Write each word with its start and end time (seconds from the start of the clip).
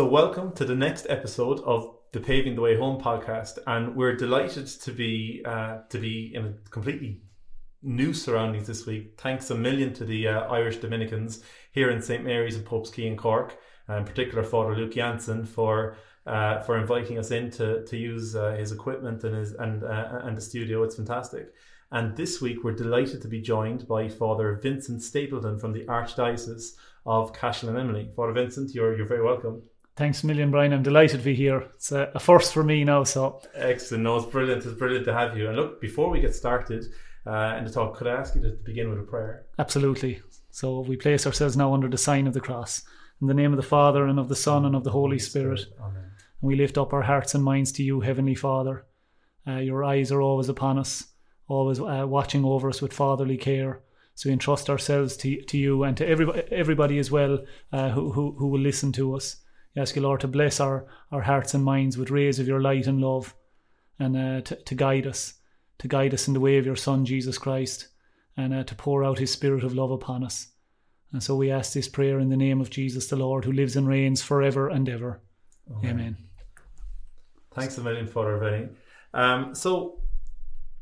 So, 0.00 0.06
welcome 0.06 0.52
to 0.52 0.64
the 0.64 0.74
next 0.74 1.06
episode 1.10 1.60
of 1.60 1.94
the 2.12 2.20
Paving 2.20 2.54
the 2.54 2.62
Way 2.62 2.74
Home 2.74 2.98
podcast, 2.98 3.58
and 3.66 3.94
we're 3.94 4.16
delighted 4.16 4.66
to 4.66 4.92
be 4.92 5.42
uh, 5.44 5.80
to 5.90 5.98
be 5.98 6.32
in 6.34 6.46
a 6.46 6.70
completely 6.70 7.20
new 7.82 8.14
surroundings 8.14 8.66
this 8.66 8.86
week. 8.86 9.20
Thanks 9.20 9.50
a 9.50 9.54
million 9.54 9.92
to 9.92 10.06
the 10.06 10.28
uh, 10.28 10.40
Irish 10.44 10.78
Dominicans 10.78 11.42
here 11.72 11.90
in 11.90 12.00
St 12.00 12.24
Mary's 12.24 12.56
and 12.56 12.64
Pope's 12.64 12.88
Quay 12.88 13.08
in 13.08 13.16
Cork, 13.18 13.58
and 13.88 13.98
in 13.98 14.04
particular 14.06 14.42
Father 14.42 14.74
Luke 14.74 14.94
Jansen 14.94 15.44
for 15.44 15.98
uh, 16.26 16.60
for 16.60 16.78
inviting 16.78 17.18
us 17.18 17.30
in 17.30 17.50
to, 17.50 17.84
to 17.84 17.98
use 17.98 18.34
uh, 18.34 18.52
his 18.52 18.72
equipment 18.72 19.22
and 19.24 19.36
his 19.36 19.52
and 19.52 19.84
uh, 19.84 20.20
and 20.22 20.34
the 20.34 20.40
studio. 20.40 20.82
It's 20.82 20.96
fantastic. 20.96 21.52
And 21.92 22.16
this 22.16 22.40
week 22.40 22.64
we're 22.64 22.72
delighted 22.72 23.20
to 23.20 23.28
be 23.28 23.42
joined 23.42 23.86
by 23.86 24.08
Father 24.08 24.58
Vincent 24.62 25.02
Stapleton 25.02 25.58
from 25.58 25.74
the 25.74 25.84
Archdiocese 25.84 26.76
of 27.04 27.34
Cashel 27.34 27.68
and 27.68 27.76
Emly. 27.76 28.14
Father 28.14 28.32
Vincent, 28.32 28.74
you're 28.74 28.96
you're 28.96 29.06
very 29.06 29.22
welcome. 29.22 29.60
Thanks 29.96 30.22
a 30.22 30.26
million, 30.26 30.50
Brian. 30.50 30.72
I'm 30.72 30.82
delighted 30.82 31.18
to 31.18 31.24
be 31.24 31.34
here. 31.34 31.60
It's 31.74 31.92
a, 31.92 32.10
a 32.14 32.20
first 32.20 32.54
for 32.54 32.62
me 32.62 32.84
now. 32.84 33.04
So 33.04 33.42
excellent. 33.54 34.04
No, 34.04 34.16
it's 34.16 34.26
brilliant. 34.26 34.64
It's 34.64 34.78
brilliant 34.78 35.04
to 35.06 35.12
have 35.12 35.36
you. 35.36 35.48
And 35.48 35.56
look, 35.56 35.80
before 35.80 36.10
we 36.10 36.20
get 36.20 36.34
started 36.34 36.86
uh, 37.26 37.54
and 37.56 37.66
the 37.66 37.70
talk, 37.70 37.96
could 37.96 38.06
I 38.06 38.16
ask 38.16 38.34
you 38.34 38.40
to 38.42 38.50
begin 38.64 38.88
with 38.88 38.98
a 38.98 39.02
prayer? 39.02 39.46
Absolutely. 39.58 40.22
So 40.50 40.80
we 40.80 40.96
place 40.96 41.26
ourselves 41.26 41.56
now 41.56 41.74
under 41.74 41.88
the 41.88 41.98
sign 41.98 42.26
of 42.26 42.34
the 42.34 42.40
cross. 42.40 42.82
In 43.20 43.26
the 43.26 43.34
name 43.34 43.52
of 43.52 43.58
the 43.58 43.62
Father 43.62 44.06
and 44.06 44.18
of 44.18 44.28
the 44.28 44.36
Son 44.36 44.64
and 44.64 44.74
of 44.74 44.84
the 44.84 44.90
Holy 44.90 45.18
Spirit. 45.18 45.66
Amen. 45.78 45.96
And 46.40 46.48
we 46.48 46.56
lift 46.56 46.78
up 46.78 46.94
our 46.94 47.02
hearts 47.02 47.34
and 47.34 47.44
minds 47.44 47.70
to 47.72 47.82
you, 47.82 48.00
Heavenly 48.00 48.34
Father. 48.34 48.86
Uh, 49.46 49.56
your 49.56 49.84
eyes 49.84 50.10
are 50.10 50.22
always 50.22 50.48
upon 50.48 50.78
us, 50.78 51.08
always 51.46 51.78
uh, 51.78 52.04
watching 52.06 52.44
over 52.44 52.68
us 52.68 52.80
with 52.80 52.94
fatherly 52.94 53.36
care. 53.36 53.82
So 54.14 54.28
we 54.28 54.32
entrust 54.32 54.70
ourselves 54.70 55.16
to, 55.18 55.42
to 55.42 55.58
you 55.58 55.82
and 55.82 55.96
to 55.98 56.06
everybody, 56.08 56.42
everybody 56.50 56.98
as 56.98 57.10
well 57.10 57.44
uh, 57.72 57.90
who, 57.90 58.12
who, 58.12 58.32
who 58.38 58.48
will 58.48 58.60
listen 58.60 58.92
to 58.92 59.14
us. 59.14 59.36
We 59.74 59.82
ask 59.82 59.94
you, 59.94 60.02
Lord, 60.02 60.20
to 60.20 60.28
bless 60.28 60.60
our, 60.60 60.86
our 61.12 61.22
hearts 61.22 61.54
and 61.54 61.64
minds 61.64 61.96
with 61.96 62.10
rays 62.10 62.38
of 62.38 62.48
your 62.48 62.60
light 62.60 62.86
and 62.86 63.00
love 63.00 63.34
and 63.98 64.16
uh, 64.16 64.40
to, 64.42 64.56
to 64.56 64.74
guide 64.74 65.06
us, 65.06 65.34
to 65.78 65.88
guide 65.88 66.14
us 66.14 66.26
in 66.26 66.34
the 66.34 66.40
way 66.40 66.58
of 66.58 66.66
your 66.66 66.76
Son, 66.76 67.04
Jesus 67.04 67.38
Christ, 67.38 67.88
and 68.36 68.52
uh, 68.52 68.64
to 68.64 68.74
pour 68.74 69.04
out 69.04 69.18
his 69.18 69.30
spirit 69.30 69.62
of 69.62 69.74
love 69.74 69.90
upon 69.90 70.24
us. 70.24 70.48
And 71.12 71.22
so 71.22 71.36
we 71.36 71.50
ask 71.50 71.72
this 71.72 71.88
prayer 71.88 72.18
in 72.18 72.28
the 72.28 72.36
name 72.36 72.60
of 72.60 72.70
Jesus 72.70 73.08
the 73.08 73.16
Lord, 73.16 73.44
who 73.44 73.52
lives 73.52 73.76
and 73.76 73.86
reigns 73.86 74.22
forever 74.22 74.68
and 74.68 74.88
ever. 74.88 75.20
Amen. 75.70 75.90
Amen. 75.90 76.16
Thanks 77.52 77.78
a 77.78 77.82
million, 77.82 78.06
Father 78.06 78.38
Vinny. 78.38 78.68
Um, 79.12 79.54
so 79.54 79.99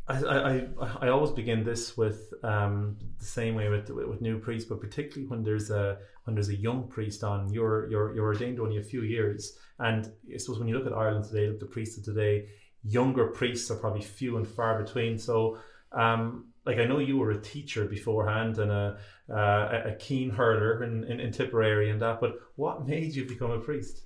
I, 0.08 0.24
I, 0.24 0.66
I 1.02 1.08
always 1.08 1.32
begin 1.32 1.64
this 1.64 1.96
with 1.96 2.32
um, 2.42 2.96
the 3.18 3.24
same 3.26 3.54
way 3.54 3.68
with 3.68 3.90
with 3.90 4.20
new 4.22 4.38
priests, 4.38 4.68
but 4.68 4.80
particularly 4.80 5.28
when 5.28 5.42
there's 5.42 5.70
a 5.70 5.98
when 6.24 6.34
there's 6.34 6.48
a 6.48 6.56
young 6.56 6.88
priest 6.88 7.22
on, 7.22 7.52
you're 7.52 7.90
you're 7.90 8.14
you're 8.14 8.26
ordained 8.26 8.58
only 8.58 8.78
a 8.78 8.82
few 8.82 9.02
years, 9.02 9.58
and 9.78 10.10
I 10.32 10.38
suppose 10.38 10.58
when 10.58 10.68
you 10.68 10.78
look 10.78 10.86
at 10.86 10.94
Ireland 10.94 11.26
today, 11.26 11.48
look 11.48 11.60
the 11.60 11.66
priests 11.66 11.98
of 11.98 12.04
today, 12.04 12.48
younger 12.84 13.26
priests 13.26 13.70
are 13.70 13.76
probably 13.76 14.00
few 14.00 14.38
and 14.38 14.48
far 14.48 14.82
between. 14.82 15.18
So, 15.18 15.58
um, 15.92 16.46
like 16.64 16.78
I 16.78 16.86
know 16.86 17.00
you 17.00 17.18
were 17.18 17.32
a 17.32 17.40
teacher 17.40 17.84
beforehand 17.84 18.58
and 18.58 18.70
a 18.70 18.98
uh, 19.30 19.90
a 19.92 19.96
keen 19.98 20.30
hurler 20.30 20.84
in, 20.84 21.04
in, 21.04 21.20
in 21.20 21.32
Tipperary 21.32 21.90
and 21.90 22.00
that, 22.00 22.18
but 22.20 22.36
what 22.56 22.86
made 22.86 23.14
you 23.14 23.26
become 23.26 23.50
a 23.50 23.60
priest? 23.60 24.04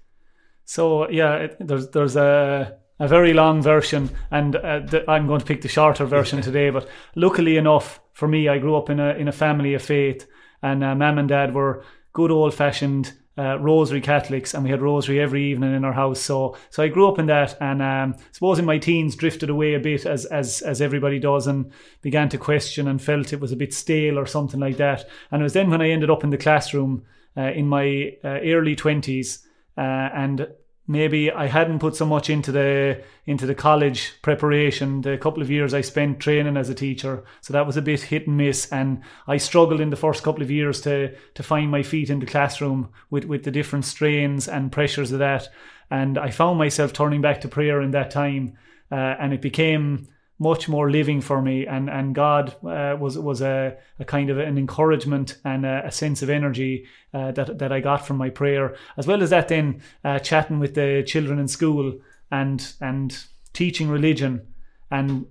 So 0.64 1.08
yeah, 1.11 1.36
it, 1.36 1.56
there's 1.61 1.91
there's 1.91 2.17
a 2.17 2.78
a 3.03 3.08
very 3.08 3.33
long 3.33 3.61
version, 3.61 4.11
and 4.31 4.55
uh, 4.55 4.78
the, 4.78 5.05
I'm 5.11 5.27
going 5.27 5.41
to 5.41 5.47
pick 5.47 5.62
the 5.62 5.69
shorter 5.69 6.06
version 6.06 6.41
today. 6.41 6.70
But 6.70 6.89
luckily 7.17 7.56
enough 7.56 8.00
for 8.12 8.28
me, 8.28 8.48
I 8.48 8.58
grew 8.58 8.77
up 8.77 8.91
in 8.91 9.00
a 9.00 9.14
in 9.14 9.28
a 9.28 9.33
family 9.33 9.75
of 9.75 9.83
faith, 9.83 10.27
and 10.62 10.84
uh, 10.84 10.95
mum 10.95 11.19
and 11.19 11.28
dad 11.28 11.53
were 11.53 11.84
good 12.12 12.30
old 12.30 12.55
fashioned 12.55 13.13
uh, 13.36 13.58
rosary 13.58 14.01
Catholics, 14.01 14.55
and 14.55 14.63
we 14.63 14.70
had 14.70 14.80
rosary 14.80 15.18
every 15.18 15.42
evening 15.51 15.74
in 15.74 15.85
our 15.85 15.95
house. 15.95 16.20
So, 16.20 16.57
so 16.70 16.83
I 16.85 16.89
grew 16.89 17.08
up 17.08 17.18
in 17.18 17.27
that, 17.27 17.57
and 17.61 17.83
um, 17.83 18.14
suppose 18.30 18.61
in 18.61 18.67
my 18.67 18.79
teens 18.79 19.17
drifted 19.17 19.51
away 19.51 19.74
a 19.74 19.80
bit 19.80 20.07
as 20.07 20.24
as 20.27 20.63
as 20.63 20.80
everybody 20.80 21.19
does, 21.19 21.48
and 21.48 21.73
began 22.02 22.29
to 22.29 22.39
question 22.39 22.86
and 22.86 23.02
felt 23.02 23.33
it 23.33 23.40
was 23.40 23.52
a 23.52 23.57
bit 23.57 23.74
stale 23.74 24.17
or 24.17 24.27
something 24.27 24.61
like 24.61 24.77
that. 24.77 25.08
And 25.30 25.42
it 25.42 25.45
was 25.45 25.55
then 25.55 25.70
when 25.70 25.83
I 25.83 25.90
ended 25.90 26.11
up 26.11 26.23
in 26.23 26.30
the 26.30 26.39
classroom 26.39 27.02
uh, 27.36 27.51
in 27.51 27.67
my 27.67 28.17
uh, 28.23 28.39
early 28.45 28.77
twenties, 28.77 29.45
uh, 29.77 30.08
and 30.14 30.46
maybe 30.87 31.31
I 31.31 31.47
hadn't 31.47 31.79
put 31.79 31.97
so 31.97 32.07
much 32.07 32.29
into 32.29 32.53
the 32.53 33.03
into 33.25 33.47
the 33.47 33.55
college 33.55 34.15
preparation. 34.23 35.03
The 35.03 35.19
couple 35.19 35.43
of 35.43 35.51
years 35.51 35.75
I 35.75 35.81
spent 35.81 36.20
training 36.20 36.57
as 36.57 36.69
a 36.69 36.75
teacher, 36.75 37.25
so 37.41 37.53
that 37.53 37.67
was 37.67 37.77
a 37.77 37.83
bit 37.83 38.03
hit 38.03 38.27
and 38.27 38.37
miss, 38.37 38.70
and 38.73 39.03
I 39.27 39.37
struggled 39.37 39.81
in 39.81 39.91
the 39.91 39.97
first 39.97 40.23
couple 40.23 40.43
of 40.43 40.51
years 40.51 40.81
to 40.83 41.15
to 41.35 41.43
find 41.43 41.70
my 41.70 41.83
feet 41.83 42.11
in 42.11 42.20
the 42.20 42.27
classroom 42.27 42.91
with 43.11 43.25
with 43.25 43.45
the 43.45 43.51
different 43.51 43.85
strains 43.85 44.48
and 44.48 44.73
pressures 44.73 45.13
of 45.13 45.19
that. 45.20 45.48
And 45.91 46.19
I 46.19 46.31
found 46.31 46.59
myself 46.59 46.93
turning 46.93 47.20
back 47.20 47.41
to 47.43 47.49
prayer 47.49 47.83
in 47.83 47.91
that 47.93 48.11
time, 48.11 48.57
uh, 48.91 49.17
and 49.20 49.33
it 49.33 49.43
became 49.43 50.09
much 50.42 50.69
more 50.69 50.91
living 50.91 51.20
for 51.20 51.41
me. 51.41 51.67
And 51.67 51.89
and 51.89 52.14
God 52.14 52.55
uh, 52.64 52.97
was 52.98 53.17
was 53.19 53.41
a, 53.41 53.77
a 53.98 54.05
kind 54.05 54.30
of 54.30 54.39
an 54.39 54.58
encouragement 54.58 55.39
and 55.45 55.64
a, 55.64 55.86
a 55.86 55.92
sense 55.92 56.23
of 56.23 56.30
energy 56.30 56.86
uh, 57.14 57.30
that 57.33 57.58
that 57.58 57.73
I 57.73 57.80
got 57.80 58.07
from 58.07 58.17
my 58.17 58.30
prayer 58.30 58.77
as 58.97 59.07
well 59.07 59.23
as 59.23 59.31
that 59.31 59.48
then 59.48 59.83
uh, 60.05 60.19
chatting 60.19 60.58
with 60.58 60.75
the 60.75 61.05
children 61.07 61.39
in 61.39 61.48
school 61.48 61.98
and 62.31 62.75
and 62.81 63.25
teaching 63.52 63.89
religion. 63.89 64.47
And 64.91 65.27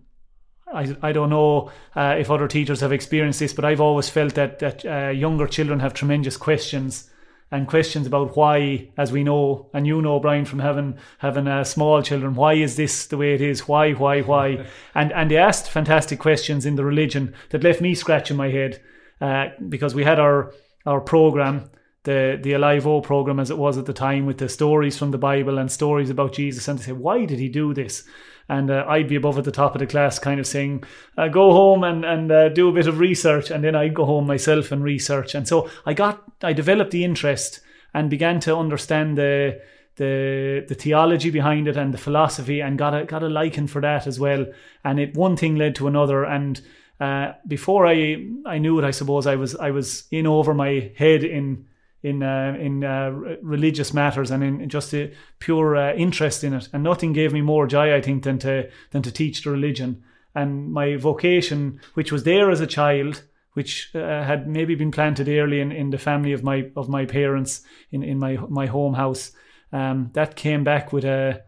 I, 0.73 0.95
I 1.01 1.11
don't 1.11 1.29
know 1.29 1.71
uh, 1.95 2.15
if 2.17 2.31
other 2.31 2.47
teachers 2.47 2.79
have 2.79 2.93
experienced 2.93 3.39
this 3.39 3.53
but 3.53 3.65
I've 3.65 3.81
always 3.81 4.09
felt 4.09 4.35
that 4.35 4.59
that 4.59 4.85
uh, 4.85 5.09
younger 5.09 5.47
children 5.47 5.79
have 5.81 5.93
tremendous 5.93 6.37
questions 6.37 7.10
and 7.51 7.67
questions 7.67 8.07
about 8.07 8.37
why, 8.37 8.89
as 8.97 9.11
we 9.11 9.23
know, 9.23 9.69
and 9.73 9.85
you 9.85 10.01
know, 10.01 10.19
Brian, 10.19 10.45
from 10.45 10.59
having 10.59 10.97
having 11.17 11.47
uh, 11.47 11.63
small 11.65 12.01
children, 12.01 12.33
why 12.33 12.53
is 12.53 12.77
this 12.77 13.07
the 13.07 13.17
way 13.17 13.33
it 13.33 13.41
is? 13.41 13.67
Why, 13.67 13.91
why, 13.91 14.21
why? 14.21 14.65
and 14.95 15.11
and 15.11 15.29
they 15.29 15.37
asked 15.37 15.69
fantastic 15.69 16.19
questions 16.19 16.65
in 16.65 16.75
the 16.75 16.85
religion 16.85 17.33
that 17.49 17.63
left 17.63 17.81
me 17.81 17.93
scratching 17.93 18.37
my 18.37 18.49
head 18.49 18.81
uh, 19.19 19.49
because 19.67 19.93
we 19.93 20.03
had 20.03 20.19
our 20.19 20.53
our 20.85 21.01
program. 21.01 21.69
The 22.03 22.39
the 22.41 22.53
Alive 22.53 22.87
O 22.87 22.99
program 23.01 23.39
as 23.39 23.51
it 23.51 23.59
was 23.59 23.77
at 23.77 23.85
the 23.85 23.93
time 23.93 24.25
with 24.25 24.39
the 24.39 24.49
stories 24.49 24.97
from 24.97 25.11
the 25.11 25.19
Bible 25.19 25.59
and 25.59 25.71
stories 25.71 26.09
about 26.09 26.33
Jesus 26.33 26.67
and 26.67 26.79
they 26.79 26.83
say 26.83 26.91
why 26.93 27.25
did 27.25 27.37
he 27.37 27.47
do 27.47 27.75
this 27.75 28.03
and 28.49 28.69
uh, 28.69 28.85
I'd 28.87 29.07
be 29.07 29.15
above 29.15 29.37
at 29.37 29.43
the 29.43 29.51
top 29.51 29.75
of 29.75 29.79
the 29.79 29.87
class, 29.87 30.19
kind 30.19 30.39
of 30.39 30.47
saying, 30.47 30.83
uh, 31.17 31.27
"Go 31.27 31.51
home 31.51 31.83
and 31.83 32.05
and 32.05 32.31
uh, 32.31 32.49
do 32.49 32.69
a 32.69 32.73
bit 32.73 32.87
of 32.87 32.99
research," 32.99 33.51
and 33.51 33.63
then 33.63 33.75
I'd 33.75 33.93
go 33.93 34.05
home 34.05 34.27
myself 34.27 34.71
and 34.71 34.83
research. 34.83 35.35
And 35.35 35.47
so 35.47 35.69
I 35.85 35.93
got, 35.93 36.23
I 36.41 36.53
developed 36.53 36.91
the 36.91 37.03
interest 37.03 37.61
and 37.93 38.09
began 38.09 38.39
to 38.41 38.55
understand 38.55 39.17
the 39.17 39.61
the 39.95 40.65
the 40.67 40.75
theology 40.75 41.29
behind 41.29 41.67
it 41.67 41.77
and 41.77 41.93
the 41.93 41.97
philosophy, 41.97 42.61
and 42.61 42.77
got 42.77 42.93
a 42.93 43.05
got 43.05 43.23
a 43.23 43.29
liking 43.29 43.67
for 43.67 43.81
that 43.81 44.07
as 44.07 44.19
well. 44.19 44.45
And 44.83 44.99
it 44.99 45.15
one 45.15 45.37
thing 45.37 45.55
led 45.55 45.75
to 45.75 45.87
another, 45.87 46.23
and 46.23 46.61
uh, 46.99 47.33
before 47.47 47.87
I 47.87 48.25
I 48.45 48.57
knew 48.57 48.79
it, 48.79 48.85
I 48.85 48.91
suppose 48.91 49.27
I 49.27 49.35
was 49.35 49.55
I 49.55 49.71
was 49.71 50.05
in 50.11 50.27
over 50.27 50.53
my 50.53 50.91
head 50.95 51.23
in 51.23 51.65
in 52.03 52.23
uh, 52.23 52.55
in 52.59 52.83
uh, 52.83 53.11
religious 53.41 53.93
matters 53.93 54.31
and 54.31 54.43
in 54.43 54.69
just 54.69 54.93
a 54.93 55.11
pure 55.39 55.75
uh, 55.75 55.93
interest 55.93 56.43
in 56.43 56.53
it. 56.53 56.69
And 56.73 56.83
nothing 56.83 57.13
gave 57.13 57.33
me 57.33 57.41
more 57.41 57.67
joy, 57.67 57.95
I 57.95 58.01
think, 58.01 58.23
than 58.23 58.39
to 58.39 58.69
than 58.91 59.01
to 59.03 59.11
teach 59.11 59.43
the 59.43 59.51
religion. 59.51 60.03
And 60.33 60.71
my 60.71 60.95
vocation, 60.95 61.79
which 61.93 62.11
was 62.11 62.23
there 62.23 62.49
as 62.49 62.61
a 62.61 62.67
child, 62.67 63.23
which 63.53 63.91
uh, 63.93 64.23
had 64.23 64.47
maybe 64.47 64.75
been 64.75 64.91
planted 64.91 65.27
early 65.27 65.59
in, 65.59 65.71
in 65.71 65.89
the 65.89 65.97
family 65.97 66.31
of 66.33 66.43
my 66.43 66.71
of 66.75 66.89
my 66.89 67.05
parents 67.05 67.63
in, 67.91 68.03
in 68.03 68.17
my 68.17 68.37
my 68.49 68.65
home 68.65 68.95
house, 68.95 69.31
um, 69.71 70.09
that 70.13 70.35
came 70.35 70.63
back 70.63 70.91
with 70.91 71.05
a 71.05 71.43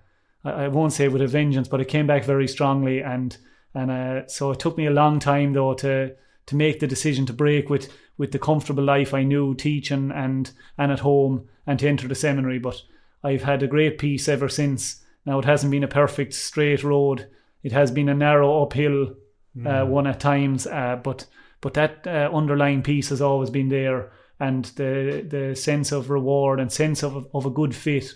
I 0.46 0.68
won't 0.68 0.94
say 0.94 1.08
with 1.08 1.22
a 1.22 1.28
vengeance, 1.28 1.70
but 1.70 1.80
it 1.80 1.88
came 1.88 2.06
back 2.06 2.26
very 2.26 2.48
strongly. 2.48 3.02
And 3.02 3.36
and 3.74 3.90
uh, 3.90 4.28
so 4.28 4.52
it 4.52 4.60
took 4.60 4.78
me 4.78 4.86
a 4.86 4.92
long 4.92 5.20
time 5.20 5.54
though 5.54 5.74
to 5.76 6.16
to 6.46 6.56
make 6.56 6.80
the 6.80 6.88
decision 6.88 7.26
to 7.26 7.34
break 7.34 7.70
with 7.70 7.92
with 8.18 8.32
the 8.32 8.40
comfortable 8.40 8.84
life 8.84 9.14
I 9.14 9.24
knew 9.24 9.56
teaching 9.56 10.12
and 10.12 10.52
and 10.78 10.92
at 10.92 11.00
home 11.00 11.48
and 11.66 11.80
to 11.80 11.88
enter 11.88 12.08
the 12.08 12.16
seminary. 12.16 12.60
But 12.60 12.82
I've 13.24 13.44
had 13.44 13.64
a 13.64 13.68
great 13.68 13.98
peace 13.98 14.28
ever 14.28 14.50
since. 14.50 15.04
Now 15.26 15.40
it 15.40 15.46
hasn't 15.46 15.72
been 15.72 15.84
a 15.84 15.88
perfect 15.88 16.34
straight 16.34 16.84
road. 16.84 17.28
It 17.64 17.72
has 17.72 17.92
been 17.92 18.10
a 18.10 18.14
narrow 18.14 18.64
uphill 18.64 19.16
mm. 19.58 19.66
uh, 19.84 19.86
one 19.86 20.08
at 20.08 20.20
times, 20.20 20.68
uh, 20.68 21.00
but 21.04 21.26
but 21.62 21.74
that 21.76 22.06
uh, 22.06 22.30
underlying 22.34 22.84
peace 22.84 23.10
has 23.10 23.22
always 23.22 23.50
been 23.50 23.70
there, 23.70 24.12
and 24.40 24.66
the 24.76 25.26
the 25.28 25.56
sense 25.56 25.92
of 25.92 26.10
reward 26.10 26.60
and 26.60 26.72
sense 26.72 27.04
of 27.04 27.28
of 27.34 27.46
a 27.46 27.50
good 27.50 27.74
fit 27.74 28.14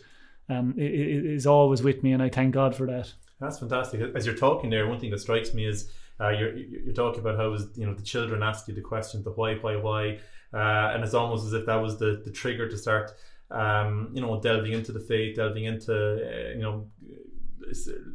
um, 0.49 0.73
is 0.77 1.47
always 1.47 1.81
with 1.81 2.03
me, 2.03 2.11
and 2.11 2.21
I 2.21 2.29
thank 2.29 2.53
God 2.53 2.75
for 2.75 2.85
that. 2.87 3.13
That's 3.39 3.59
fantastic. 3.59 4.01
As 4.15 4.25
you're 4.25 4.35
talking 4.35 4.69
there, 4.69 4.87
one 4.87 4.99
thing 4.99 5.11
that 5.11 5.19
strikes 5.19 5.53
me 5.53 5.65
is 5.65 5.91
uh, 6.19 6.29
you're 6.29 6.55
you're 6.55 6.93
talking 6.93 7.19
about 7.19 7.37
how 7.37 7.49
was 7.49 7.67
you 7.75 7.85
know 7.85 7.93
the 7.93 8.03
children 8.03 8.41
ask 8.43 8.67
you 8.67 8.73
the 8.73 8.81
question 8.81 9.23
the 9.23 9.31
why 9.31 9.55
why 9.55 9.75
why, 9.75 10.19
uh, 10.53 10.91
and 10.93 11.03
it's 11.03 11.13
almost 11.13 11.45
as 11.45 11.53
if 11.53 11.65
that 11.65 11.75
was 11.75 11.97
the 11.99 12.21
the 12.25 12.31
trigger 12.31 12.67
to 12.69 12.77
start 12.77 13.13
um, 13.51 14.09
you 14.13 14.21
know 14.21 14.39
delving 14.41 14.73
into 14.73 14.91
the 14.91 14.99
faith, 14.99 15.35
delving 15.35 15.65
into 15.65 15.93
uh, 15.93 16.49
you 16.55 16.61
know 16.61 16.87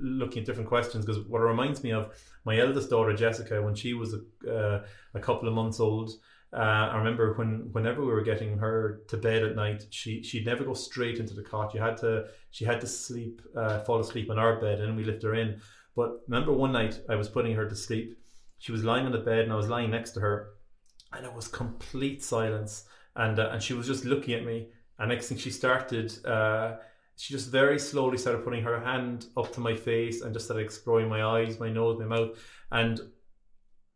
looking 0.01 0.41
at 0.41 0.47
different 0.47 0.69
questions. 0.69 1.05
Because 1.05 1.23
what 1.27 1.41
it 1.41 1.45
reminds 1.45 1.83
me 1.83 1.93
of 1.93 2.13
my 2.45 2.59
eldest 2.59 2.91
daughter 2.91 3.15
Jessica 3.15 3.63
when 3.63 3.75
she 3.75 3.95
was 3.95 4.15
a, 4.15 4.53
uh, 4.53 4.85
a 5.15 5.21
couple 5.21 5.49
of 5.49 5.55
months 5.55 5.79
old. 5.81 6.11
uh, 6.53 6.91
I 6.93 6.97
remember 6.97 7.35
when 7.35 7.71
whenever 7.73 8.01
we 8.03 8.13
were 8.13 8.23
getting 8.23 8.59
her 8.59 9.03
to 9.09 9.17
bed 9.17 9.43
at 9.43 9.57
night, 9.57 9.87
she 9.91 10.23
she'd 10.23 10.47
never 10.47 10.65
go 10.65 10.75
straight 10.75 11.19
into 11.19 11.35
the 11.35 11.43
cot. 11.43 11.73
You 11.75 11.81
had 11.81 11.97
to 11.99 12.27
she 12.51 12.65
had 12.65 12.81
to 12.81 12.87
sleep, 12.87 13.43
uh, 13.57 13.81
fall 13.81 14.01
asleep 14.01 14.31
on 14.31 14.39
our 14.39 14.61
bed, 14.61 14.81
and 14.81 14.97
we 14.97 15.05
lift 15.05 15.23
her 15.23 15.35
in. 15.35 15.61
But 15.95 16.21
remember 16.27 16.53
one 16.53 16.73
night 16.73 17.01
I 17.09 17.17
was 17.17 17.29
putting 17.29 17.55
her 17.55 17.69
to 17.69 17.77
sleep. 17.77 18.19
She 18.59 18.73
was 18.73 18.85
lying 18.85 19.07
on 19.07 19.13
the 19.13 19.19
bed, 19.19 19.41
and 19.41 19.53
I 19.53 19.57
was 19.57 19.69
lying 19.69 19.91
next 19.91 20.13
to 20.13 20.21
her, 20.21 20.51
and 21.13 21.27
it 21.27 21.35
was 21.35 21.49
complete 21.49 22.23
silence. 22.23 22.85
And 23.15 23.39
uh, 23.39 23.51
and 23.53 23.63
she 23.63 23.75
was 23.75 23.87
just 23.87 24.05
looking 24.05 24.35
at 24.35 24.45
me. 24.45 24.69
And 24.99 25.09
next 25.11 25.29
thing 25.29 25.39
she 25.39 25.51
started, 25.51 26.25
uh, 26.25 26.77
she 27.17 27.35
just 27.35 27.51
very 27.51 27.79
slowly 27.79 28.19
started 28.19 28.45
putting 28.45 28.63
her 28.63 28.81
hand 28.81 29.27
up 29.37 29.53
to 29.55 29.61
my 29.61 29.75
face 29.75 30.23
and 30.23 30.33
just 30.33 30.47
started 30.47 30.65
exploring 30.65 31.09
my 31.09 31.23
eyes, 31.23 31.59
my 31.59 31.71
nose, 31.71 31.99
my 31.99 32.07
mouth, 32.07 32.39
and 32.71 33.01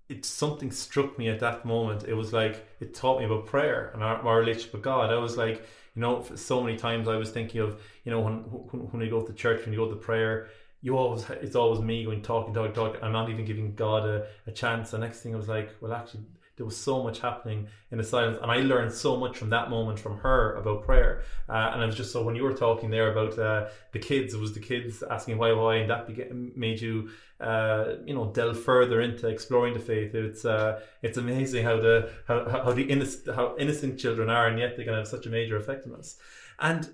it 0.08 0.24
something 0.24 0.70
struck 0.70 1.18
me 1.18 1.28
at 1.28 1.40
that 1.40 1.64
moment. 1.64 2.04
It 2.04 2.14
was 2.14 2.32
like 2.32 2.66
it 2.80 2.94
taught 2.94 3.18
me 3.18 3.24
about 3.24 3.46
prayer 3.46 3.90
and 3.94 4.02
our, 4.02 4.16
our 4.16 4.38
relationship 4.38 4.74
with 4.74 4.82
God. 4.82 5.10
I 5.10 5.16
was 5.16 5.36
like, 5.36 5.66
you 5.94 6.02
know, 6.02 6.24
so 6.34 6.62
many 6.62 6.76
times 6.76 7.08
I 7.08 7.16
was 7.16 7.30
thinking 7.30 7.60
of, 7.60 7.80
you 8.04 8.12
know, 8.12 8.20
when 8.20 8.34
when, 8.34 8.82
when 8.90 9.10
go 9.10 9.22
to 9.22 9.32
church, 9.32 9.64
when 9.64 9.72
you 9.72 9.78
go 9.78 9.90
to 9.90 9.96
prayer, 9.96 10.48
you 10.86 10.96
always 10.96 11.28
it's 11.30 11.56
always 11.56 11.80
me 11.80 12.04
going 12.04 12.22
talking, 12.22 12.54
talking, 12.54 12.72
talking. 12.72 13.02
I'm 13.02 13.10
not 13.10 13.28
even 13.28 13.44
giving 13.44 13.74
God 13.74 14.06
a, 14.06 14.26
a 14.46 14.52
chance. 14.52 14.92
The 14.92 14.98
next 14.98 15.20
thing 15.20 15.34
I 15.34 15.36
was 15.36 15.48
like, 15.48 15.70
well, 15.80 15.92
actually, 15.92 16.22
there 16.56 16.64
was 16.64 16.76
so 16.76 17.02
much 17.02 17.18
happening 17.18 17.66
in 17.90 17.98
the 17.98 18.04
silence 18.04 18.38
and 18.40 18.50
i 18.50 18.56
learned 18.60 18.90
so 18.90 19.14
much 19.14 19.36
from 19.36 19.50
that 19.50 19.68
moment 19.68 19.98
from 19.98 20.16
her 20.16 20.54
about 20.54 20.82
prayer 20.82 21.22
uh, 21.50 21.70
and 21.72 21.82
i 21.82 21.84
was 21.84 21.94
just 21.94 22.10
so 22.10 22.22
when 22.22 22.34
you 22.34 22.42
were 22.42 22.54
talking 22.54 22.88
there 22.88 23.12
about 23.12 23.38
uh, 23.38 23.66
the 23.92 23.98
kids 23.98 24.32
it 24.32 24.40
was 24.40 24.54
the 24.54 24.60
kids 24.60 25.02
asking 25.10 25.36
why 25.36 25.52
why 25.52 25.74
and 25.74 25.90
that 25.90 26.08
made 26.56 26.80
you 26.80 27.10
uh, 27.40 27.96
you 28.06 28.14
know 28.14 28.32
delve 28.32 28.58
further 28.58 29.02
into 29.02 29.28
exploring 29.28 29.74
the 29.74 29.80
faith 29.92 30.14
it's 30.14 30.46
uh, 30.46 30.80
it's 31.02 31.18
amazing 31.18 31.62
how 31.62 31.76
the 31.78 32.10
how, 32.26 32.48
how 32.48 32.72
the 32.72 32.84
innocent 32.84 33.36
how 33.36 33.54
innocent 33.58 34.00
children 34.00 34.30
are 34.30 34.46
and 34.48 34.58
yet 34.58 34.78
they 34.78 34.84
can 34.84 34.94
have 34.94 35.06
such 35.06 35.26
a 35.26 35.28
major 35.28 35.58
effect 35.58 35.86
on 35.86 35.94
us 35.94 36.16
and 36.60 36.88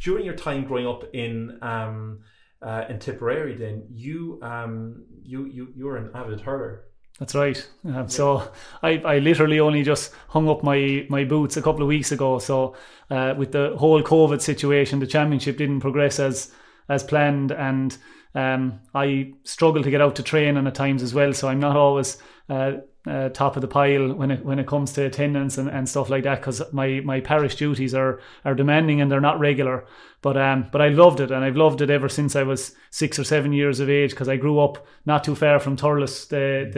during 0.00 0.24
your 0.24 0.34
time 0.34 0.64
growing 0.64 0.88
up 0.88 1.04
in 1.12 1.56
um, 1.62 2.18
uh, 2.62 2.84
in 2.88 2.98
Tipperary, 2.98 3.56
then 3.56 3.84
you 3.90 4.38
um, 4.42 5.04
you 5.22 5.46
you 5.46 5.68
you 5.76 5.86
were 5.86 5.96
an 5.96 6.10
avid 6.14 6.40
hurler. 6.40 6.84
That's 7.18 7.34
right. 7.34 7.68
Um, 7.84 8.08
so 8.08 8.48
I, 8.82 8.98
I 8.98 9.18
literally 9.18 9.58
only 9.58 9.82
just 9.82 10.12
hung 10.28 10.48
up 10.48 10.62
my, 10.62 11.04
my 11.08 11.24
boots 11.24 11.56
a 11.56 11.62
couple 11.62 11.82
of 11.82 11.88
weeks 11.88 12.12
ago. 12.12 12.38
So 12.38 12.76
uh, 13.10 13.34
with 13.36 13.50
the 13.50 13.74
whole 13.76 14.00
COVID 14.02 14.40
situation, 14.40 15.00
the 15.00 15.06
championship 15.06 15.56
didn't 15.56 15.80
progress 15.80 16.20
as 16.20 16.52
as 16.88 17.04
planned, 17.04 17.50
and 17.50 17.98
um, 18.34 18.80
I 18.94 19.32
struggle 19.44 19.82
to 19.82 19.90
get 19.90 20.00
out 20.00 20.16
to 20.16 20.22
train 20.22 20.56
and 20.56 20.66
at 20.66 20.74
times 20.74 21.02
as 21.02 21.12
well. 21.12 21.32
So 21.34 21.48
I'm 21.48 21.60
not 21.60 21.76
always 21.76 22.18
uh, 22.48 22.72
uh, 23.08 23.28
top 23.30 23.56
of 23.56 23.62
the 23.62 23.68
pile 23.68 24.12
when 24.12 24.30
it 24.30 24.44
when 24.44 24.58
it 24.58 24.66
comes 24.66 24.92
to 24.92 25.04
attendance 25.04 25.58
and, 25.58 25.68
and 25.68 25.88
stuff 25.88 26.10
like 26.10 26.24
that 26.24 26.40
because 26.40 26.62
my, 26.72 27.00
my 27.04 27.20
parish 27.20 27.56
duties 27.56 27.94
are 27.94 28.20
are 28.44 28.54
demanding 28.54 29.00
and 29.00 29.10
they're 29.10 29.20
not 29.20 29.40
regular. 29.40 29.86
But 30.20 30.36
um 30.36 30.66
but 30.70 30.82
I 30.82 30.88
loved 30.88 31.20
it 31.20 31.30
and 31.30 31.44
I've 31.44 31.56
loved 31.56 31.80
it 31.80 31.90
ever 31.90 32.08
since 32.08 32.36
I 32.36 32.42
was 32.42 32.74
six 32.90 33.18
or 33.18 33.24
seven 33.24 33.52
years 33.52 33.80
of 33.80 33.88
age 33.88 34.10
because 34.10 34.28
I 34.28 34.36
grew 34.36 34.58
up 34.58 34.86
not 35.06 35.24
too 35.24 35.34
far 35.34 35.58
from 35.60 35.76
Thurles, 35.76 36.28
the, 36.28 36.70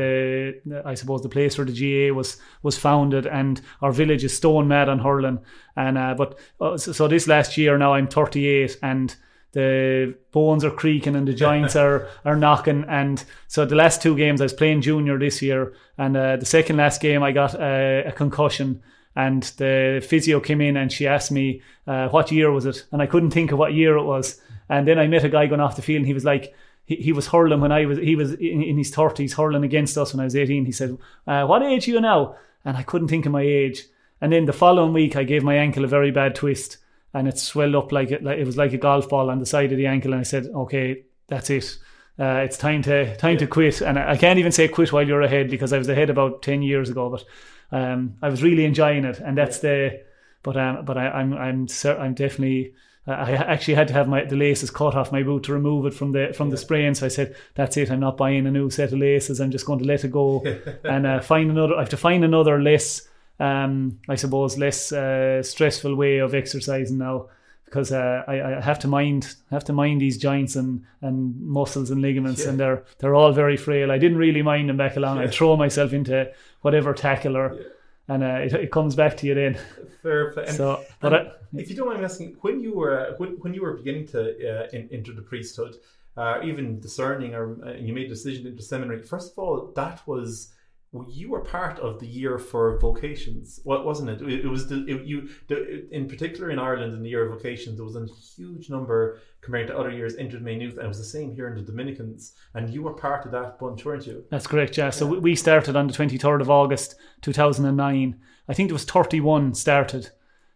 the 0.65 0.82
I 0.85 0.94
suppose 0.94 1.23
the 1.23 1.29
place 1.29 1.59
where 1.59 1.67
the 1.67 1.73
GAA 2.09 2.15
was 2.15 2.37
was 2.62 2.79
founded 2.79 3.26
and 3.26 3.61
our 3.83 3.93
village 3.93 4.25
is 4.25 4.37
stone 4.37 4.69
mad 4.69 4.88
on 4.88 5.00
hurling 5.00 5.41
and 5.76 5.99
uh, 5.99 6.15
but 6.15 6.38
uh, 6.61 6.76
so, 6.76 6.93
so 6.93 7.09
this 7.09 7.26
last 7.26 7.56
year 7.56 7.76
now 7.79 7.94
I'm 7.94 8.09
38 8.09 8.79
and 8.83 9.17
the 9.52 10.14
bones 10.31 10.64
are 10.64 10.70
creaking 10.70 11.17
and 11.17 11.26
the 11.26 11.35
joints 11.35 11.76
are 11.85 12.08
are 12.25 12.37
knocking. 12.37 12.85
And 12.88 13.23
so 13.49 13.64
the 13.64 13.75
last 13.75 14.02
two 14.02 14.17
games 14.17 14.41
I 14.41 14.44
was 14.44 14.52
playing 14.52 14.82
junior 14.82 15.19
this 15.19 15.43
year, 15.43 15.75
and 15.99 16.17
uh, 16.17 16.37
the 16.37 16.47
second 16.47 16.76
last 16.76 17.00
game 17.00 17.23
I 17.23 17.32
got 17.32 17.55
a, 17.55 18.05
a, 18.06 18.12
concussion. 18.12 18.82
And 19.17 19.43
the 19.56 20.05
physio 20.08 20.38
came 20.38 20.61
in 20.61 20.76
and 20.76 20.93
she 20.93 21.06
asked 21.06 21.32
me 21.32 21.62
uh, 21.87 22.08
what 22.08 22.31
year 22.31 22.52
was 22.52 22.64
it, 22.64 22.85
and 22.93 23.02
I 23.02 23.06
couldn't 23.06 23.32
think 23.32 23.50
of 23.50 23.58
what 23.58 23.75
year 23.75 23.97
it 23.97 24.05
was. 24.05 24.41
And 24.69 24.87
then 24.87 25.00
I 25.00 25.08
met 25.08 25.25
a 25.25 25.29
guy 25.29 25.47
going 25.47 25.61
off 25.61 25.76
the 25.76 25.82
field, 25.82 25.99
and 25.99 26.06
he 26.06 26.14
was 26.14 26.25
like, 26.25 26.55
he, 26.85 26.94
he 26.97 27.12
was 27.12 27.26
hurling 27.26 27.61
when 27.61 27.73
I 27.73 27.87
was 27.87 27.99
he 27.99 28.14
was 28.14 28.35
in, 28.35 28.62
in 28.62 28.79
his 28.79 28.91
thirties 28.91 29.35
hurling 29.35 29.64
against 29.64 29.99
us 29.99 30.12
when 30.12 30.20
I 30.20 30.25
was 30.25 30.37
eighteen. 30.37 30.64
He 30.64 30.73
said, 30.73 30.97
uh, 31.26 31.44
"What 31.44 31.62
age 31.62 31.88
are 31.88 31.93
you 31.93 32.00
now?" 32.00 32.37
And 32.64 32.76
I 32.76 32.85
couldn't 32.85 33.08
think 33.08 33.26
of 33.26 33.32
my 33.32 33.43
age. 33.43 33.85
And 34.20 34.32
then 34.32 34.44
the 34.44 34.52
following 34.52 34.93
week, 34.93 35.17
I 35.17 35.25
gave 35.25 35.43
my 35.43 35.56
ankle 35.56 35.85
a 35.85 35.88
very 35.88 36.11
bad 36.11 36.35
twist 36.35 36.76
and 37.12 37.29
it 37.29 37.39
swelled 37.39 37.75
up 37.75 37.93
like 37.93 38.11
it, 38.11 38.23
like 38.23 38.39
it 38.39 38.47
was 38.47 38.57
like 38.57 38.73
a 38.73 38.79
golf 38.79 39.09
ball 39.09 39.31
on 39.31 39.39
the 39.39 39.47
side 39.47 39.73
of 39.73 39.79
the 39.79 39.87
ankle. 39.87 40.12
And 40.12 40.21
I 40.21 40.25
said, 40.25 40.47
okay, 40.47 41.05
that's 41.27 41.51
it. 41.51 41.79
Uh, 42.19 42.43
it's 42.45 42.59
time 42.59 42.83
to 42.83 43.17
time 43.17 43.33
yeah. 43.33 43.39
to 43.39 43.47
quit. 43.47 43.81
And 43.81 43.99
I, 43.99 44.12
I 44.12 44.17
can't 44.17 44.39
even 44.39 44.53
say 44.53 44.69
quit 44.69 44.93
while 44.93 45.07
you're 45.07 45.23
ahead 45.23 45.51
because 45.51 45.73
I 45.73 45.79
was 45.79 45.89
ahead 45.89 46.11
about 46.11 46.43
ten 46.43 46.62
years 46.62 46.91
ago. 46.91 47.09
But 47.09 47.25
um, 47.73 48.17
I 48.21 48.29
was 48.29 48.43
really 48.43 48.65
enjoying 48.65 49.05
it, 49.05 49.19
and 49.19 49.37
that's 49.37 49.61
the. 49.61 50.03
But 50.43 50.57
um, 50.57 50.85
but 50.85 50.99
I, 50.99 51.09
I'm 51.09 51.33
I'm 51.33 51.67
I'm 51.85 52.15
definitely. 52.15 52.75
I 53.07 53.33
actually 53.33 53.75
had 53.75 53.89
to 53.89 53.95
have 53.95 54.09
my 54.09 54.25
the 54.25 54.37
laces 54.37 54.71
cut 54.71 54.95
off 54.95 55.11
my 55.11 55.23
boot 55.23 55.45
to 55.45 55.55
remove 55.55 55.87
it 55.87 55.95
from 55.95 56.12
the 56.12 56.33
from 56.37 56.49
yeah. 56.49 56.53
the 56.53 56.57
sprain. 56.59 56.95
So 56.95 57.07
I 57.07 57.09
said, 57.09 57.35
"That's 57.55 57.77
it. 57.79 57.91
I'm 57.91 58.01
not 58.01 58.19
buying 58.19 58.47
a 58.47 58.51
new 58.51 58.69
set 58.69 58.93
of 58.93 58.99
laces. 58.99 59.41
I'm 59.41 59.51
just 59.51 59.65
going 59.65 59.79
to 59.79 59.87
let 59.87 60.05
it 60.05 60.12
go 60.12 60.45
and 60.85 61.07
uh, 61.07 61.21
find 61.21 61.51
another. 61.51 61.75
I 61.75 61.81
have 61.81 61.89
to 61.89 61.97
find 61.97 62.23
another 62.23 62.61
less 62.61 63.09
um, 63.41 63.99
I 64.09 64.15
suppose, 64.15 64.59
less 64.59 64.93
uh, 64.93 65.43
stressful 65.43 65.97
way 65.97 66.19
of 66.19 66.35
exercising 66.35 66.99
now 66.99 67.29
because 67.65 67.91
uh, 67.91 68.23
I, 68.29 68.57
I, 68.57 68.61
have 68.61 68.81
to 68.81 68.89
mind 68.89 69.35
have 69.51 69.65
to 69.65 69.73
mind 69.73 70.01
these 70.01 70.19
joints 70.19 70.57
and, 70.57 70.85
and 71.01 71.41
muscles 71.41 71.91
and 71.91 72.03
ligaments, 72.03 72.43
yeah. 72.43 72.51
and 72.51 72.61
they're 72.61 72.85
they're 72.99 73.15
all 73.15 73.33
very 73.33 73.57
frail. 73.57 73.91
I 73.91 73.99
didn't 73.99 74.19
really 74.19 74.43
mind 74.43 74.69
them 74.69 74.77
back 74.77 74.97
along. 74.97 75.17
Yeah. 75.17 75.25
I 75.25 75.27
throw 75.29 75.57
myself 75.57 75.93
into 75.93 76.31
whatever 76.61 76.93
tackle 76.93 77.37
or. 77.37 77.55
Yeah. 77.55 77.63
And 78.09 78.25
uh, 78.25 78.41
it, 78.43 78.53
it 78.55 78.73
comes 78.73 78.97
back 78.97 79.17
to 79.19 79.27
you 79.29 79.35
then. 79.37 79.57
Fair 80.03 80.33
play. 80.33 80.47
So, 80.47 80.83
but 80.99 81.15
I, 81.15 81.31
if 81.55 81.71
you 81.71 81.77
don't 81.77 81.87
mind 81.87 82.05
asking, 82.05 82.39
when 82.41 82.59
you 82.59 82.75
were 82.75 83.15
when, 83.19 83.37
when 83.39 83.55
you 83.55 83.63
were 83.63 83.75
beginning 83.75 84.09
to 84.09 84.65
uh, 84.65 84.69
in, 84.73 84.89
enter 84.91 85.13
the 85.13 85.23
priesthood, 85.23 85.77
uh, 86.17 86.41
even 86.43 86.81
discerning, 86.81 87.37
or 87.37 87.57
uh, 87.65 87.75
you 87.75 87.95
made 87.95 88.07
a 88.07 88.09
decision 88.09 88.49
into 88.49 88.65
seminary. 88.65 89.05
First 89.05 89.31
of 89.31 89.39
all, 89.39 89.73
that 89.77 90.05
was 90.09 90.53
well, 90.93 91.07
you 91.09 91.31
were 91.31 91.41
part 91.41 91.79
of 91.79 92.01
the 92.01 92.07
year 92.07 92.37
for 92.37 92.77
vocations, 92.81 93.61
what 93.63 93.85
wasn't 93.85 94.11
it? 94.11 94.21
It, 94.23 94.49
was 94.49 94.67
the, 94.69 94.85
it, 94.87 95.07
you 95.07 95.29
the, 95.47 95.89
in 95.93 96.09
particular 96.09 96.51
in 96.51 96.59
Ireland 96.59 96.95
in 96.95 97.03
the 97.03 97.09
year 97.09 97.25
of 97.25 97.33
vocations. 97.33 97.77
There 97.77 97.85
was 97.85 97.95
a 97.95 98.07
huge 98.37 98.71
number 98.71 99.21
compared 99.41 99.69
to 99.69 99.79
other 99.79 99.93
years 99.93 100.17
entered 100.17 100.43
Maynooth, 100.43 100.75
and 100.75 100.85
it 100.85 100.89
was 100.89 100.99
the 100.99 101.05
same 101.05 101.33
here 101.33 101.47
in 101.47 101.55
the 101.55 101.63
Dominicans. 101.63 102.33
And 102.55 102.69
you 102.71 102.83
were 102.83 102.95
part 102.95 103.25
of 103.25 103.31
that 103.33 103.61
bunch, 103.61 103.85
weren't 103.85 104.07
you? 104.07 104.25
That's 104.31 104.49
correct. 104.49 104.77
Yeah. 104.77 104.91
So 104.91 105.07
we 105.07 105.37
started 105.37 105.76
on 105.76 105.87
the 105.87 105.93
twenty 105.93 106.19
third 106.19 106.41
of 106.41 106.50
August, 106.50 106.97
two 107.21 107.33
thousand 107.33 107.67
and 107.67 107.76
nine. 107.76 108.19
I 108.49 108.55
think 108.55 108.69
there 108.69 108.75
was 108.75 108.85
thirty 108.85 109.21
one 109.21 109.55
started, 109.55 110.11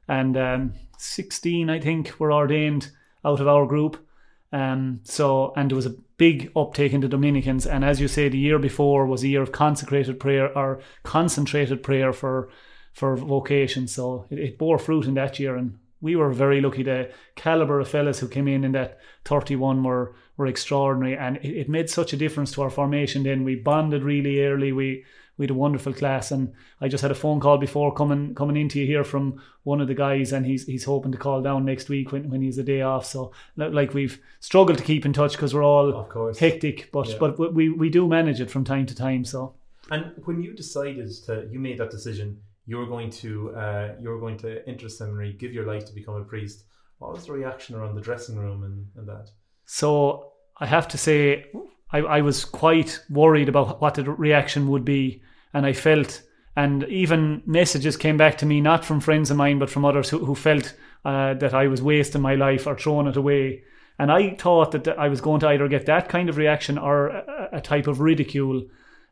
and 0.09 0.37
um, 0.37 0.73
sixteen 0.99 1.71
I 1.71 1.79
think 1.79 2.19
were 2.19 2.33
ordained 2.33 2.91
out 3.25 3.39
of 3.39 3.47
our 3.47 3.67
group. 3.67 4.05
Um, 4.53 5.01
so 5.05 5.53
and 5.57 5.71
there 5.71 5.77
was 5.77 5.87
a 5.87 5.95
big 6.17 6.51
uptake 6.55 6.93
in 6.93 7.01
the 7.01 7.09
Dominicans. 7.09 7.67
And 7.67 7.85
as 7.85 8.01
you 8.01 8.09
say, 8.09 8.29
the 8.29 8.39
year 8.39 8.59
before 8.59 9.07
was 9.07 9.23
a 9.23 9.29
year 9.29 9.43
of 9.43 9.53
consecrated 9.53 10.21
prayer 10.21 10.57
or 10.57 10.81
concentrated 11.03 11.83
prayer 11.83 12.13
for 12.13 12.51
for 12.93 13.17
vocation. 13.17 13.89
So 13.89 14.27
it, 14.31 14.39
it 14.39 14.59
bore 14.59 14.79
fruit 14.79 15.07
in 15.07 15.15
that 15.15 15.39
year, 15.41 15.57
and 15.57 15.79
we 16.01 16.17
were 16.17 16.31
very 16.31 16.61
lucky. 16.61 16.83
The 16.83 17.11
caliber 17.35 17.81
of 17.81 17.89
fellas 17.89 18.21
who 18.21 18.29
came 18.29 18.47
in 18.47 18.65
in 18.65 18.73
that 18.73 18.99
31 19.25 19.83
were 19.83 20.15
were 20.37 20.47
extraordinary, 20.47 21.17
and 21.17 21.37
it, 21.39 21.57
it 21.57 21.69
made 21.69 21.91
such 21.91 22.13
a 22.13 22.17
difference 22.17 22.53
to 22.53 22.63
our 22.63 22.71
formation. 22.71 23.23
Then 23.23 23.45
we 23.45 23.57
bonded 23.57 24.03
really 24.03 24.45
early. 24.45 24.73
We 24.73 25.05
we 25.37 25.45
had 25.45 25.51
a 25.51 25.55
wonderful 25.55 25.93
class 25.93 26.31
and 26.31 26.53
I 26.81 26.89
just 26.89 27.03
had 27.03 27.11
a 27.11 27.15
phone 27.15 27.41
call 27.41 27.59
before 27.59 27.93
coming 27.93 28.35
coming 28.35 28.57
into 28.57 28.81
you 28.81 28.87
here 28.87 29.05
from 29.05 29.43
one 29.65 29.81
of 29.81 29.89
the 29.89 29.95
guys 29.95 30.33
and 30.33 30.47
he's 30.47 30.67
he's 30.67 30.85
hoping 30.85 31.13
to 31.13 31.19
call 31.19 31.43
down 31.43 31.65
next 31.65 31.89
week 31.89 32.13
when, 32.13 32.31
when 32.31 32.43
he's 32.43 32.59
a 32.59 32.63
day 32.63 32.83
off 32.83 33.07
so 33.07 33.33
like 33.57 33.95
we've 33.95 34.21
struggled 34.41 34.79
to 34.79 34.85
keep 34.85 35.05
in 35.05 35.13
touch 35.13 35.33
because 35.33 35.55
we're 35.55 35.65
all 35.65 35.95
of 35.95 36.09
course. 36.09 36.39
hectic 36.39 36.91
but 36.93 37.09
yeah. 37.09 37.17
but 37.19 37.55
we 37.55 37.69
we 37.69 37.89
do 37.89 38.07
manage 38.07 38.41
it 38.41 38.51
from 38.51 38.65
time 38.65 38.87
to 38.87 38.95
time 38.95 39.25
so 39.25 39.55
and 39.91 40.13
when 40.25 40.41
you 40.41 40.53
decided 40.53 41.11
to 41.27 41.49
you 41.51 41.59
made 41.59 41.79
that 41.79 41.91
decision 41.91 42.41
you 42.67 42.77
were 42.77 42.87
going 42.87 43.11
to 43.11 43.55
uh, 43.55 43.95
you 44.01 44.09
were 44.09 44.21
going 44.21 44.39
to 44.39 44.67
enter 44.69 44.89
seminary 44.89 45.33
give 45.33 45.53
your 45.53 45.67
life 45.67 45.85
to 45.85 45.93
become 45.93 46.15
a 46.15 46.25
priest 46.25 46.65
what 46.99 47.13
was 47.13 47.27
the 47.27 47.33
reaction 47.33 47.75
around 47.75 47.95
the 47.95 48.01
dressing 48.01 48.37
room 48.37 48.63
and, 48.65 48.87
and 48.97 49.09
that 49.09 49.31
so 49.67 50.33
I 50.59 50.67
have 50.67 50.89
to 50.89 50.99
say 50.99 51.47
I, 51.91 51.99
I 51.99 52.21
was 52.23 52.45
quite 52.45 53.01
worried 53.09 53.49
about 53.49 53.81
what 53.81 53.95
the 53.95 54.05
reaction 54.11 54.69
would 54.69 54.85
be, 54.85 55.23
and 55.53 55.65
I 55.67 55.73
felt, 55.73 56.23
and 56.57 56.85
even 56.85 57.43
messages 57.47 57.97
came 57.97 58.17
back 58.17 58.39
to 58.39 58.47
me 58.47 58.61
not 58.61 58.85
from 58.85 59.01
friends 59.01 59.31
of 59.31 59.37
mine, 59.37 59.59
but 59.59 59.71
from 59.71 59.85
others 59.85 60.11
who, 60.11 60.25
who 60.25 60.35
felt 60.35 60.75
uh, 61.05 61.35
that 61.35 61.55
I 61.55 61.67
was 61.67 61.83
wasting 61.83 62.23
my 62.23 62.35
life 62.35 62.67
or 62.67 62.77
throwing 62.77 63.07
it 63.07 63.17
away. 63.17 63.63
And 63.99 64.11
I 64.11 64.35
thought 64.35 64.73
that 64.73 64.89
I 64.99 65.09
was 65.09 65.21
going 65.21 65.41
to 65.41 65.49
either 65.49 65.69
get 65.69 65.87
that 65.87 66.09
kind 66.09 66.29
of 66.29 66.37
reaction 66.37 66.79
or 66.79 67.09
a, 67.09 67.49
a 67.53 67.61
type 67.61 67.87
of 67.87 68.01
ridicule. 68.01 68.67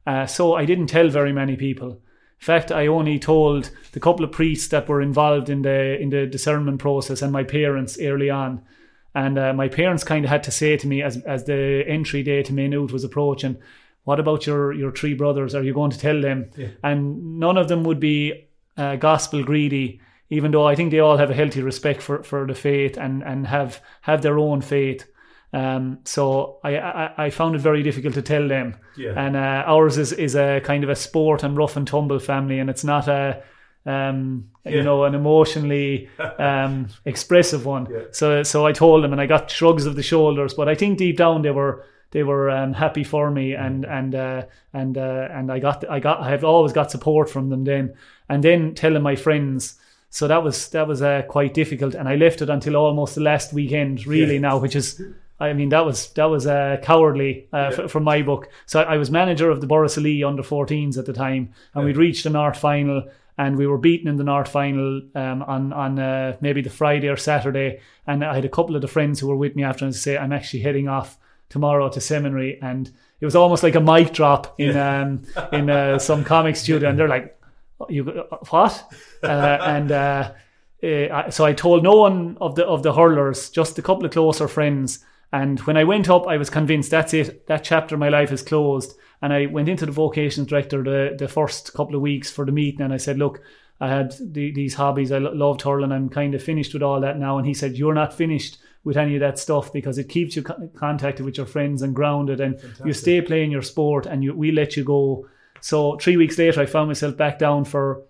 Uh, 0.06 0.26
so 0.26 0.54
I 0.54 0.64
didn't 0.64 0.88
tell 0.88 1.08
very 1.08 1.32
many 1.32 1.56
people. 1.56 1.90
In 1.90 2.44
fact, 2.44 2.72
I 2.72 2.88
only 2.88 3.20
told 3.20 3.70
the 3.92 4.00
couple 4.00 4.24
of 4.24 4.32
priests 4.32 4.68
that 4.68 4.88
were 4.88 5.00
involved 5.00 5.48
in 5.48 5.62
the 5.62 5.96
in 6.00 6.10
the 6.10 6.26
discernment 6.26 6.80
process 6.80 7.22
and 7.22 7.30
my 7.30 7.44
parents 7.44 7.96
early 8.00 8.30
on. 8.30 8.62
And 9.14 9.38
uh, 9.38 9.52
my 9.52 9.69
parents 9.69 10.04
kind 10.04 10.25
of 10.25 10.31
had 10.31 10.42
to 10.45 10.50
say 10.50 10.76
to 10.76 10.87
me 10.87 11.02
as 11.02 11.23
as 11.25 11.45
the 11.45 11.85
entry 11.87 12.23
day 12.23 12.42
to 12.42 12.52
Maynooth 12.52 12.92
was 12.92 13.04
approaching, 13.04 13.59
what 14.04 14.19
about 14.19 14.47
your 14.47 14.73
your 14.73 14.92
three 14.92 15.14
brothers? 15.14 15.54
Are 15.54 15.62
you 15.62 15.75
going 15.75 15.90
to 15.90 15.99
tell 15.99 16.21
them? 16.21 16.50
Yeah. 16.57 16.69
And 16.83 17.38
none 17.38 17.59
of 17.59 17.69
them 17.69 17.85
would 17.85 18.00
be 18.00 18.49
uh, 18.76 18.97
gospel 18.97 19.45
greedy, 19.45 20.00
even 20.31 20.50
though 20.50 20.66
I 20.66 20.75
think 20.75 20.90
they 20.90 21.00
all 21.00 21.19
have 21.19 21.31
a 21.31 21.35
healthy 21.35 21.62
respect 21.62 22.02
for, 22.02 22.23
for 22.23 22.47
the 22.47 22.54
faith 22.54 22.97
and, 22.97 23.23
and 23.23 23.47
have 23.47 23.81
have 24.00 24.23
their 24.23 24.38
own 24.38 24.62
faith. 24.62 25.07
Um, 25.52 25.99
so 26.04 26.59
I, 26.64 26.78
I 26.78 27.26
I 27.26 27.31
found 27.31 27.54
it 27.54 27.61
very 27.61 27.83
difficult 27.83 28.14
to 28.14 28.23
tell 28.23 28.49
them. 28.49 28.76
Yeah. 28.97 29.12
And 29.16 29.37
uh, 29.37 29.64
ours 29.66 29.99
is 29.99 30.12
is 30.12 30.35
a 30.35 30.61
kind 30.61 30.85
of 30.85 30.90
a 30.90 30.97
sport 30.97 31.42
and 31.42 31.57
rough 31.57 31.76
and 31.76 31.87
tumble 31.87 32.19
family, 32.19 32.59
and 32.59 32.71
it's 32.71 32.85
not 32.85 33.09
a 33.09 33.42
um, 33.86 34.48
Yeah. 34.64 34.76
you 34.76 34.82
know 34.82 35.04
an 35.04 35.14
emotionally 35.14 36.08
um, 36.38 36.88
expressive 37.04 37.66
one. 37.66 37.88
Yeah. 37.90 38.00
So 38.12 38.42
so 38.42 38.66
I 38.66 38.72
told 38.72 39.02
them, 39.04 39.12
and 39.12 39.20
I 39.20 39.26
got 39.26 39.50
shrugs 39.50 39.86
of 39.86 39.94
the 39.96 40.02
shoulders, 40.02 40.54
but 40.54 40.68
I 40.68 40.74
think 40.74 40.98
deep 40.98 41.16
down 41.16 41.42
they 41.42 41.50
were 41.50 41.84
they 42.10 42.22
were 42.22 42.50
um, 42.50 42.72
happy 42.74 43.04
for 43.04 43.30
me, 43.30 43.54
and 43.54 43.84
and 43.84 44.14
uh, 44.14 44.42
and 44.72 44.96
uh, 44.98 45.28
and 45.30 45.50
I 45.50 45.58
got 45.58 45.84
I 45.90 45.98
got 46.00 46.20
I 46.20 46.30
have 46.30 46.44
always 46.44 46.72
got 46.72 46.90
support 46.90 47.28
from 47.30 47.48
them 47.50 47.64
then, 47.64 47.94
and 48.28 48.42
then 48.44 48.74
telling 48.74 49.02
my 49.02 49.16
friends. 49.16 49.78
So 50.10 50.28
that 50.28 50.42
was 50.44 50.68
that 50.70 50.86
was 50.86 51.00
uh, 51.00 51.22
quite 51.28 51.54
difficult, 51.54 51.94
and 51.94 52.08
I 52.08 52.16
left 52.16 52.42
it 52.42 52.50
until 52.50 52.76
almost 52.76 53.14
the 53.14 53.22
last 53.22 53.52
weekend, 53.54 54.06
really 54.06 54.34
Yeah. 54.34 54.40
now, 54.50 54.58
which 54.58 54.76
is. 54.76 55.00
I 55.40 55.54
mean 55.54 55.70
that 55.70 55.84
was 55.84 56.12
that 56.12 56.26
was 56.30 56.46
uh, 56.46 56.76
cowardly 56.84 57.48
uh, 57.52 57.56
Yeah. 57.76 57.84
f- 57.84 57.90
from 57.90 58.04
my 58.04 58.22
book. 58.22 58.48
So 58.66 58.80
I, 58.80 58.94
I 58.94 58.96
was 58.98 59.10
manager 59.10 59.50
of 59.50 59.60
the 59.60 59.66
Borrisoleigh 59.66 60.22
under 60.24 60.42
14s 60.44 60.96
at 60.98 61.04
the 61.06 61.12
time, 61.12 61.48
and 61.74 61.82
Yeah. 61.82 61.84
we'd 61.86 61.96
reached 61.96 62.26
an 62.26 62.36
art 62.36 62.56
final, 62.56 63.02
and 63.42 63.56
we 63.56 63.66
were 63.66 63.78
beaten 63.78 64.06
in 64.06 64.16
the 64.16 64.25
North 64.25 64.49
final 64.49 65.02
um, 65.16 65.42
on 65.42 65.72
on 65.72 65.99
uh, 65.99 66.37
maybe 66.40 66.62
the 66.62 66.70
Friday 66.70 67.08
or 67.08 67.16
Saturday. 67.16 67.80
And 68.06 68.25
I 68.25 68.37
had 68.37 68.44
a 68.44 68.49
couple 68.49 68.76
of 68.76 68.82
the 68.82 68.88
friends 68.88 69.18
who 69.18 69.26
were 69.26 69.37
with 69.37 69.56
me 69.56 69.64
after 69.64 69.84
and 69.84 69.94
say, 69.94 70.16
"I'm 70.16 70.32
actually 70.32 70.61
heading 70.61 70.88
off 70.88 71.18
tomorrow 71.49 71.88
to 71.88 72.00
seminary," 72.00 72.61
and 72.62 72.90
it 73.20 73.25
was 73.25 73.34
almost 73.34 73.64
like 73.64 73.75
a 73.75 73.80
mic 73.80 74.12
drop 74.12 74.54
in 74.58 74.76
um, 74.76 75.22
in 75.52 75.68
uh, 75.68 75.99
some 75.99 76.22
comic 76.25 76.54
studio, 76.54 76.88
and 76.88 76.96
they're 76.96 77.08
like, 77.08 77.37
"You 77.88 78.04
what?" 78.50 78.92
Uh, 79.25 79.58
and 79.61 79.90
uh, 79.90 80.32
uh, 80.82 81.30
so 81.30 81.44
I 81.44 81.52
told 81.52 81.82
no 81.82 81.96
one 81.96 82.38
of 82.40 82.54
the 82.54 82.64
of 82.64 82.84
the 82.84 82.92
hurlers, 82.92 83.50
just 83.50 83.78
a 83.78 83.82
couple 83.82 84.04
of 84.04 84.12
closer 84.12 84.46
friends. 84.46 85.04
And 85.32 85.58
when 85.61 85.76
I 85.76 85.84
went 85.84 86.08
up, 86.08 86.28
I 86.28 86.37
was 86.37 86.50
convinced 86.50 86.90
that's 86.90 87.14
it. 87.14 87.46
That 87.46 87.64
chapter 87.64 87.96
of 87.96 87.99
my 87.99 88.08
life 88.08 88.30
is 88.30 88.42
closed. 88.42 88.94
And 89.22 89.32
I 89.32 89.46
went 89.46 89.68
into 89.68 89.86
the 89.86 89.92
vocations 89.92 90.48
director 90.48 90.82
the, 90.82 91.16
the 91.16 91.28
first 91.28 91.72
couple 91.74 91.94
of 91.94 92.02
weeks 92.02 92.30
for 92.30 92.44
the 92.44 92.52
meeting, 92.52 92.82
and 92.82 92.92
I 92.92 92.96
said, 92.96 93.18
"Look, 93.18 93.40
I 93.80 93.88
had 93.88 94.14
the, 94.20 94.52
these 94.52 94.74
hobbies. 94.74 95.12
I 95.12 95.18
lo- 95.18 95.32
loved 95.32 95.62
hurling. 95.62 95.92
I'm 95.92 96.08
kind 96.08 96.34
of 96.34 96.42
finished 96.42 96.74
with 96.74 96.82
all 96.82 97.00
that 97.00 97.18
now." 97.18 97.38
And 97.38 97.46
he 97.46 97.54
said, 97.54 97.78
"You're 97.78 97.94
not 97.94 98.12
finished 98.12 98.58
with 98.84 98.96
any 98.96 99.14
of 99.14 99.20
that 99.20 99.38
stuff 99.38 99.72
because 99.72 99.96
it 99.96 100.08
keeps 100.08 100.34
you 100.34 100.42
co- 100.42 100.68
contacted 100.74 101.24
with 101.24 101.36
your 101.36 101.46
friends 101.46 101.82
and 101.82 101.94
grounded, 101.94 102.40
and 102.40 102.60
you 102.84 102.92
stay 102.92 103.20
playing 103.20 103.52
your 103.52 103.62
sport, 103.62 104.06
and 104.06 104.24
you, 104.24 104.34
we 104.34 104.50
let 104.50 104.76
you 104.76 104.84
go." 104.84 105.28
So 105.60 105.96
three 105.98 106.16
weeks 106.16 106.36
later, 106.36 106.60
I 106.60 106.66
found 106.66 106.88
myself 106.88 107.16
back 107.16 107.38
down 107.38 107.64
for 107.64 108.02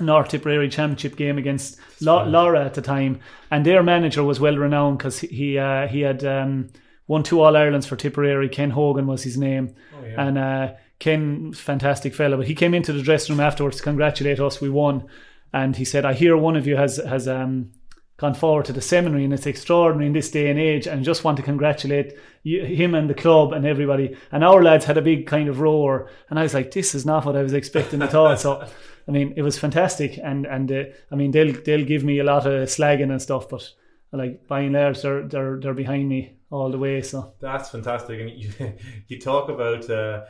North 0.00 0.28
Tipperary 0.28 0.68
Championship 0.68 1.16
game 1.16 1.38
against 1.38 1.78
La- 2.00 2.24
Lorrha 2.26 2.66
at 2.66 2.74
the 2.74 2.82
time, 2.82 3.20
and 3.50 3.64
their 3.64 3.82
manager 3.82 4.22
was 4.22 4.40
well 4.40 4.56
renowned 4.56 4.98
because 4.98 5.20
he 5.20 5.58
uh, 5.58 5.86
he 5.88 6.02
had 6.02 6.24
um, 6.24 6.68
won 7.06 7.22
two 7.22 7.40
All 7.40 7.56
Irelands 7.56 7.86
for 7.86 7.96
Tipperary. 7.96 8.48
Ken 8.48 8.70
Hogan 8.70 9.06
was 9.06 9.22
his 9.22 9.36
name, 9.36 9.74
Oh, 9.94 10.04
yeah. 10.04 10.26
and 10.26 10.38
uh, 10.38 10.72
Ken, 10.98 11.52
fantastic 11.52 12.14
fella. 12.14 12.36
But 12.36 12.46
he 12.46 12.54
came 12.54 12.74
into 12.74 12.92
the 12.92 13.02
dressing 13.02 13.34
room 13.36 13.44
afterwards 13.44 13.78
to 13.78 13.82
congratulate 13.82 14.40
us. 14.40 14.60
We 14.60 14.68
won, 14.70 15.06
and 15.52 15.76
he 15.76 15.84
said, 15.84 16.04
"I 16.04 16.12
hear 16.14 16.36
one 16.36 16.56
of 16.56 16.66
you 16.66 16.76
has 16.76 16.96
has 16.98 17.26
um, 17.28 17.72
gone 18.18 18.34
forward 18.34 18.66
to 18.66 18.72
the 18.72 18.80
seminary, 18.80 19.24
and 19.24 19.32
it's 19.34 19.46
extraordinary 19.46 20.06
in 20.06 20.12
this 20.12 20.30
day 20.30 20.48
and 20.50 20.58
age. 20.58 20.86
And 20.86 21.04
just 21.04 21.24
want 21.24 21.36
to 21.38 21.42
congratulate 21.42 22.14
you, 22.44 22.64
him 22.64 22.94
and 22.94 23.10
the 23.10 23.14
club 23.14 23.52
and 23.52 23.66
everybody. 23.66 24.16
And 24.30 24.44
our 24.44 24.62
lads 24.62 24.84
had 24.84 24.96
a 24.96 25.02
big 25.02 25.26
kind 25.26 25.48
of 25.48 25.60
roar, 25.60 26.08
and 26.30 26.38
I 26.38 26.42
was 26.42 26.54
like, 26.54 26.70
"This 26.70 26.94
is 26.94 27.04
not 27.04 27.24
what 27.26 27.36
I 27.36 27.42
was 27.42 27.52
expecting 27.52 28.02
at 28.02 28.14
all." 28.14 28.36
So. 28.36 28.64
I 29.08 29.10
mean, 29.10 29.32
it 29.34 29.42
was 29.42 29.58
fantastic, 29.58 30.16
and 30.22 30.46
and 30.46 30.70
uh, 30.70 30.84
I 31.10 31.16
mean, 31.16 31.32
they'll 31.32 31.52
they'll 31.64 31.84
give 31.84 32.04
me 32.04 32.20
a 32.20 32.24
lot 32.24 32.46
of 32.46 32.68
slagging 32.68 33.10
and 33.10 33.20
stuff, 33.20 33.48
but 33.48 33.68
like 34.12 34.46
by 34.46 34.60
and 34.60 34.74
large, 34.74 35.02
they're 35.02 35.26
they're 35.26 35.58
they're 35.58 35.74
behind 35.74 36.08
me 36.08 36.36
all 36.52 36.70
the 36.70 36.78
way. 36.78 37.02
So 37.02 37.34
That's 37.40 37.70
fantastic. 37.70 38.20
And 38.20 38.30
you, 38.30 38.52
you 39.08 39.18
talk 39.18 39.48
about 39.48 39.88
uh, 39.90 40.24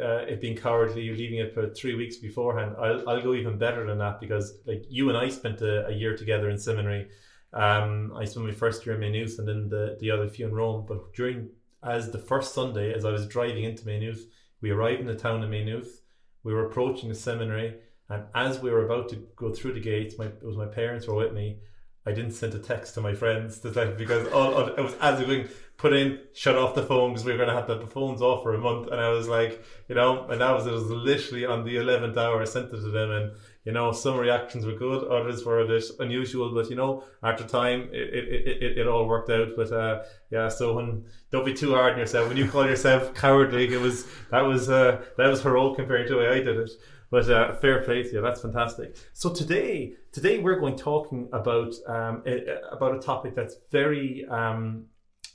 uh, 0.00 0.24
it 0.28 0.40
being 0.40 0.56
cowardly, 0.56 1.02
you 1.02 1.14
leaving 1.14 1.38
it 1.38 1.52
for 1.54 1.70
three 1.70 1.94
weeks 1.94 2.16
beforehand. 2.16 2.76
I'll, 2.78 3.08
I'll 3.08 3.22
go 3.22 3.34
even 3.34 3.58
better 3.58 3.84
than 3.86 3.98
that 3.98 4.20
because, 4.20 4.58
like, 4.66 4.84
you 4.88 5.08
and 5.08 5.18
I 5.18 5.28
spent 5.30 5.62
a, 5.62 5.86
a 5.88 5.92
year 5.92 6.16
together 6.16 6.50
in 6.50 6.58
seminary. 6.58 7.08
Um, 7.54 8.12
I 8.16 8.24
spent 8.24 8.46
my 8.46 8.52
first 8.52 8.86
year 8.86 8.94
in 8.94 9.00
Maynooth 9.00 9.38
and 9.38 9.48
then 9.48 9.68
the, 9.68 9.96
the 9.98 10.10
other 10.10 10.28
few 10.28 10.46
in 10.46 10.54
Rome. 10.54 10.84
But 10.86 11.14
during, 11.14 11.48
as 11.82 12.10
the 12.10 12.18
first 12.18 12.54
Sunday, 12.54 12.94
as 12.94 13.04
I 13.04 13.10
was 13.10 13.26
driving 13.26 13.64
into 13.64 13.86
Maynooth, 13.86 14.26
we 14.60 14.70
arrived 14.70 15.00
in 15.00 15.06
the 15.06 15.16
town 15.16 15.42
of 15.42 15.50
Maynooth. 15.50 16.02
We 16.44 16.52
were 16.52 16.66
approaching 16.66 17.08
the 17.08 17.14
seminary. 17.14 17.76
And 18.08 18.24
as 18.34 18.60
we 18.60 18.70
were 18.70 18.84
about 18.84 19.08
to 19.10 19.16
go 19.36 19.52
through 19.52 19.72
the 19.72 19.80
gates, 19.80 20.18
my, 20.18 20.26
it 20.26 20.44
was 20.44 20.56
my 20.56 20.66
parents 20.66 21.06
were 21.06 21.14
with 21.14 21.32
me. 21.32 21.60
I 22.04 22.12
didn't 22.12 22.32
send 22.32 22.54
a 22.54 22.58
text 22.58 22.94
to 22.94 23.00
my 23.00 23.14
friends 23.14 23.60
to 23.60 23.72
say 23.72 23.92
because 23.96 24.26
all, 24.28 24.54
all, 24.54 24.66
it 24.66 24.80
was 24.80 24.94
as 25.00 25.20
we 25.20 25.26
going 25.26 25.48
put 25.76 25.92
in 25.92 26.20
shut 26.32 26.56
off 26.56 26.74
the 26.74 26.82
phone 26.82 27.10
because 27.10 27.24
we 27.24 27.32
were 27.32 27.38
going 27.38 27.48
to 27.48 27.54
have 27.54 27.66
the 27.66 27.86
phones 27.88 28.22
off 28.22 28.42
for 28.42 28.54
a 28.54 28.58
month 28.58 28.88
and 28.90 29.00
I 29.00 29.08
was 29.08 29.26
like 29.26 29.64
you 29.88 29.94
know 29.94 30.26
and 30.28 30.40
that 30.40 30.52
was 30.52 30.66
it 30.66 30.72
was 30.72 30.84
literally 30.84 31.44
on 31.44 31.64
the 31.64 31.76
11th 31.76 32.16
hour 32.16 32.40
I 32.40 32.44
sent 32.44 32.72
it 32.72 32.80
to 32.80 32.90
them 32.90 33.10
and 33.10 33.32
you 33.64 33.72
know 33.72 33.90
some 33.90 34.16
reactions 34.16 34.64
were 34.64 34.74
good 34.74 35.08
others 35.08 35.44
were 35.44 35.60
a 35.60 35.66
bit 35.66 35.84
unusual 35.98 36.54
but 36.54 36.70
you 36.70 36.76
know 36.76 37.02
after 37.22 37.44
time 37.44 37.88
it, 37.92 38.14
it, 38.14 38.28
it, 38.28 38.62
it, 38.62 38.78
it 38.78 38.86
all 38.86 39.08
worked 39.08 39.30
out 39.30 39.48
but 39.56 39.72
uh, 39.72 40.02
yeah 40.30 40.48
so 40.48 40.74
when 40.74 41.04
don't 41.30 41.46
be 41.46 41.54
too 41.54 41.74
hard 41.74 41.94
on 41.94 41.98
yourself 41.98 42.28
when 42.28 42.36
you 42.36 42.48
call 42.48 42.66
yourself 42.66 43.12
cowardly 43.14 43.72
it 43.72 43.80
was 43.80 44.06
that 44.30 44.42
was 44.42 44.70
uh, 44.70 45.02
that 45.16 45.26
was 45.26 45.42
heroic 45.42 45.76
compared 45.76 46.06
to 46.06 46.14
the 46.14 46.20
way 46.20 46.28
I 46.28 46.40
did 46.42 46.58
it 46.58 46.70
but 47.12 47.28
uh, 47.28 47.52
fair 47.56 47.82
play 47.82 48.02
to 48.02 48.10
you. 48.10 48.22
That's 48.22 48.40
fantastic. 48.40 48.96
So 49.12 49.28
today, 49.34 49.96
today 50.12 50.38
we're 50.38 50.60
going 50.60 50.76
talking 50.76 51.28
about 51.32 51.74
um, 51.86 52.22
about 52.70 52.94
a 52.94 53.00
topic 53.00 53.34
that's 53.34 53.56
very 53.70 54.24
um, 54.28 54.84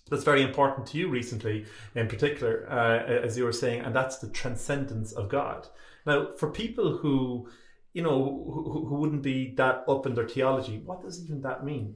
that's 0.09 0.23
very 0.23 0.41
important 0.41 0.87
to 0.87 0.97
you 0.97 1.09
recently, 1.09 1.65
in 1.95 2.07
particular, 2.07 2.65
uh, 2.71 3.03
as 3.25 3.37
you 3.37 3.43
were 3.43 3.51
saying, 3.51 3.81
and 3.81 3.93
that's 3.93 4.19
the 4.19 4.29
transcendence 4.29 5.11
of 5.11 5.27
God. 5.27 5.67
Now, 6.05 6.31
for 6.37 6.49
people 6.49 6.97
who 6.97 7.49
you 7.93 8.03
know 8.03 8.43
who, 8.45 8.85
who 8.87 8.95
wouldn't 8.95 9.23
be 9.23 9.53
that 9.55 9.83
up 9.87 10.05
in 10.05 10.13
their 10.13 10.27
theology, 10.27 10.81
what 10.85 11.01
does 11.01 11.23
even 11.23 11.41
that 11.41 11.65
mean? 11.65 11.95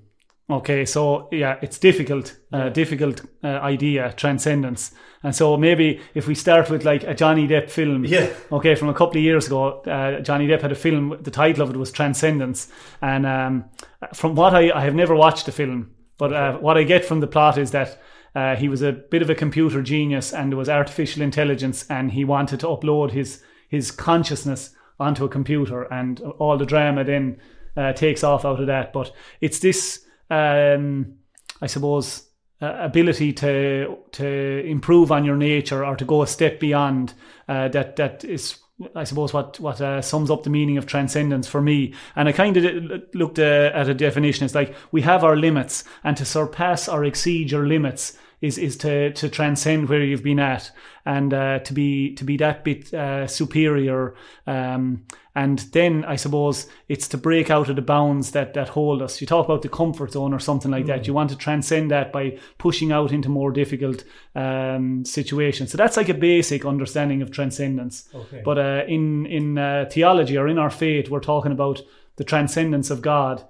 Okay, 0.52 0.86
so 0.86 1.30
yeah, 1.32 1.58
it's 1.62 1.78
difficult, 1.80 2.36
uh, 2.52 2.70
difficult 2.70 3.22
uh, 3.44 3.48
idea, 3.48 4.14
transcendence. 4.18 4.92
And 5.24 5.36
so 5.36 5.56
maybe 5.56 6.02
if 6.14 6.28
we 6.28 6.36
start 6.36 6.70
with 6.70 6.84
like 6.84 7.04
a 7.04 7.14
Johnny 7.14 7.48
Depp 7.48 7.70
film, 7.70 8.04
Yeah. 8.06 8.28
okay, 8.52 8.76
from 8.76 8.90
a 8.90 8.94
couple 8.94 9.18
of 9.18 9.24
years 9.24 9.48
ago, 9.48 9.82
uh, 9.82 10.20
Johnny 10.22 10.48
Depp 10.48 10.62
had 10.62 10.72
a 10.72 10.76
film. 10.76 11.18
The 11.22 11.32
title 11.32 11.64
of 11.64 11.70
it 11.70 11.78
was 11.78 11.92
Transcendence, 11.92 12.68
and 13.02 13.26
um, 13.26 13.66
from 14.14 14.36
what 14.36 14.54
I, 14.54 14.72
I 14.72 14.82
have 14.82 14.96
never 14.96 15.16
watched 15.16 15.46
the 15.46 15.52
film, 15.52 15.92
but 16.18 16.34
uh, 16.34 16.58
what 16.58 16.78
I 16.78 16.84
get 16.84 17.06
from 17.06 17.20
the 17.22 17.28
plot 17.28 17.58
is 17.58 17.72
that 17.72 18.02
uh, 18.36 18.56
he 18.56 18.68
was 18.68 18.82
a 18.82 18.92
bit 18.92 19.22
of 19.22 19.30
a 19.30 19.36
computer 19.36 19.82
genius, 19.82 20.34
and 20.34 20.52
there 20.52 20.58
was 20.58 20.70
artificial 20.70 21.22
intelligence, 21.22 21.86
and 21.90 22.12
he 22.12 22.26
wanted 22.26 22.60
to 22.62 22.68
upload 22.68 23.12
his 23.12 23.44
his 23.70 23.92
consciousness 23.92 24.76
onto 25.00 25.24
a 25.24 25.30
computer, 25.30 25.84
and 25.94 26.20
all 26.40 26.58
the 26.58 26.66
drama 26.66 27.04
then 27.04 27.40
uh, 27.78 27.94
takes 27.94 28.24
off 28.24 28.44
out 28.44 28.60
of 28.60 28.68
that. 28.68 28.92
But 28.92 29.12
it's 29.40 29.60
this 29.60 30.06
um, 30.32 31.18
I 31.62 31.68
suppose, 31.68 32.24
uh, 32.62 32.78
ability 32.80 33.34
to 33.34 33.98
to 34.14 34.66
improve 34.66 35.12
on 35.12 35.26
your 35.26 35.36
nature 35.36 35.86
or 35.86 35.96
to 35.96 36.06
go 36.06 36.22
a 36.22 36.28
step 36.28 36.60
beyond 36.60 37.14
uh, 37.48 37.68
that 37.70 37.98
that 37.98 38.24
is. 38.24 38.58
I 38.96 39.04
suppose 39.04 39.32
what 39.32 39.60
what 39.60 39.80
uh, 39.80 40.02
sums 40.02 40.32
up 40.32 40.42
the 40.42 40.50
meaning 40.50 40.78
of 40.78 40.88
transcendence 40.88 41.48
for 41.48 41.62
me, 41.62 41.94
and 42.16 42.28
I 42.28 42.32
kind 42.32 42.58
of 42.58 43.04
looked 43.14 43.38
uh, 43.38 43.72
at 43.76 43.88
a 43.88 43.94
definition. 43.94 44.44
It's 44.46 44.56
like 44.56 44.74
we 44.92 45.02
have 45.02 45.24
our 45.24 45.36
limits, 45.36 45.84
and 46.04 46.18
to 46.18 46.26
surpass 46.26 46.88
or 46.88 47.06
exceed 47.06 47.52
your 47.52 47.68
limits 47.68 48.18
is 48.42 48.58
is 48.58 48.76
to 48.78 49.12
to 49.14 49.30
transcend 49.30 49.88
where 49.88 50.04
you've 50.04 50.24
been 50.24 50.40
at, 50.40 50.72
and 51.06 51.34
uh, 51.34 51.60
to 51.60 51.74
be 51.74 52.14
to 52.16 52.24
be 52.24 52.38
that 52.38 52.64
bit 52.64 52.94
uh, 52.94 53.28
superior. 53.28 54.16
Um, 54.48 55.06
and 55.34 55.60
then 55.72 56.04
I 56.04 56.18
suppose 56.18 56.68
it's 56.90 57.08
to 57.10 57.18
break 57.18 57.50
out 57.50 57.70
of 57.70 57.78
the 57.78 57.82
bounds 57.82 58.32
that 58.32 58.54
that 58.54 58.70
hold 58.70 59.02
us. 59.02 59.22
You 59.22 59.28
talk 59.28 59.46
about 59.46 59.62
the 59.62 59.70
comfort 59.70 60.12
zone 60.12 60.34
or 60.34 60.40
something 60.40 60.72
like 60.72 60.88
that. 60.88 61.08
You 61.08 61.14
want 61.14 61.30
to 61.30 61.38
transcend 61.38 61.92
that 61.92 62.12
by 62.12 62.38
pushing 62.58 62.92
out 62.92 63.12
into 63.12 63.30
more 63.30 63.52
difficult 63.52 64.04
um, 64.36 65.06
situations. 65.06 65.72
So 65.72 65.78
that's 65.78 65.96
like 65.96 66.10
a 66.10 66.14
basic 66.14 66.66
understanding 66.66 67.22
of 67.22 67.32
transcendence. 67.32 68.10
Okay. 68.14 68.42
But 68.44 68.58
uh, 68.58 68.84
in 68.88 69.26
in 69.28 69.58
uh, 69.58 69.86
theology 69.90 70.38
or 70.38 70.48
in 70.48 70.58
our 70.58 70.72
faith, 70.72 71.10
we're 71.10 71.22
talking 71.22 71.52
about 71.52 71.82
the 72.18 72.24
transcendence 72.24 72.90
of 72.90 73.02
God, 73.02 73.46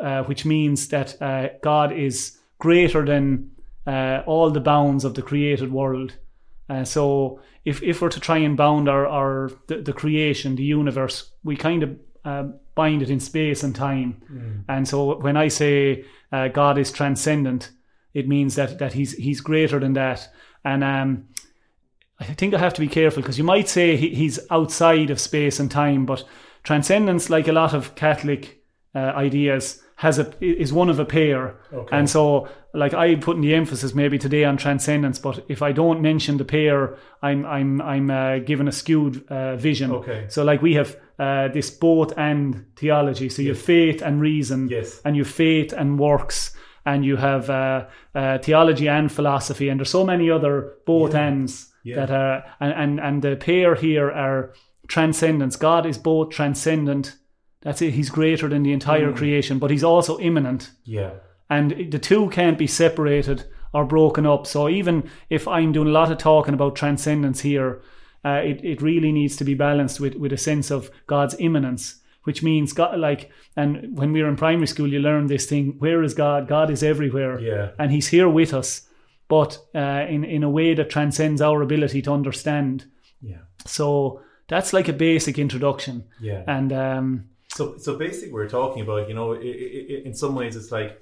uh, 0.00 0.22
which 0.22 0.44
means 0.44 0.88
that 0.88 1.20
uh, 1.20 1.48
God 1.62 1.92
is 1.92 2.38
greater 2.58 3.04
than 3.04 3.50
uh, 3.86 4.22
all 4.26 4.50
the 4.50 4.60
bounds 4.60 5.04
of 5.04 5.14
the 5.14 5.22
created 5.22 5.72
world. 5.72 6.14
Uh, 6.68 6.84
so 6.84 7.40
if, 7.64 7.82
if 7.82 8.02
we're 8.02 8.08
to 8.08 8.20
try 8.20 8.38
and 8.38 8.56
bound 8.56 8.88
our, 8.88 9.06
our 9.06 9.50
the, 9.68 9.82
the 9.82 9.92
creation, 9.92 10.56
the 10.56 10.64
universe, 10.64 11.30
we 11.44 11.56
kind 11.56 11.82
of 11.82 11.96
uh, 12.24 12.44
bind 12.74 13.02
it 13.02 13.10
in 13.10 13.20
space 13.20 13.62
and 13.62 13.74
time. 13.74 14.20
And 14.68 14.88
so 14.88 15.18
when 15.20 15.36
I 15.36 15.48
say 15.48 16.04
uh, 16.32 16.48
God 16.48 16.78
is 16.78 16.90
transcendent, 16.90 17.70
it 18.14 18.26
means 18.26 18.54
that 18.56 18.78
that 18.78 18.94
he's 18.94 19.12
he's 19.12 19.40
greater 19.40 19.78
than 19.78 19.92
that. 19.92 20.28
And 20.64 20.82
um, 20.82 21.28
I 22.18 22.24
think 22.24 22.54
I 22.54 22.58
have 22.58 22.74
to 22.74 22.80
be 22.80 22.88
careful 22.88 23.22
because 23.22 23.38
you 23.38 23.44
might 23.44 23.68
say 23.68 23.96
he, 23.96 24.14
he's 24.14 24.40
outside 24.50 25.10
of 25.10 25.20
space 25.20 25.60
and 25.60 25.70
time, 25.70 26.06
but 26.06 26.24
transcendence, 26.62 27.30
like 27.30 27.46
a 27.46 27.52
lot 27.52 27.74
of 27.74 27.94
Catholic 27.94 28.62
uh, 28.94 29.12
ideas, 29.14 29.82
has 29.98 30.18
a 30.18 30.26
is 30.40 30.72
one 30.72 30.90
of 30.90 30.98
a 30.98 31.04
pair, 31.04 31.54
Okay. 31.72 31.96
and 31.96 32.08
so 32.08 32.48
like 32.74 32.92
I'm 32.94 33.20
putting 33.20 33.40
the 33.42 33.54
emphasis 33.54 33.94
maybe 33.94 34.18
today 34.18 34.44
on 34.44 34.56
transcendence, 34.58 35.18
but 35.18 35.44
if 35.48 35.62
I 35.62 35.72
don't 35.72 36.02
mention 36.02 36.36
the 36.36 36.44
pair, 36.44 36.96
I'm 37.22 37.46
I'm 37.46 37.80
I'm 37.80 38.10
uh, 38.10 38.38
given 38.44 38.68
a 38.68 38.72
skewed 38.72 39.26
uh, 39.30 39.56
vision. 39.56 39.90
Okay. 39.92 40.26
So 40.28 40.44
like 40.44 40.60
we 40.62 40.74
have 40.74 40.96
uh, 41.18 41.48
this 41.52 41.70
both 41.70 42.12
and 42.18 42.66
theology. 42.76 43.28
So 43.30 43.40
you 43.42 43.48
have 43.54 43.58
faith 43.62 44.02
and 44.02 44.20
reason, 44.20 44.68
Yes. 44.68 45.00
and 45.04 45.16
you 45.16 45.24
have 45.24 45.32
faith 45.32 45.72
and 45.72 45.98
works, 45.98 46.54
and 46.84 47.02
you 47.04 47.16
have 47.16 47.48
uh, 47.48 47.86
uh, 48.14 48.38
theology 48.38 48.88
and 48.88 49.10
philosophy, 49.10 49.70
and 49.70 49.80
there's 49.80 49.90
so 49.90 50.04
many 50.04 50.30
other 50.30 50.74
both 50.84 51.14
ends 51.14 51.72
Yeah. 51.84 51.96
that 52.06 52.10
are 52.10 52.44
and, 52.60 52.72
and 52.74 53.00
and 53.00 53.22
the 53.22 53.36
pair 53.36 53.74
here 53.76 54.10
are 54.10 54.52
transcendence. 54.88 55.56
God 55.56 55.86
is 55.86 55.98
both 55.98 56.30
transcendent. 56.30 57.16
That's 57.62 57.82
it. 57.82 57.94
He's 57.94 58.10
greater 58.10 58.48
than 58.48 58.62
the 58.62 58.72
entire 58.72 59.12
Mm. 59.12 59.16
creation, 59.16 59.58
but 59.58 59.70
he's 59.70 59.84
also 59.84 60.18
immanent 60.18 60.70
Yeah. 60.84 61.10
and 61.48 61.70
the 61.90 61.98
two 61.98 62.28
can't 62.30 62.58
be 62.58 62.66
separated 62.66 63.44
or 63.72 63.84
broken 63.84 64.26
up. 64.26 64.46
So 64.46 64.68
even 64.68 65.04
if 65.30 65.46
I'm 65.48 65.72
doing 65.72 65.88
a 65.88 65.92
lot 66.00 66.10
of 66.12 66.18
talking 66.18 66.54
about 66.54 66.76
transcendence 66.76 67.40
here, 67.42 67.80
uh, 68.24 68.40
it 68.44 68.60
it 68.64 68.82
really 68.82 69.12
needs 69.12 69.36
to 69.36 69.44
be 69.44 69.54
balanced 69.54 70.00
with 70.00 70.14
with 70.16 70.32
a 70.32 70.36
sense 70.38 70.70
of 70.74 70.90
God's 71.06 71.36
immanence, 71.38 72.02
which 72.24 72.42
means 72.42 72.72
God 72.72 72.98
like. 72.98 73.30
And 73.56 73.96
when 73.98 74.12
we 74.12 74.22
were 74.22 74.28
in 74.28 74.36
primary 74.36 74.66
school, 74.66 74.92
you 74.92 74.98
learn 75.00 75.26
this 75.26 75.46
thing: 75.46 75.76
where 75.78 76.02
is 76.04 76.14
God? 76.14 76.48
God 76.48 76.70
is 76.70 76.82
everywhere, 76.82 77.38
Yeah. 77.40 77.68
and 77.78 77.90
He's 77.92 78.08
here 78.08 78.28
with 78.28 78.52
us, 78.54 78.88
but 79.28 79.58
uh, 79.74 80.04
in 80.08 80.24
in 80.24 80.42
a 80.44 80.50
way 80.50 80.74
that 80.74 80.90
transcends 80.90 81.40
our 81.40 81.62
ability 81.62 82.02
to 82.02 82.12
understand. 82.12 82.84
Yeah. 83.20 83.42
So 83.66 84.20
that's 84.48 84.72
like 84.72 84.88
a 84.88 84.96
basic 84.96 85.38
introduction, 85.38 86.04
Yeah. 86.20 86.42
and 86.46 86.72
um, 86.72 87.24
So, 87.56 87.78
so 87.78 87.96
basically, 87.96 88.34
we're 88.34 88.50
talking 88.50 88.82
about, 88.82 89.08
you 89.08 89.14
know, 89.14 89.32
i 89.32 89.38
i 89.38 90.02
in 90.04 90.12
some 90.12 90.34
ways, 90.34 90.56
it's 90.56 90.70
like, 90.70 91.00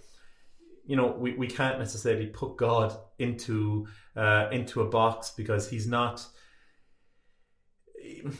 you 0.87 0.95
know, 0.95 1.09
we, 1.19 1.35
we 1.35 1.49
can't 1.49 1.81
necessarily 1.81 2.27
put 2.27 2.57
God 2.57 2.97
into 3.19 3.89
uh, 4.15 4.49
into 4.53 4.81
a 4.81 4.89
box 4.89 5.33
because 5.37 5.69
he's 5.69 5.89
not. 5.89 6.25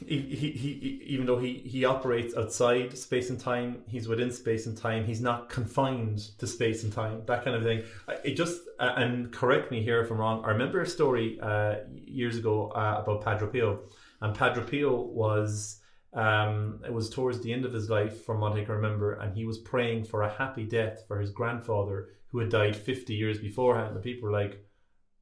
He, 0.07 0.21
he, 0.21 0.51
he, 0.51 1.03
even 1.07 1.27
though 1.27 1.39
he, 1.39 1.55
he 1.55 1.87
operates 1.87 2.37
outside 2.37 2.97
space 2.99 3.31
and 3.31 3.41
time, 3.41 3.83
he's 3.89 4.07
within 4.07 4.31
space 4.31 4.67
and 4.67 4.77
time. 4.77 5.05
He's 5.07 5.23
not 5.23 5.49
confined 5.49 6.19
to 6.39 6.47
space 6.47 6.85
and 6.85 6.93
time. 6.93 7.23
That 7.27 7.45
kind 7.45 7.57
of 7.57 7.63
thing. 7.65 7.83
It 8.23 8.35
just 8.35 8.61
and 8.79 9.33
correct 9.33 9.73
me 9.73 9.83
here 9.83 10.01
if 10.03 10.11
I'm 10.13 10.19
wrong. 10.19 10.45
I 10.45 10.51
remember 10.51 10.83
a 10.83 10.87
story 10.87 11.41
uh, 11.41 11.77
years 11.91 12.37
ago 12.37 12.69
uh, 12.69 13.01
about 13.03 13.25
Padre 13.25 13.49
Pio, 13.49 13.81
and 14.21 14.37
Padre 14.37 14.63
Pio 14.63 15.01
was 15.01 15.81
um, 16.15 16.81
it 16.87 16.93
was 16.93 17.11
towards 17.11 17.41
the 17.41 17.53
end 17.53 17.65
of 17.65 17.73
his 17.73 17.91
life, 17.91 18.25
from 18.25 18.41
what 18.41 18.53
I 18.53 18.65
can 18.65 18.77
remember, 18.77 19.15
and 19.15 19.37
he 19.37 19.45
was 19.45 19.59
praying 19.59 20.05
for 20.05 20.23
a 20.23 20.33
happy 20.33 20.65
death 20.65 21.05
for 21.09 21.21
his 21.21 21.31
grandfather 21.31 22.11
who 22.29 22.39
had 22.39 22.51
died 22.51 22.77
50 22.77 23.15
years 23.15 23.39
beforehand. 23.39 23.95
And 23.95 24.03
people 24.03 24.29
were 24.29 24.33
like, 24.33 24.65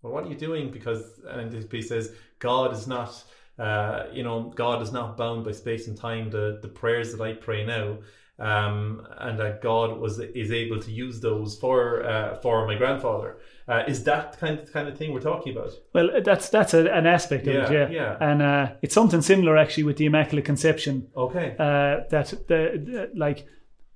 "Well, 0.02 0.12
what 0.12 0.24
are 0.24 0.28
you 0.28 0.36
doing?" 0.36 0.70
Because 0.70 1.20
and 1.26 1.70
piece 1.70 1.88
says, 1.88 2.14
"God 2.38 2.72
is 2.72 2.86
not." 2.86 3.24
Uh, 3.58 4.06
you 4.12 4.22
know, 4.22 4.50
God 4.54 4.80
is 4.80 4.92
not 4.92 5.16
bound 5.18 5.44
by 5.44 5.52
space 5.52 5.86
and 5.86 5.96
time. 5.96 6.30
The 6.30 6.58
the 6.62 6.68
prayers 6.68 7.12
that 7.12 7.22
I 7.22 7.34
pray 7.34 7.64
now, 7.64 7.98
um, 8.38 9.06
and 9.18 9.38
that 9.38 9.62
God 9.62 9.98
was 9.98 10.18
is 10.18 10.52
able 10.52 10.80
to 10.80 10.90
use 10.90 11.20
those 11.20 11.58
for 11.58 12.02
uh, 12.04 12.36
for 12.36 12.66
my 12.66 12.76
grandfather. 12.76 13.38
Uh, 13.68 13.84
is 13.86 14.02
that 14.04 14.38
kind 14.38 14.58
of 14.58 14.72
kind 14.72 14.88
of 14.88 14.96
thing 14.98 15.12
we're 15.12 15.20
talking 15.20 15.56
about? 15.56 15.70
well, 15.94 16.08
that's 16.24 16.48
that's 16.48 16.74
a, 16.74 16.90
an 16.92 17.06
aspect 17.06 17.46
of 17.46 17.54
Yeah, 17.54 17.64
it, 17.70 17.72
yeah. 17.72 17.88
yeah. 17.90 18.16
And 18.20 18.42
uh, 18.42 18.72
it's 18.82 18.94
something 18.94 19.22
similar 19.22 19.56
actually 19.56 19.84
with 19.84 19.96
the 19.98 20.06
Immaculate 20.06 20.44
Conception. 20.44 21.08
Okay. 21.16 21.54
uh, 21.58 22.04
that 22.10 22.28
the, 22.48 22.80
the 22.84 23.10
like 23.14 23.46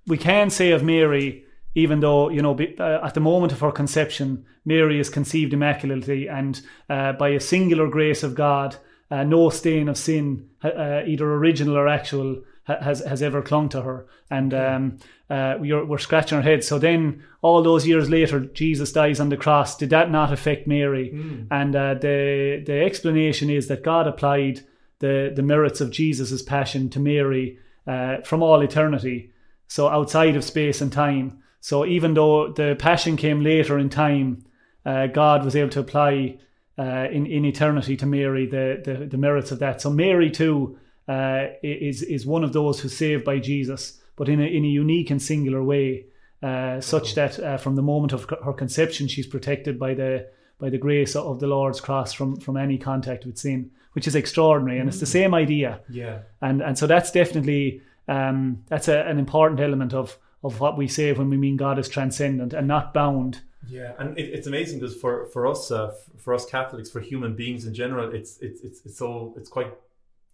we 0.07 0.17
can 0.19 0.51
say 0.51 0.71
of 0.71 0.83
Mary, 0.85 1.45
even 1.75 2.01
though 2.01 2.29
you 2.31 2.43
know 2.43 2.55
be- 2.55 2.77
uh, 2.79 3.05
at 3.07 3.15
the 3.15 3.21
moment 3.21 3.53
of 3.53 3.61
her 3.61 3.73
conception, 3.73 4.45
Mary 4.65 5.01
is 5.01 5.11
conceived 5.11 5.53
immaculately, 5.53 6.29
and 6.29 6.61
uh, 6.89 7.13
by 7.13 7.31
a 7.31 7.41
singular 7.41 7.89
grace 7.89 8.23
of 8.23 8.35
God, 8.35 8.77
uh, 9.11 9.25
no 9.25 9.51
stain 9.51 9.89
of 9.89 9.97
sin, 9.97 10.49
uh, 10.63 11.03
either 11.07 11.33
original 11.35 11.77
or 11.77 11.89
actual, 11.89 12.43
has 12.67 13.01
has 13.01 13.23
ever 13.23 13.43
clung 13.43 13.69
to 13.71 13.83
her, 13.83 14.07
and 14.31 14.53
um, 14.53 14.99
uh, 15.31 15.55
we're 15.59 15.85
we're 15.85 15.99
scratching 15.99 16.37
our 16.37 16.43
heads. 16.43 16.67
So 16.67 16.79
then, 16.79 17.23
all 17.41 17.63
those 17.63 17.87
years 17.87 18.11
later, 18.11 18.41
Jesus 18.41 18.93
dies 18.93 19.21
on 19.21 19.29
the 19.29 19.37
cross. 19.37 19.77
Did 19.77 19.91
that 19.91 20.11
not 20.11 20.33
affect 20.33 20.67
Mary? 20.67 21.11
And 21.51 21.77
uh, 21.77 21.95
the 21.95 22.63
the 22.67 22.83
explanation 22.85 23.51
is 23.51 23.69
that 23.69 23.85
God 23.85 24.07
applied 24.07 24.63
the 24.99 25.33
the 25.35 25.43
merits 25.43 25.81
of 25.81 25.93
Jesus' 25.93 26.43
passion 26.43 26.89
to 26.91 27.01
Mary 27.01 27.59
uh, 27.87 28.19
from 28.23 28.43
all 28.43 28.61
eternity, 28.63 29.33
so 29.69 29.89
outside 29.89 30.37
of 30.37 30.45
space 30.45 30.81
and 30.81 30.93
time. 30.93 31.39
So 31.61 31.87
even 31.87 32.15
though 32.15 32.53
the 32.53 32.77
passion 32.79 33.17
came 33.17 33.43
later 33.43 33.79
in 33.79 33.91
time, 33.91 34.45
uh, 34.85 35.07
God 35.07 35.45
was 35.45 35.57
able 35.57 35.71
to 35.71 35.81
apply 35.81 36.39
uh, 36.79 37.09
in 37.13 37.27
in 37.27 37.45
eternity 37.45 37.97
to 37.97 38.07
Mary 38.07 38.47
the, 38.47 38.83
the 38.85 39.07
the 39.07 39.19
merits 39.19 39.53
of 39.53 39.61
that. 39.61 39.81
So 39.81 39.91
Mary 39.91 40.31
too 40.31 40.79
uh, 41.09 41.47
is 41.63 42.03
is 42.03 42.27
one 42.27 42.45
of 42.45 42.53
those 42.53 42.81
who's 42.81 42.97
saved 42.97 43.25
by 43.25 43.39
Jesus, 43.39 44.01
but 44.17 44.29
in 44.29 44.41
a 44.41 44.45
in 44.45 44.65
a 44.65 44.69
unique 44.69 45.11
and 45.11 45.21
singular 45.23 45.63
way, 45.63 46.07
uh, 46.43 46.81
such 46.81 47.15
that 47.15 47.39
uh, 47.39 47.57
from 47.59 47.77
the 47.77 47.83
moment 47.83 48.13
of 48.13 48.27
her 48.45 48.53
conception, 48.53 49.09
she's 49.09 49.27
protected 49.27 49.79
by 49.79 49.95
the 49.95 50.29
by 50.59 50.71
the 50.71 50.79
grace 50.79 51.15
of 51.17 51.39
the 51.41 51.47
Lord's 51.47 51.81
cross 51.81 52.13
from 52.13 52.37
from 52.41 52.57
any 52.57 52.79
contact 52.79 53.25
with 53.27 53.39
sin, 53.39 53.71
which 53.93 54.07
is 54.07 54.15
extraordinary, 54.15 54.79
and 54.81 54.89
it's 54.89 55.01
the 55.01 55.07
same 55.07 55.35
idea 55.35 55.81
Yeah. 55.89 56.21
and 56.41 56.63
and 56.63 56.77
so 56.79 56.87
that's 56.87 57.11
definitely 57.13 57.83
um, 58.09 58.63
that's 58.69 58.89
a, 58.89 59.01
an 59.07 59.19
important 59.19 59.61
element 59.61 59.93
of 59.95 60.19
of 60.43 60.61
what 60.61 60.77
we 60.79 60.87
say 60.89 61.13
when 61.13 61.29
we 61.31 61.37
mean 61.37 61.57
God 61.57 61.79
is 61.79 61.89
transcendent 61.89 62.53
and 62.55 62.67
not 62.69 62.95
bound. 62.95 63.41
Yeah, 63.69 63.95
and 63.99 64.17
it, 64.19 64.27
it's 64.33 64.47
amazing 64.47 64.79
because 64.81 64.97
for 64.97 65.27
for 65.27 65.47
us, 65.47 65.71
uh, 65.71 65.93
for 66.19 66.35
us 66.35 66.47
Catholics, 66.47 66.89
for 66.91 67.01
human 67.01 67.35
beings 67.35 67.65
in 67.67 67.75
general, 67.75 68.15
it's 68.15 68.39
it's 68.41 68.61
it's 68.63 68.87
it's 68.87 68.97
so 68.99 69.35
it's 69.37 69.49
quite 69.49 69.73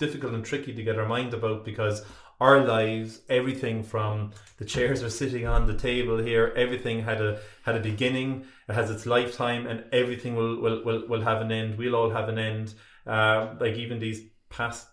difficult 0.05 0.35
and 0.35 0.45
tricky 0.45 0.73
to 0.75 0.83
get 0.83 0.99
our 0.99 1.07
mind 1.07 1.33
about 1.33 1.65
because 1.65 2.05
our 2.41 2.59
lives, 2.67 3.21
everything 3.29 3.85
from 3.85 4.33
the 4.59 4.65
chairs 4.65 5.01
we're 5.01 5.11
sitting 5.23 5.47
on, 5.47 5.69
the 5.69 5.79
table 5.91 6.19
here, 6.19 6.53
everything 6.57 7.05
had 7.11 7.21
a 7.29 7.39
had 7.63 7.77
a 7.77 7.81
beginning. 7.81 8.45
It 8.69 8.75
has 8.75 8.91
its 8.91 9.07
lifetime, 9.07 9.67
and 9.71 9.85
everything 9.93 10.35
will 10.35 10.61
will 10.61 10.79
will, 10.87 11.03
will 11.09 11.23
have 11.31 11.41
an 11.41 11.53
end. 11.53 11.79
We'll 11.79 11.95
all 11.95 12.11
have 12.11 12.29
an 12.29 12.39
end. 12.39 12.75
Uh, 13.07 13.55
like 13.61 13.77
even 13.85 14.01
these 14.01 14.21
past 14.49 14.89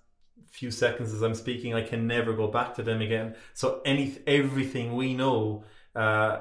few 0.59 0.71
seconds 0.71 1.13
as 1.13 1.21
I'm 1.21 1.35
speaking, 1.35 1.73
I 1.73 1.81
can 1.81 2.07
never 2.07 2.33
go 2.33 2.47
back 2.47 2.75
to 2.75 2.83
them 2.83 3.01
again. 3.01 3.35
So 3.53 3.81
any 3.85 4.05
everything 4.27 4.95
we 4.95 5.13
know, 5.15 5.63
uh, 5.95 6.33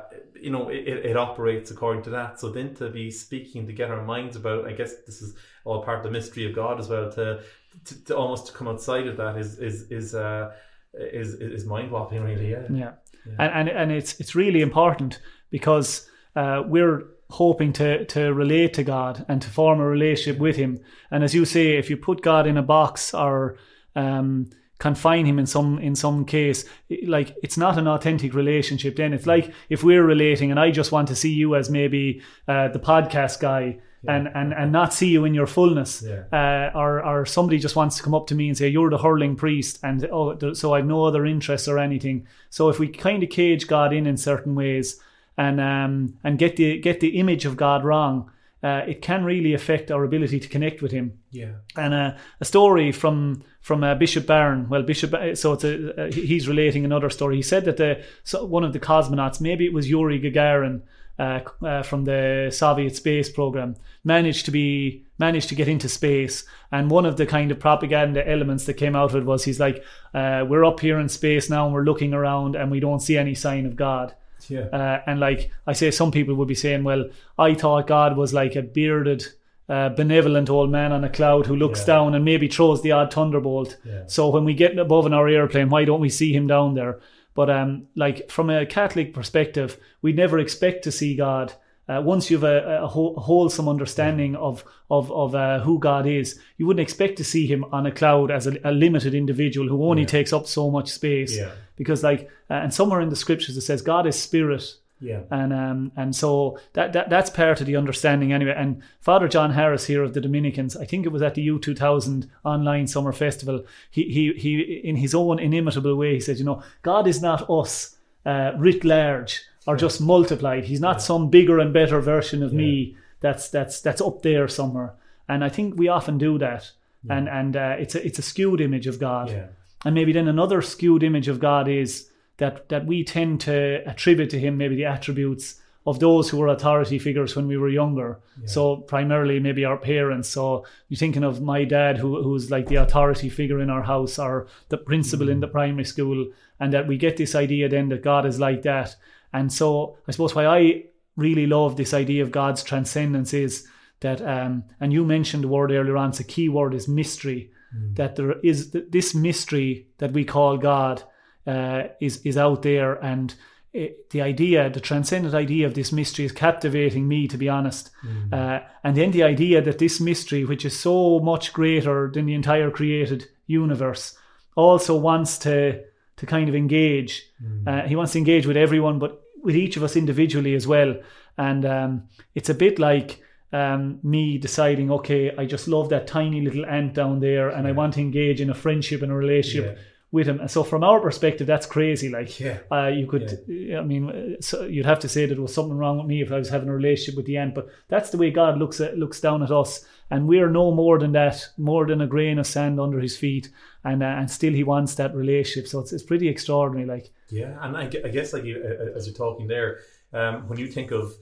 you 0.47 0.51
know, 0.51 0.69
it, 0.69 0.87
it 1.11 1.17
operates 1.17 1.71
according 1.71 2.03
to 2.05 2.11
that. 2.11 2.39
So 2.41 2.51
then 2.51 2.75
to 2.77 2.91
be 2.91 3.11
speaking 3.11 3.67
to 3.67 3.73
get 3.73 3.91
our 3.91 4.05
minds 4.05 4.37
about, 4.37 4.67
I 4.67 4.73
guess 4.73 4.93
this 5.07 5.23
is 5.23 5.37
all 5.65 5.83
part 5.83 5.99
of 5.99 6.05
the 6.05 6.11
mystery 6.11 6.47
of 6.47 6.55
God 6.55 6.81
as 6.81 6.89
well. 6.89 7.11
To 7.13 7.43
to, 7.85 8.05
to 8.05 8.17
almost 8.17 8.47
to 8.47 8.53
come 8.53 8.69
outside 8.69 9.07
of 9.07 9.17
that 9.17 9.37
is 9.37 9.59
is 9.59 9.91
is 9.91 10.15
uh, 10.15 10.53
is 10.95 11.35
is 11.35 11.65
mind 11.65 11.91
boggling, 11.91 12.23
really. 12.23 12.51
Yeah. 12.51 12.67
Yeah, 12.71 12.93
And, 13.39 13.53
and 13.53 13.69
and 13.69 13.93
it's 13.93 14.19
it's 14.21 14.35
really 14.35 14.61
important 14.61 15.21
because 15.51 16.09
uh, 16.37 16.63
we're 16.67 17.05
hoping 17.31 17.73
to 17.75 18.05
to 18.07 18.33
relate 18.33 18.75
to 18.75 18.85
God 18.85 19.25
and 19.29 19.43
to 19.43 19.49
form 19.49 19.81
a 19.81 19.87
relationship 19.87 20.41
with 20.41 20.57
Him. 20.57 20.81
And 21.11 21.25
as 21.25 21.35
you 21.35 21.45
say, 21.45 21.77
if 21.77 21.91
you 21.91 21.97
put 21.97 22.23
God 22.23 22.47
in 22.47 22.57
a 22.57 22.63
box 22.63 23.15
or 23.15 23.57
um, 23.95 24.51
confine 24.79 25.27
him 25.27 25.39
in 25.39 25.47
some 25.47 25.79
in 25.81 25.95
some 25.95 26.25
case 26.25 26.65
like 27.07 27.37
it's 27.43 27.57
not 27.57 27.77
an 27.77 27.89
authentic 27.89 28.33
relationship 28.33 28.95
then 28.95 29.13
it's 29.13 29.27
like 29.27 29.53
if 29.69 29.83
we're 29.83 30.05
relating 30.05 30.53
and 30.53 30.61
i 30.61 30.71
just 30.71 30.93
want 30.93 31.09
to 31.09 31.17
see 31.17 31.33
you 31.33 31.57
as 31.57 31.69
maybe 31.69 32.23
uh, 32.47 32.69
the 32.69 32.79
podcast 32.79 33.41
guy 33.41 33.77
and, 34.09 34.27
and 34.35 34.53
and 34.53 34.73
not 34.73 34.93
see 34.95 35.09
you 35.09 35.25
in 35.27 35.35
your 35.35 35.47
fullness 35.47 36.03
Yeah. 36.03 36.25
uh, 36.33 36.79
or 36.79 37.05
or 37.05 37.27
somebody 37.27 37.59
just 37.59 37.77
wants 37.77 37.97
to 37.99 38.03
come 38.03 38.15
up 38.15 38.27
to 38.29 38.35
me 38.35 38.49
and 38.49 38.57
say 38.59 38.67
you're 38.69 38.91
the 38.91 38.99
hurling 38.99 39.37
priest 39.37 39.79
and 39.83 40.05
oh 40.11 40.53
so 40.55 40.75
I've 40.75 40.87
no 40.87 41.05
other 41.05 41.25
interests 41.27 41.69
or 41.69 41.79
anything 41.79 42.27
so 42.51 42.69
if 42.71 42.79
we 42.81 42.89
kind 42.89 43.23
of 43.23 43.29
cage 43.31 43.67
God 43.69 43.93
in 43.93 44.07
in 44.07 44.17
certain 44.17 44.55
ways 44.55 45.01
and 45.37 45.61
um 45.61 46.15
and 46.25 46.39
get 46.39 46.57
the 46.57 46.79
get 46.81 47.01
the 47.01 47.19
image 47.21 47.45
of 47.47 47.57
God 47.57 47.85
wrong 47.85 48.31
uh, 48.61 48.83
it 48.89 49.01
can 49.03 49.25
really 49.25 49.55
affect 49.55 49.91
our 49.91 50.03
ability 50.05 50.41
to 50.41 50.49
connect 50.49 50.83
with 50.83 50.91
him 50.91 51.13
Yeah. 51.31 51.53
and 51.77 51.95
uh, 51.95 52.13
a 52.41 52.45
story 52.45 52.91
from 52.93 53.43
from 53.61 53.85
uh, 53.85 53.95
Bishop 53.95 54.27
Barron. 54.27 54.67
Well, 54.71 54.83
Bishop, 54.83 55.11
so 55.37 55.53
it's 55.53 55.65
a, 55.65 55.75
uh, 56.07 56.11
he's 56.13 56.49
relating 56.49 56.85
another 56.85 57.11
story. 57.11 57.37
He 57.37 57.43
said 57.43 57.65
that 57.67 57.77
the 57.77 58.03
so 58.25 58.45
one 58.47 58.65
of 58.65 58.73
the 58.73 58.81
cosmonauts, 58.81 59.41
maybe 59.41 59.65
it 59.67 59.73
was 59.75 59.89
Yuri 59.91 60.19
Gagarin 60.21 60.81
uh, 61.19 61.41
uh, 61.65 61.83
from 61.83 62.05
the 62.05 62.51
Soviet 62.53 62.95
space 62.97 63.29
program, 63.31 63.77
managed 64.05 64.45
to 64.47 64.51
be 64.51 65.05
managed 65.19 65.49
to 65.49 65.55
get 65.57 65.67
into 65.69 65.89
space. 65.89 66.45
And 66.71 66.91
one 66.91 67.05
of 67.07 67.17
the 67.17 67.27
kind 67.27 67.51
of 67.51 67.59
propaganda 67.59 68.27
elements 68.29 68.67
that 68.67 68.75
came 68.75 68.95
out 68.95 69.11
of 69.11 69.17
it 69.17 69.25
was 69.25 69.45
he's 69.45 69.59
like, 69.61 69.83
uh, 70.15 70.45
"We're 70.49 70.65
up 70.65 70.81
here 70.81 70.99
in 71.01 71.09
space 71.09 71.51
now, 71.51 71.65
and 71.67 71.75
we're 71.75 71.85
looking 71.85 72.15
around, 72.15 72.55
and 72.57 72.71
we 72.71 72.81
don't 72.81 73.01
see 73.01 73.17
any 73.19 73.35
sign 73.35 73.67
of 73.67 73.75
God." 73.77 74.15
Yeah. 74.49 74.67
Uh, 74.73 75.03
and 75.07 75.19
like 75.19 75.51
I 75.67 75.73
say, 75.73 75.91
some 75.91 76.13
people 76.13 76.35
would 76.37 76.49
be 76.49 76.55
saying, 76.55 76.85
"Well, 76.85 77.07
I 77.39 77.55
thought 77.55 77.87
God 77.89 78.17
was 78.17 78.33
like 78.33 78.57
a 78.57 78.63
bearded." 78.63 79.25
uh, 79.71 79.91
benevolent 79.91 80.49
old 80.49 80.71
man 80.71 80.93
on 80.93 81.05
a 81.05 81.11
cloud 81.11 81.45
who 81.45 81.55
looks 81.55 81.81
Yeah. 81.81 81.87
down 81.97 82.15
and 82.15 82.25
maybe 82.25 82.49
throws 82.49 82.81
the 82.81 82.93
odd 82.93 83.13
thunderbolt. 83.13 83.77
Yeah. 83.85 84.05
So 84.07 84.31
when 84.31 84.47
we 84.47 84.55
get 84.55 84.79
above 84.79 85.05
in 85.05 85.13
our 85.13 85.29
airplane, 85.29 85.69
why 85.69 85.85
don't 85.85 86.01
we 86.01 86.09
see 86.09 86.33
him 86.33 86.47
down 86.47 86.73
there? 86.73 87.01
But 87.39 87.51
um, 87.51 87.87
like 87.95 88.29
from 88.37 88.51
a 88.51 88.67
Catholic 88.67 89.15
perspective, 89.15 89.71
we 90.03 90.13
never 90.13 90.41
expect 90.41 90.83
to 90.85 90.91
see 90.91 91.15
God. 91.15 91.53
Uh, 91.89 92.03
once 92.05 92.31
you've 92.33 92.43
a, 92.43 92.83
a 92.83 92.89
whole, 92.89 93.15
wholesome 93.15 93.69
understanding 93.69 94.35
of 94.49 94.65
of 94.91 95.13
of 95.13 95.35
uh, 95.37 95.61
who 95.61 95.79
God 95.79 96.05
is, 96.21 96.37
you 96.57 96.67
wouldn't 96.67 96.83
expect 96.89 97.17
to 97.19 97.25
see 97.25 97.47
Him 97.47 97.63
on 97.77 97.87
a 97.87 97.93
cloud 97.93 98.33
as 98.33 98.49
a, 98.49 98.55
a 98.65 98.73
limited 98.73 99.15
individual 99.15 99.69
who 99.69 99.85
only 99.89 100.03
Yeah. 100.03 100.09
takes 100.17 100.33
up 100.33 100.47
so 100.49 100.69
much 100.69 100.89
space. 100.91 101.37
Yeah. 101.39 101.53
Because 101.77 102.03
like, 102.11 102.23
uh, 102.51 102.55
and 102.55 102.75
somewhere 102.75 103.01
in 103.05 103.09
the 103.09 103.17
scriptures 103.25 103.57
it 103.57 103.61
says 103.63 103.83
God 103.83 104.05
is 104.07 104.17
spirit, 104.21 104.75
Yeah. 105.01 105.21
and 105.31 105.53
um 105.53 105.93
and 105.97 106.17
so 106.17 106.59
that, 106.73 106.93
that 106.93 107.09
that's 107.09 107.31
part 107.31 107.61
of 107.61 107.67
the 107.67 107.77
understanding 107.77 108.33
anyway. 108.33 108.55
And 108.57 108.83
Father 109.01 109.29
John 109.29 109.53
Harris 109.53 109.87
here 109.87 110.03
of 110.03 110.13
the 110.13 110.21
Dominicans, 110.21 110.77
I 110.77 110.87
think 110.87 111.07
it 111.07 111.13
was 111.13 111.23
at 111.23 111.35
the 111.35 111.43
U 111.43 111.59
two 111.59 111.75
thousand 111.75 112.31
online 112.45 112.87
summer 112.87 113.13
festival. 113.13 113.65
He 113.91 114.03
he 114.05 114.33
he 114.33 114.61
in 114.85 114.97
his 114.97 115.15
own 115.15 115.39
inimitable 115.39 115.95
way, 115.97 116.15
he 116.15 116.21
said, 116.21 116.39
you 116.39 116.45
know, 116.45 116.63
God 116.83 117.07
is 117.07 117.23
not 117.23 117.49
us 117.49 117.97
uh, 118.27 118.53
writ 118.59 118.85
large 118.85 119.43
or 119.67 119.77
just 119.77 120.01
multiplied. 120.01 120.65
He's 120.65 120.81
not 120.81 121.01
some 121.03 121.31
bigger 121.31 121.59
and 121.59 121.73
better 121.73 122.01
version 122.01 122.43
of 122.43 122.53
me 122.53 122.97
that's 123.21 123.49
that's 123.51 123.81
that's 123.81 124.01
up 124.01 124.23
there 124.23 124.49
somewhere. 124.49 124.95
And 125.29 125.45
I 125.45 125.49
think 125.49 125.77
we 125.77 125.89
often 125.89 126.19
do 126.19 126.39
that. 126.39 126.73
And 127.09 127.29
and 127.29 127.57
uh, 127.57 127.77
it's 127.79 127.95
a 127.95 128.05
it's 128.05 128.19
a 128.19 128.23
skewed 128.23 128.61
image 128.61 128.89
of 128.89 128.99
God. 128.99 129.31
Yeah. 129.31 129.47
And 129.85 129.95
maybe 129.95 130.13
then 130.13 130.29
another 130.29 130.61
skewed 130.61 131.03
image 131.03 131.29
of 131.29 131.39
God 131.39 131.69
is 131.69 132.11
that 132.39 132.69
that 132.69 132.87
we 132.87 133.05
tend 133.05 133.41
to 133.43 133.83
attribute 133.87 134.31
to 134.31 134.39
him 134.39 134.57
maybe 134.57 134.77
the 134.77 134.85
attributes 134.85 135.61
of 135.87 136.01
those 136.01 136.29
who 136.29 136.37
were 136.37 136.49
authority 136.49 136.99
figures 136.99 137.35
when 137.35 137.47
we 137.47 137.57
were 137.57 137.69
younger. 137.69 138.21
So 138.45 138.77
primarily 138.77 139.41
maybe 139.41 139.65
our 139.65 139.79
parents. 139.79 140.29
So 140.29 140.67
you're 140.89 140.99
thinking 140.99 141.25
of 141.25 141.41
my 141.41 141.65
dad 141.65 141.97
who 141.99 142.23
who's 142.23 142.51
like 142.51 142.67
the 142.67 142.77
authority 142.77 143.29
figure 143.29 143.61
in 143.61 143.71
our 143.71 143.83
house 143.83 144.19
or 144.19 144.49
the 144.69 144.77
principal 144.77 145.29
in 145.29 145.41
the 145.41 145.49
primary 145.49 145.85
school 145.85 146.31
and 146.61 146.73
that 146.73 146.87
we 146.87 146.99
get 146.99 147.17
this 147.17 147.35
idea 147.35 147.69
then 147.69 147.89
that 147.89 148.03
God 148.03 148.27
is 148.27 148.39
like 148.39 148.63
that. 148.63 148.97
And 149.33 149.53
so 149.53 149.97
I 150.07 150.13
suppose 150.13 150.35
why 150.35 150.47
I 150.47 150.85
really 151.17 151.47
love 151.47 151.77
this 151.77 151.95
idea 151.95 152.23
of 152.23 152.33
God's 152.33 152.63
transcendence 152.63 153.33
is 153.33 153.67
that 154.01 154.21
um 154.21 154.65
and 154.81 154.93
you 154.93 155.05
mentioned 155.05 155.45
the 155.45 155.49
word 155.49 155.73
earlier 155.73 155.97
on, 155.97 156.11
it's 156.11 156.21
a 156.21 156.25
key 156.25 156.49
word 156.49 156.75
is 156.75 156.87
mystery 156.87 157.51
that 157.95 158.17
there 158.17 158.39
is 158.41 158.71
th- 158.71 158.87
this 158.91 159.15
mystery 159.15 159.87
that 159.99 160.13
we 160.13 160.25
call 160.25 160.57
God 160.57 161.03
uh, 161.49 161.89
is 162.01 162.21
is 162.25 162.37
out 162.37 162.63
there, 162.63 162.93
and 163.03 163.35
it, 163.73 164.11
the 164.11 164.23
idea, 164.23 164.71
the 164.71 164.81
transcendent 164.81 165.35
idea 165.35 165.67
of 165.67 165.75
this 165.75 165.93
mystery, 165.93 166.25
is 166.25 166.33
captivating 166.33 167.09
me, 167.09 167.29
to 167.29 167.39
be 167.39 167.49
honest. 167.49 167.91
Uh, 168.33 168.61
and 168.85 168.97
then 168.97 169.11
the 169.11 169.23
idea 169.23 169.63
that 169.63 169.79
this 169.79 170.01
mystery, 170.01 170.45
which 170.45 170.65
is 170.65 170.79
so 170.79 171.21
much 171.21 171.53
greater 171.53 172.11
than 172.13 172.27
the 172.27 172.35
entire 172.35 172.71
created 172.71 173.29
universe, 173.47 174.17
also 174.57 174.97
wants 174.97 175.39
to 175.39 175.83
to 176.17 176.27
kind 176.27 176.49
of 176.49 176.55
engage. 176.55 177.31
Uh, 177.67 177.83
he 177.83 177.97
wants 177.97 178.13
to 178.13 178.19
engage 178.19 178.47
with 178.47 178.57
everyone, 178.57 178.99
but 178.99 179.23
with 179.43 179.57
each 179.57 179.77
of 179.77 179.83
us 179.83 179.97
individually 179.97 180.55
as 180.55 180.67
well. 180.67 180.97
And 181.37 181.65
um, 181.65 182.09
it's 182.35 182.51
a 182.51 182.55
bit 182.55 182.79
like 182.79 183.23
um, 183.53 184.01
me 184.03 184.37
deciding, 184.39 184.91
okay, 184.91 185.31
I 185.39 185.47
just 185.47 185.69
love 185.69 185.89
that 185.91 186.07
tiny 186.07 186.41
little 186.41 186.67
ant 186.67 186.95
down 186.95 187.21
there, 187.21 187.49
and 187.49 187.67
I 187.69 187.73
want 187.73 187.95
to 187.95 188.01
engage 188.01 188.41
in 188.41 188.51
a 188.51 188.55
friendship 188.55 189.03
and 189.03 189.13
a 189.13 189.15
relationship 189.15 189.77
Yeah. 189.77 189.83
With 190.11 190.27
him. 190.27 190.41
And 190.41 190.51
so, 190.51 190.65
from 190.65 190.83
our 190.83 191.01
perspective, 191.01 191.47
that's 191.47 191.67
crazy. 191.67 192.09
Like, 192.09 192.41
Yeah. 192.41 192.59
uh, 192.73 192.87
you 192.89 193.07
could, 193.07 193.45
I 193.77 193.83
mean, 193.83 194.37
so 194.41 194.65
you'd 194.65 194.87
have 194.87 195.01
to 195.01 195.09
say 195.09 195.27
that 195.27 195.35
there 195.35 195.43
was 195.43 195.53
something 195.53 195.77
wrong 195.77 195.99
with 195.99 196.07
me 196.07 196.23
if 196.23 196.33
I 196.33 196.39
was 196.39 196.49
having 196.49 196.69
a 196.69 196.75
relationship 196.75 197.17
with 197.17 197.27
the 197.27 197.37
ant. 197.37 197.55
But 197.55 197.69
that's 197.89 198.11
the 198.11 198.17
way 198.19 198.31
God 198.31 198.59
looks 198.59 198.81
at 198.81 198.97
looks 198.97 199.21
down 199.21 199.43
at 199.43 199.51
us, 199.51 199.85
and 200.11 200.27
we're 200.27 200.49
no 200.51 200.71
more 200.71 200.99
than 200.99 201.13
that, 201.13 201.47
more 201.59 201.87
than 201.87 202.01
a 202.01 202.07
grain 202.07 202.39
of 202.39 202.47
sand 202.47 202.81
under 202.81 202.99
His 203.01 203.17
feet, 203.19 203.51
and 203.85 204.03
uh, 204.03 204.07
and 204.07 204.31
still 204.31 204.53
He 204.55 204.65
wants 204.65 204.95
that 204.95 205.15
relationship. 205.15 205.69
So 205.69 205.81
it's 205.81 205.93
it's 205.93 206.03
pretty 206.03 206.29
extraordinary. 206.29 206.87
Like, 206.87 207.11
Yeah, 207.31 207.59
and 207.61 207.77
I, 207.77 207.83
I 207.83 208.09
guess 208.09 208.33
like 208.33 208.45
you, 208.45 208.63
as 208.97 209.07
you're 209.07 209.15
talking 209.15 209.47
there, 209.47 209.81
um, 210.15 210.49
when 210.49 210.59
you 210.59 210.69
think 210.69 210.91
of 210.91 211.13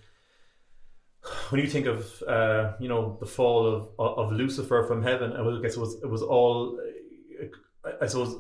when 1.51 1.61
you 1.61 1.67
think 1.67 1.87
of 1.87 2.23
uh, 2.29 2.75
you 2.79 2.89
know 2.89 3.17
the 3.19 3.27
fall 3.27 3.67
of 3.67 3.89
of 3.99 4.33
Lucifer 4.33 4.85
from 4.85 5.03
heaven, 5.03 5.33
I 5.33 5.61
guess 5.61 5.77
it 5.77 5.81
was 5.81 5.95
it 6.03 6.09
was 6.09 6.23
all 6.23 6.79
uh, 7.85 7.91
I 8.01 8.07
suppose 8.07 8.37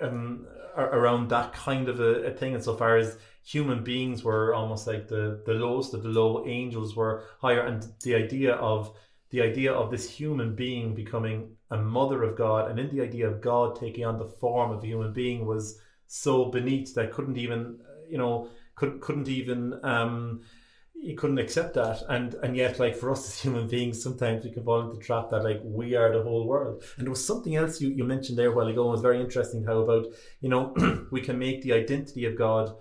um, 0.00 0.46
around 0.76 1.28
that 1.28 1.52
kind 1.52 1.88
of 1.88 2.00
a, 2.00 2.26
a 2.26 2.30
thing. 2.30 2.54
Insofar 2.54 2.96
as 2.96 3.16
human 3.42 3.84
beings 3.84 4.24
were 4.24 4.54
almost 4.54 4.86
like 4.86 5.08
the 5.08 5.42
the 5.46 5.54
lowest 5.54 5.94
of 5.94 6.02
the 6.02 6.08
low, 6.08 6.44
angels 6.46 6.96
were 6.96 7.24
higher, 7.40 7.60
and 7.60 7.86
the 8.02 8.14
idea 8.14 8.54
of 8.54 8.96
the 9.30 9.42
idea 9.42 9.72
of 9.72 9.90
this 9.90 10.08
human 10.08 10.54
being 10.54 10.94
becoming 10.94 11.56
a 11.70 11.76
mother 11.76 12.22
of 12.22 12.36
God, 12.36 12.70
and 12.70 12.78
in 12.78 12.94
the 12.94 13.02
idea 13.02 13.28
of 13.28 13.40
God 13.40 13.76
taking 13.78 14.04
on 14.04 14.18
the 14.18 14.26
form 14.26 14.70
of 14.70 14.82
a 14.82 14.86
human 14.86 15.12
being 15.12 15.46
was 15.46 15.80
so 16.06 16.46
beneath 16.46 16.94
that 16.94 17.12
couldn't 17.12 17.38
even 17.38 17.80
you 18.08 18.18
know 18.18 18.48
couldn't 18.74 19.00
couldn't 19.00 19.28
even 19.28 19.78
um 19.82 20.42
you 20.94 21.16
couldn't 21.16 21.38
accept 21.38 21.74
that. 21.74 22.02
And 22.08 22.34
and 22.42 22.56
yet 22.56 22.78
like 22.78 22.96
for 22.96 23.10
us 23.10 23.26
as 23.28 23.40
human 23.40 23.68
beings 23.68 24.02
sometimes 24.02 24.44
we 24.44 24.50
can 24.50 24.64
fall 24.64 24.80
into 24.80 24.96
the 24.96 25.04
trap 25.04 25.30
that 25.30 25.44
like 25.44 25.60
we 25.64 25.94
are 25.94 26.12
the 26.12 26.22
whole 26.22 26.46
world. 26.46 26.82
And 26.96 27.06
there 27.06 27.10
was 27.10 27.26
something 27.26 27.56
else 27.56 27.80
you, 27.80 27.90
you 27.90 28.04
mentioned 28.04 28.38
there 28.38 28.52
a 28.52 28.54
while 28.54 28.68
ago 28.68 28.82
and 28.82 28.88
it 28.88 28.92
was 28.92 29.00
very 29.00 29.20
interesting 29.20 29.64
how 29.64 29.78
about 29.78 30.06
you 30.40 30.48
know 30.48 30.74
we 31.10 31.20
can 31.20 31.38
make 31.38 31.62
the 31.62 31.72
identity 31.72 32.24
of 32.26 32.38
god 32.38 32.74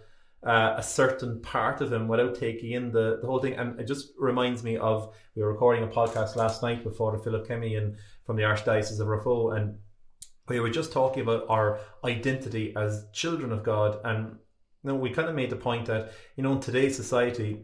uh, 0.45 0.75
a 0.77 0.83
certain 0.83 1.41
part 1.41 1.79
of 1.79 1.91
him 1.91 2.07
without 2.09 2.35
taking 2.35 2.71
in 2.71 2.91
the, 2.91 3.17
the 3.21 3.27
whole 3.27 3.39
thing. 3.39 3.53
And 3.53 3.79
it 3.79 3.87
just 3.87 4.11
reminds 4.17 4.61
me 4.61 4.75
of 4.75 5.15
we 5.35 5.41
were 5.41 5.53
recording 5.53 5.85
a 5.85 5.87
podcast 5.87 6.35
last 6.35 6.61
night 6.61 6.83
with 6.83 6.97
Father 6.97 7.17
Philip 7.17 7.47
Kemi 7.47 7.77
and 7.77 7.95
from 8.25 8.35
the 8.35 8.43
Archdiocese 8.43 8.99
of 8.99 9.07
Raphoe 9.07 9.55
and 9.55 9.77
we 10.47 10.59
were 10.59 10.69
just 10.69 10.91
talking 10.91 11.23
about 11.23 11.45
our 11.49 11.79
identity 12.03 12.73
as 12.75 13.05
children 13.13 13.51
of 13.51 13.63
God, 13.63 13.99
and 14.03 14.37
you 14.83 14.89
know, 14.89 14.95
we 14.95 15.11
kind 15.11 15.29
of 15.29 15.35
made 15.35 15.49
the 15.49 15.55
point 15.55 15.85
that 15.85 16.11
you 16.35 16.43
know 16.43 16.53
in 16.53 16.59
today's 16.59 16.95
society, 16.95 17.63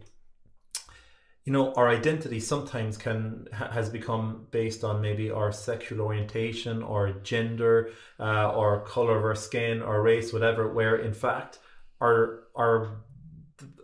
you 1.50 1.54
know, 1.54 1.74
our 1.74 1.90
identity 1.90 2.40
sometimes 2.40 2.96
can 2.96 3.48
has 3.52 3.90
become 3.90 4.46
based 4.52 4.84
on 4.84 5.02
maybe 5.02 5.32
our 5.32 5.52
sexual 5.52 6.02
orientation 6.02 6.84
or 6.84 7.10
gender, 7.24 7.90
uh, 8.20 8.52
or 8.52 8.82
color 8.82 9.18
of 9.18 9.24
our 9.24 9.34
skin 9.34 9.82
or 9.82 10.04
race, 10.04 10.32
whatever. 10.32 10.72
Where 10.72 10.98
in 10.98 11.12
fact, 11.12 11.58
our 12.00 12.42
our 12.56 13.02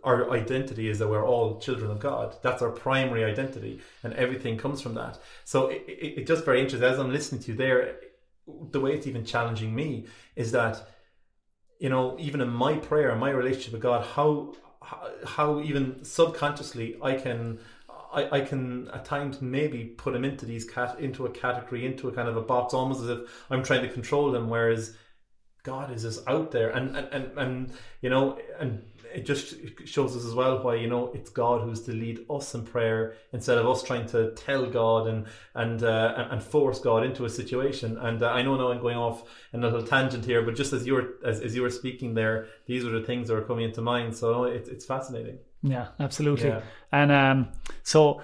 our 0.04 0.30
identity 0.30 0.88
is 0.88 1.00
that 1.00 1.08
we're 1.08 1.26
all 1.26 1.58
children 1.58 1.90
of 1.90 1.98
God. 1.98 2.36
That's 2.40 2.62
our 2.62 2.70
primary 2.70 3.24
identity, 3.24 3.80
and 4.04 4.14
everything 4.14 4.56
comes 4.58 4.80
from 4.80 4.94
that. 4.94 5.18
So 5.44 5.66
it, 5.66 5.82
it, 5.88 6.18
it 6.18 6.26
just 6.28 6.44
very 6.44 6.60
interesting. 6.60 6.88
As 6.88 7.00
I'm 7.00 7.12
listening 7.12 7.42
to 7.42 7.50
you 7.50 7.56
there, 7.58 7.96
the 8.70 8.78
way 8.78 8.92
it's 8.94 9.08
even 9.08 9.24
challenging 9.24 9.74
me 9.74 10.06
is 10.36 10.52
that, 10.52 10.88
you 11.80 11.88
know, 11.88 12.16
even 12.20 12.40
in 12.40 12.48
my 12.48 12.76
prayer, 12.76 13.16
my 13.16 13.30
relationship 13.30 13.72
with 13.72 13.82
God, 13.82 14.06
how 14.14 14.54
how, 14.86 15.10
how 15.26 15.60
even 15.60 16.04
subconsciously 16.04 16.96
I 17.02 17.14
can. 17.14 17.58
I, 18.12 18.38
I 18.38 18.40
can 18.40 18.88
at 18.90 19.04
times 19.04 19.42
maybe 19.42 19.84
put 19.84 20.12
them 20.12 20.24
into 20.24 20.46
these 20.46 20.64
cat 20.64 20.98
into 21.00 21.26
a 21.26 21.30
category 21.30 21.84
into 21.84 22.08
a 22.08 22.12
kind 22.12 22.28
of 22.28 22.36
a 22.36 22.40
box 22.40 22.72
almost 22.72 23.02
as 23.02 23.08
if 23.10 23.18
I'm 23.50 23.62
trying 23.62 23.82
to 23.82 23.92
control 23.92 24.30
them 24.30 24.48
whereas 24.48 24.96
God 25.66 25.92
is 25.92 26.02
just 26.02 26.26
out 26.28 26.52
there, 26.52 26.70
and 26.70 26.96
and 26.96 27.08
and, 27.12 27.38
and 27.38 27.72
you 28.00 28.08
know, 28.08 28.38
and 28.60 28.84
it 29.16 29.24
just 29.24 29.54
shows 29.86 30.14
us 30.14 30.24
as 30.26 30.34
well 30.34 30.62
why 30.62 30.74
you 30.74 30.88
know 30.88 31.10
it's 31.14 31.30
God 31.30 31.62
who's 31.62 31.80
to 31.82 31.92
lead 31.92 32.26
us 32.28 32.54
in 32.54 32.64
prayer 32.64 33.14
instead 33.32 33.56
of 33.56 33.66
us 33.66 33.82
trying 33.82 34.06
to 34.08 34.32
tell 34.32 34.66
God 34.66 35.08
and 35.08 35.26
and 35.54 35.82
uh, 35.82 36.28
and- 36.30 36.42
force 36.42 36.78
God 36.78 37.02
into 37.02 37.24
a 37.24 37.30
situation. 37.30 37.96
And 37.98 38.22
uh, 38.22 38.28
I 38.28 38.42
know 38.42 38.56
now 38.56 38.70
I'm 38.70 38.80
going 38.80 38.98
off 38.98 39.24
in 39.52 39.64
a 39.64 39.66
little 39.66 39.86
tangent 39.86 40.24
here, 40.24 40.42
but 40.42 40.54
just 40.54 40.72
as 40.72 40.86
you 40.86 40.94
were 40.94 41.14
as, 41.24 41.40
as 41.40 41.56
you 41.56 41.62
were 41.62 41.70
speaking 41.70 42.14
there, 42.14 42.46
these 42.66 42.84
were 42.84 42.90
the 42.90 43.06
things 43.06 43.28
that 43.28 43.34
were 43.34 43.42
coming 43.50 43.64
into 43.64 43.80
mind. 43.80 44.14
So 44.16 44.44
it, 44.44 44.68
it's 44.68 44.84
fascinating. 44.84 45.38
yeah, 45.62 45.88
absolutely. 45.98 46.48
Yeah. 46.48 46.60
And 46.92 47.10
um, 47.10 47.48
so 47.82 48.20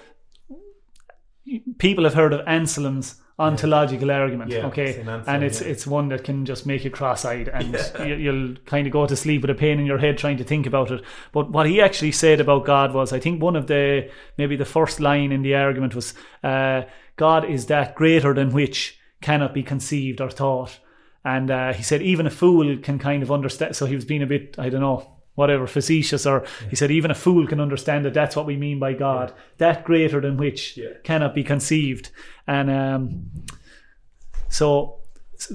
people 1.78 2.04
have 2.04 2.14
heard 2.14 2.32
of 2.32 2.46
Anselm's 2.46 3.21
ontological 3.42 4.10
argument, 4.10 4.50
Yeah, 4.50 4.66
okay, 4.66 4.92
Saint 4.94 5.08
Anselm, 5.08 5.34
and 5.34 5.44
it's 5.44 5.60
yeah. 5.60 5.68
it's 5.68 5.86
one 5.86 6.08
that 6.08 6.24
can 6.24 6.46
just 6.46 6.66
make 6.66 6.84
you 6.84 6.90
cross-eyed, 6.90 7.48
and 7.48 7.76
you, 8.06 8.14
you'll 8.14 8.56
kind 8.66 8.86
of 8.86 8.92
go 8.92 9.06
to 9.06 9.16
sleep 9.16 9.42
with 9.42 9.50
a 9.50 9.54
pain 9.54 9.78
in 9.78 9.86
your 9.86 9.98
head 9.98 10.18
trying 10.18 10.38
to 10.38 10.44
think 10.44 10.66
about 10.66 10.90
it. 10.90 11.02
But 11.32 11.50
what 11.50 11.66
he 11.66 11.80
actually 11.80 12.12
said 12.12 12.40
about 12.40 12.64
God 12.64 12.94
was, 12.94 13.12
I 13.12 13.20
think 13.20 13.42
one 13.42 13.56
of 13.56 13.66
the 13.66 14.10
maybe 14.38 14.56
the 14.56 14.64
first 14.64 15.00
line 15.00 15.32
in 15.32 15.42
the 15.42 15.54
argument 15.54 15.94
was, 15.94 16.14
uh, 16.42 16.82
"God 17.16 17.44
is 17.44 17.66
that 17.66 17.94
greater 17.94 18.34
than 18.34 18.50
which 18.50 18.98
cannot 19.20 19.54
be 19.54 19.62
conceived 19.62 20.20
or 20.20 20.30
thought." 20.30 20.78
And 21.24 21.50
uh, 21.50 21.72
he 21.72 21.82
said 21.82 22.02
even 22.02 22.26
a 22.26 22.30
fool 22.30 22.76
can 22.78 22.98
kind 22.98 23.22
of 23.22 23.30
understand. 23.30 23.76
So 23.76 23.86
he 23.86 23.94
was 23.94 24.04
being 24.04 24.22
a 24.22 24.26
bit, 24.26 24.56
I 24.58 24.68
don't 24.68 24.80
know, 24.80 25.11
whatever, 25.34 25.66
facetious, 25.66 26.26
or 26.26 26.44
he 26.70 26.76
said 26.76 26.90
even 26.90 27.10
a 27.10 27.14
fool 27.14 27.46
can 27.46 27.60
understand 27.60 28.04
that 28.04 28.14
that's 28.14 28.36
what 28.36 28.46
we 28.46 28.56
mean 28.56 28.78
by 28.78 28.92
God, 28.92 29.32
that 29.58 29.84
greater 29.84 30.20
than 30.20 30.36
which 30.36 30.76
Yeah. 30.76 30.90
cannot 31.04 31.34
be 31.34 31.42
conceived. 31.44 32.10
And 32.46 32.70
um, 32.70 33.30
so 34.48 34.98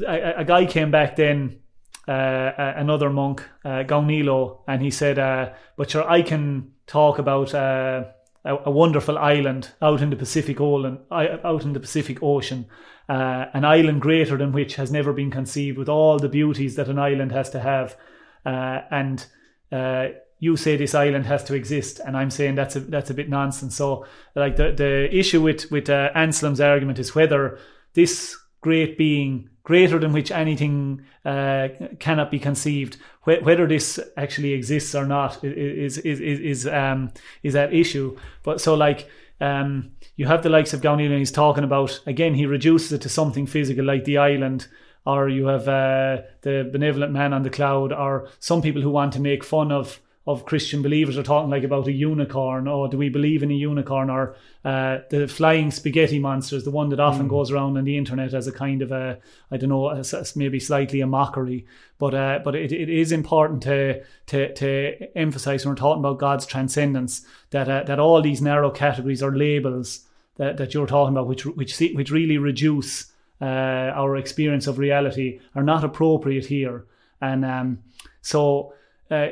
a, 0.07 0.33
a 0.37 0.45
guy 0.45 0.65
came 0.65 0.91
back 0.91 1.15
then, 1.15 1.59
uh, 2.07 2.51
another 2.75 3.09
monk, 3.09 3.43
uh, 3.65 3.83
Gaunilo, 3.83 4.59
and 4.67 4.81
he 4.81 4.91
said, 4.91 5.19
uh, 5.19 5.49
"But 5.75 5.91
sure, 5.91 6.09
I 6.09 6.21
can 6.21 6.71
talk 6.85 7.19
about." 7.19 7.53
Uh, 7.53 8.03
a, 8.45 8.55
a 8.65 8.71
wonderful 8.71 9.17
island 9.17 9.71
out 9.81 10.01
in 10.01 10.09
the 10.09 10.15
Pacific 10.15 10.61
Ocean, 10.61 10.99
out 11.11 11.65
in 11.65 11.73
the 11.73 11.81
Pacific 11.81 12.23
Ocean, 12.23 12.65
uh, 13.09 13.45
an 13.53 13.65
island 13.65 14.01
greater 14.01 14.37
than 14.37 14.53
which 14.53 14.75
has 14.75 14.89
never 14.89 15.11
been 15.11 15.29
conceived, 15.31 15.77
with 15.77 15.89
all 15.89 16.17
the 16.17 16.29
beauties 16.29 16.75
that 16.75 16.87
an 16.87 16.97
island 16.97 17.31
has 17.33 17.49
to 17.49 17.59
have, 17.59 17.97
uh, 18.45 18.81
and 18.89 19.25
uh, 19.71 20.07
you 20.39 20.55
say 20.55 20.77
this 20.77 20.93
island 20.93 21.25
has 21.25 21.43
to 21.45 21.55
exist, 21.55 21.99
and 22.05 22.15
I'm 22.15 22.29
saying 22.29 22.55
that's 22.55 22.75
a 22.75 22.81
that's 22.81 23.09
a 23.09 23.13
bit 23.13 23.29
nonsense. 23.29 23.75
So, 23.75 24.05
like 24.35 24.55
the 24.55 24.71
the 24.71 25.15
issue 25.15 25.41
with 25.41 25.69
with 25.71 25.89
uh, 25.89 26.11
Anselm's 26.13 26.61
argument 26.61 26.99
is 26.99 27.15
whether 27.15 27.59
this 27.93 28.37
great 28.61 28.97
being, 28.97 29.49
greater 29.63 29.97
than 29.97 30.13
which 30.13 30.31
anything 30.31 31.03
uh, 31.25 31.69
cannot 31.99 32.29
be 32.29 32.39
conceived, 32.39 32.97
wh- 33.21 33.41
whether 33.43 33.67
this 33.67 33.99
actually 34.15 34.53
exists 34.53 34.93
or 34.93 35.05
not, 35.05 35.43
is 35.43 35.97
is 35.99 36.19
is 36.19 36.39
is 36.39 36.67
um 36.67 37.11
is 37.43 37.53
that 37.53 37.73
issue. 37.73 38.17
But 38.43 38.61
so 38.61 38.75
like. 38.75 39.09
Um, 39.39 39.91
you 40.15 40.25
have 40.25 40.41
the 40.41 40.49
likes 40.49 40.73
of 40.73 40.81
Gowney 40.81 41.05
and 41.05 41.13
he's 41.13 41.31
talking 41.31 41.63
about 41.63 42.01
again 42.07 42.33
he 42.33 42.47
reduces 42.47 42.91
it 42.91 43.01
to 43.01 43.09
something 43.09 43.45
physical 43.45 43.85
like 43.85 44.03
the 44.03 44.17
island 44.17 44.67
or 45.07 45.29
you 45.29 45.47
have 45.47 45.69
uh, 45.69 46.21
the 46.41 46.69
benevolent 46.69 47.13
man 47.13 47.31
on 47.31 47.43
the 47.43 47.49
cloud 47.49 47.93
or 47.93 48.27
some 48.39 48.61
people 48.61 48.81
who 48.81 48.89
want 48.89 49.13
to 49.13 49.21
make 49.21 49.41
fun 49.41 49.71
of 49.71 50.01
of 50.27 50.43
Christian 50.43 50.81
believers 50.81 51.17
are 51.17 51.23
talking 51.23 51.49
like 51.49 51.63
about 51.63 51.87
a 51.87 51.91
unicorn, 51.93 52.67
or 52.67 52.89
do 52.89 52.97
we 52.97 53.07
believe 53.07 53.43
in 53.43 53.49
a 53.49 53.53
unicorn, 53.53 54.09
or 54.09 54.35
uh, 54.65 54.97
the 55.09 55.25
flying 55.25 55.71
spaghetti 55.71 56.19
monsters, 56.19 56.65
the 56.65 56.69
one 56.69 56.89
that 56.89 56.99
often 56.99 57.27
mm. 57.27 57.29
goes 57.29 57.49
around 57.49 57.77
on 57.77 57.85
the 57.85 57.97
internet 57.97 58.33
as 58.33 58.45
a 58.45 58.51
kind 58.51 58.81
of 58.81 58.91
a, 58.91 59.17
I 59.49 59.55
don't 59.55 59.69
know, 59.69 59.87
a, 59.87 60.03
maybe 60.35 60.59
slightly 60.59 60.99
a 60.99 61.07
mockery, 61.07 61.65
but 61.97 62.13
uh, 62.13 62.39
but 62.43 62.55
it, 62.55 62.73
it 62.73 62.89
is 62.89 63.13
important 63.13 63.63
to 63.63 64.03
to 64.25 64.53
to 64.55 65.17
emphasize 65.17 65.65
when 65.65 65.71
we're 65.71 65.77
talking 65.79 66.03
about 66.03 66.19
God's 66.19 66.45
transcendence 66.45 67.25
that 67.51 67.69
uh, 67.69 67.83
that 67.83 67.97
all 67.97 68.21
these 68.21 68.41
narrow 68.41 68.69
categories 68.69 69.23
or 69.23 69.33
labels 69.33 70.01
that, 70.35 70.57
that 70.57 70.73
you're 70.73 70.87
talking 70.87 71.15
about, 71.15 71.27
which 71.27 71.45
which 71.45 71.79
which 71.79 72.11
really 72.11 72.37
reduce 72.37 73.13
uh, 73.41 73.45
our 73.45 74.17
experience 74.17 74.67
of 74.67 74.77
reality, 74.77 75.39
are 75.55 75.63
not 75.63 75.83
appropriate 75.83 76.45
here, 76.45 76.85
and 77.21 77.45
um, 77.45 77.79
so. 78.21 78.73
Uh, 79.09 79.27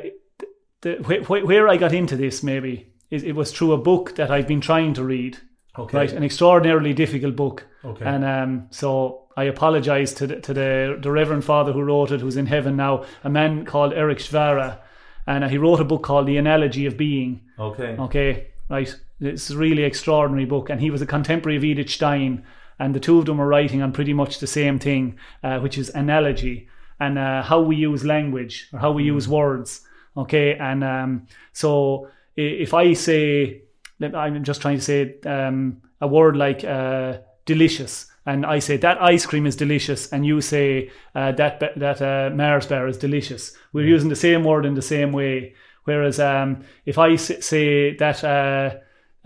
the, 0.80 0.94
wh- 1.02 1.44
where 1.46 1.68
I 1.68 1.76
got 1.76 1.92
into 1.92 2.16
this 2.16 2.42
maybe 2.42 2.92
is 3.10 3.22
it 3.22 3.32
was 3.32 3.52
through 3.52 3.72
a 3.72 3.78
book 3.78 4.14
that 4.16 4.30
I've 4.30 4.46
been 4.46 4.60
trying 4.60 4.94
to 4.94 5.04
read. 5.04 5.38
Okay. 5.78 5.98
Right, 5.98 6.12
an 6.12 6.22
extraordinarily 6.22 6.94
difficult 6.94 7.36
book. 7.36 7.66
Okay. 7.84 8.04
And 8.04 8.24
um, 8.24 8.68
so 8.70 9.28
I 9.36 9.44
apologise 9.44 10.14
to 10.14 10.26
the, 10.26 10.40
to 10.40 10.54
the 10.54 10.98
the 10.98 11.10
Reverend 11.10 11.44
Father 11.44 11.72
who 11.72 11.82
wrote 11.82 12.10
it, 12.10 12.22
who's 12.22 12.36
in 12.38 12.46
heaven 12.46 12.76
now, 12.76 13.04
a 13.22 13.28
man 13.28 13.66
called 13.66 13.92
Erich 13.92 14.18
Przywara, 14.18 14.78
and 15.26 15.44
uh, 15.44 15.48
he 15.48 15.58
wrote 15.58 15.80
a 15.80 15.84
book 15.84 16.02
called 16.02 16.26
The 16.26 16.38
Analogy 16.38 16.86
of 16.86 16.96
Being. 16.96 17.42
Okay. 17.58 17.96
Okay. 17.98 18.46
Right. 18.70 18.94
It's 19.20 19.50
a 19.50 19.56
really 19.56 19.82
extraordinary 19.82 20.46
book, 20.46 20.70
and 20.70 20.80
he 20.80 20.90
was 20.90 21.02
a 21.02 21.06
contemporary 21.06 21.58
of 21.58 21.64
Edith 21.64 21.90
Stein, 21.90 22.44
and 22.78 22.94
the 22.94 23.00
two 23.00 23.18
of 23.18 23.26
them 23.26 23.40
are 23.40 23.48
writing 23.48 23.82
on 23.82 23.92
pretty 23.92 24.12
much 24.12 24.38
the 24.38 24.46
same 24.46 24.78
thing, 24.78 25.18
uh, 25.42 25.58
which 25.60 25.78
is 25.78 25.90
analogy 25.90 26.68
and 27.00 27.18
uh, 27.18 27.42
how 27.42 27.60
we 27.60 27.76
use 27.76 28.04
language 28.04 28.68
or 28.72 28.78
how 28.78 28.92
we 28.92 29.02
mm. 29.04 29.06
use 29.06 29.28
words. 29.28 29.82
Okay, 30.16 30.54
and 30.54 30.82
um, 30.82 31.26
so 31.52 32.08
if 32.36 32.72
I 32.72 32.94
say, 32.94 33.62
I'm 34.00 34.44
just 34.44 34.62
trying 34.62 34.78
to 34.78 34.82
say 34.82 35.20
um, 35.26 35.82
a 36.00 36.06
word 36.06 36.36
like 36.36 36.64
uh, 36.64 37.18
delicious, 37.44 38.10
and 38.24 38.46
I 38.46 38.58
say 38.58 38.76
that 38.78 39.00
ice 39.00 39.26
cream 39.26 39.46
is 39.46 39.56
delicious, 39.56 40.10
and 40.12 40.24
you 40.24 40.40
say 40.40 40.90
uh, 41.14 41.32
that 41.32 41.60
that 41.76 42.00
uh, 42.00 42.34
Mars 42.34 42.66
bar 42.66 42.88
is 42.88 42.96
delicious. 42.96 43.56
We're 43.72 43.84
yeah. 43.84 43.90
using 43.92 44.08
the 44.08 44.16
same 44.16 44.42
word 44.42 44.64
in 44.64 44.74
the 44.74 44.82
same 44.82 45.12
way. 45.12 45.54
Whereas 45.84 46.18
um, 46.18 46.64
if 46.84 46.98
I 46.98 47.16
say 47.16 47.94
that 47.96 48.24
uh, 48.24 48.76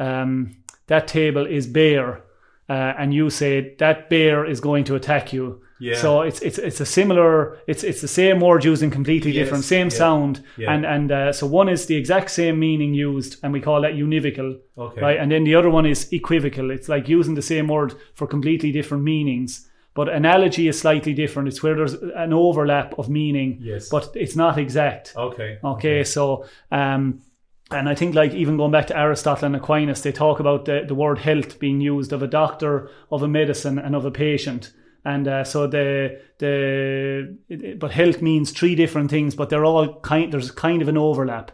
um, 0.02 0.56
that 0.88 1.08
table 1.08 1.46
is 1.46 1.66
bare, 1.66 2.22
uh, 2.70 2.94
and 2.98 3.12
you 3.12 3.28
say 3.28 3.74
that 3.78 4.08
bear 4.08 4.46
is 4.46 4.60
going 4.60 4.84
to 4.84 4.94
attack 4.94 5.32
you, 5.32 5.60
yeah. 5.80 5.96
So 5.96 6.20
it's 6.20 6.40
it's 6.40 6.58
it's 6.58 6.80
a 6.80 6.86
similar 6.86 7.58
it's 7.66 7.82
it's 7.82 8.02
the 8.02 8.08
same 8.08 8.38
word 8.38 8.64
used 8.64 8.82
in 8.82 8.90
completely 8.90 9.32
yes. 9.32 9.44
different 9.44 9.64
same 9.64 9.86
yeah. 9.86 9.96
sound 9.96 10.44
yeah. 10.58 10.72
and 10.72 10.84
and 10.84 11.10
uh, 11.10 11.32
so 11.32 11.46
one 11.46 11.70
is 11.70 11.86
the 11.86 11.96
exact 11.96 12.30
same 12.30 12.58
meaning 12.58 12.92
used 12.92 13.38
and 13.42 13.52
we 13.52 13.60
call 13.60 13.80
that 13.80 13.94
univocal 13.94 14.58
okay. 14.76 15.00
right 15.00 15.18
and 15.18 15.32
then 15.32 15.44
the 15.44 15.54
other 15.54 15.70
one 15.70 15.86
is 15.86 16.12
equivocal 16.12 16.70
it's 16.70 16.88
like 16.88 17.08
using 17.08 17.34
the 17.34 17.42
same 17.42 17.66
word 17.66 17.94
for 18.12 18.26
completely 18.26 18.70
different 18.70 19.02
meanings 19.02 19.68
but 19.94 20.10
analogy 20.10 20.68
is 20.68 20.78
slightly 20.78 21.14
different 21.14 21.48
it's 21.48 21.62
where 21.62 21.74
there's 21.74 21.94
an 21.94 22.34
overlap 22.34 22.98
of 22.98 23.08
meaning 23.08 23.58
yes 23.62 23.88
but 23.88 24.10
it's 24.14 24.36
not 24.36 24.58
exact 24.58 25.14
okay 25.16 25.58
okay, 25.64 26.00
okay. 26.00 26.04
so 26.04 26.44
um 26.70 27.22
and 27.70 27.88
I 27.88 27.94
think, 27.94 28.14
like, 28.14 28.34
even 28.34 28.56
going 28.56 28.72
back 28.72 28.88
to 28.88 28.98
Aristotle 28.98 29.46
and 29.46 29.56
Aquinas, 29.56 30.02
they 30.02 30.12
talk 30.12 30.40
about 30.40 30.64
the, 30.64 30.84
the 30.86 30.94
word 30.94 31.18
health 31.18 31.58
being 31.58 31.80
used 31.80 32.12
of 32.12 32.22
a 32.22 32.26
doctor, 32.26 32.90
of 33.10 33.22
a 33.22 33.28
medicine, 33.28 33.78
and 33.78 33.94
of 33.94 34.04
a 34.04 34.10
patient 34.10 34.72
and 35.04 35.26
uh, 35.26 35.44
so 35.44 35.66
the 35.66 36.20
the 36.38 37.76
but 37.78 37.90
health 37.90 38.20
means 38.20 38.50
three 38.50 38.74
different 38.74 39.10
things, 39.10 39.34
but 39.34 39.48
they're 39.48 39.64
all 39.64 40.00
kind. 40.00 40.32
There's 40.32 40.50
kind 40.50 40.82
of 40.82 40.88
an 40.88 40.98
overlap. 40.98 41.52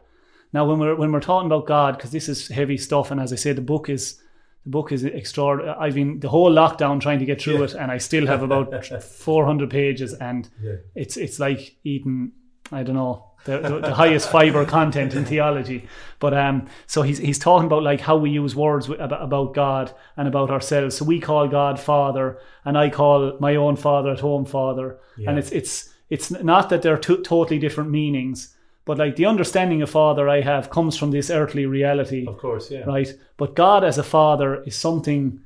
Now, 0.53 0.65
when 0.65 0.79
we're 0.79 0.97
when 0.97 1.13
we're 1.13 1.21
talking 1.21 1.47
about 1.47 1.67
God, 1.67 1.97
because 1.97 2.11
this 2.11 2.29
is 2.29 2.49
heavy 2.49 2.77
stuff, 2.77 3.11
and 3.11 3.21
as 3.21 3.33
I 3.33 3.37
say, 3.37 3.53
the 3.53 3.61
book 3.61 3.89
is 3.89 4.21
the 4.65 4.71
book 4.71 4.91
is 4.91 5.05
extraordinary. 5.05 5.77
I've 5.79 5.95
been 5.95 6.19
the 6.19 6.29
whole 6.29 6.51
lockdown 6.51 7.01
trying 7.01 7.21
to 7.21 7.25
get 7.25 7.41
through 7.41 7.59
yeah. 7.59 7.65
it, 7.65 7.75
and 7.75 7.93
I 7.93 7.99
still 7.99 8.27
have 8.27 8.43
about 8.43 8.85
400 9.03 9.71
pages, 9.71 10.13
and 10.15 10.49
yeah. 10.61 10.77
it's 10.97 11.17
it's 11.17 11.39
like 11.39 11.77
eating 11.85 12.33
I 12.73 12.83
don't 12.83 12.97
know 12.97 13.26
the, 13.47 13.59
the, 13.59 13.79
the, 13.81 13.95
highest 13.95 14.31
fiber 14.31 14.65
content 14.65 15.15
in 15.15 15.25
theology. 15.25 15.89
But 16.19 16.35
um, 16.35 16.69
so 16.87 17.03
he's 17.03 17.19
he's 17.19 17.39
talking 17.39 17.67
about 17.67 17.83
like 17.83 18.01
how 18.01 18.17
we 18.17 18.31
use 18.31 18.55
words 18.55 18.89
about, 18.89 19.23
about 19.23 19.55
God 19.55 19.95
and 20.17 20.29
about 20.29 20.51
ourselves. 20.51 20.97
So 20.97 21.05
we 21.05 21.21
call 21.21 21.49
God 21.49 21.81
Father, 21.81 22.39
and 22.65 22.77
I 22.77 22.91
call 22.91 23.37
my 23.41 23.57
own 23.57 23.77
father 23.77 24.11
at 24.11 24.21
home 24.21 24.45
Father, 24.45 24.99
yeah. 25.17 25.31
and 25.31 25.39
it's 25.39 25.51
it's 25.53 25.95
it's 26.11 26.31
not 26.31 26.69
that 26.69 26.83
they're 26.83 26.99
two 26.99 27.23
totally 27.23 27.59
different 27.59 27.91
meanings. 27.91 28.55
But 28.85 28.99
like 28.99 29.17
the 29.17 29.27
understanding 29.27 29.83
of 29.83 29.91
father 29.91 30.29
I 30.29 30.43
have 30.43 30.71
comes 30.71 30.97
from 30.97 31.11
this 31.11 31.29
earthly 31.29 31.67
reality. 31.67 32.25
Of 32.27 32.39
course, 32.39 32.71
yeah. 32.71 32.85
Right. 32.85 33.13
But 33.37 33.57
God 33.57 33.83
as 33.83 33.99
a 33.99 34.05
father 34.05 34.63
is 34.63 34.77
something 34.77 35.41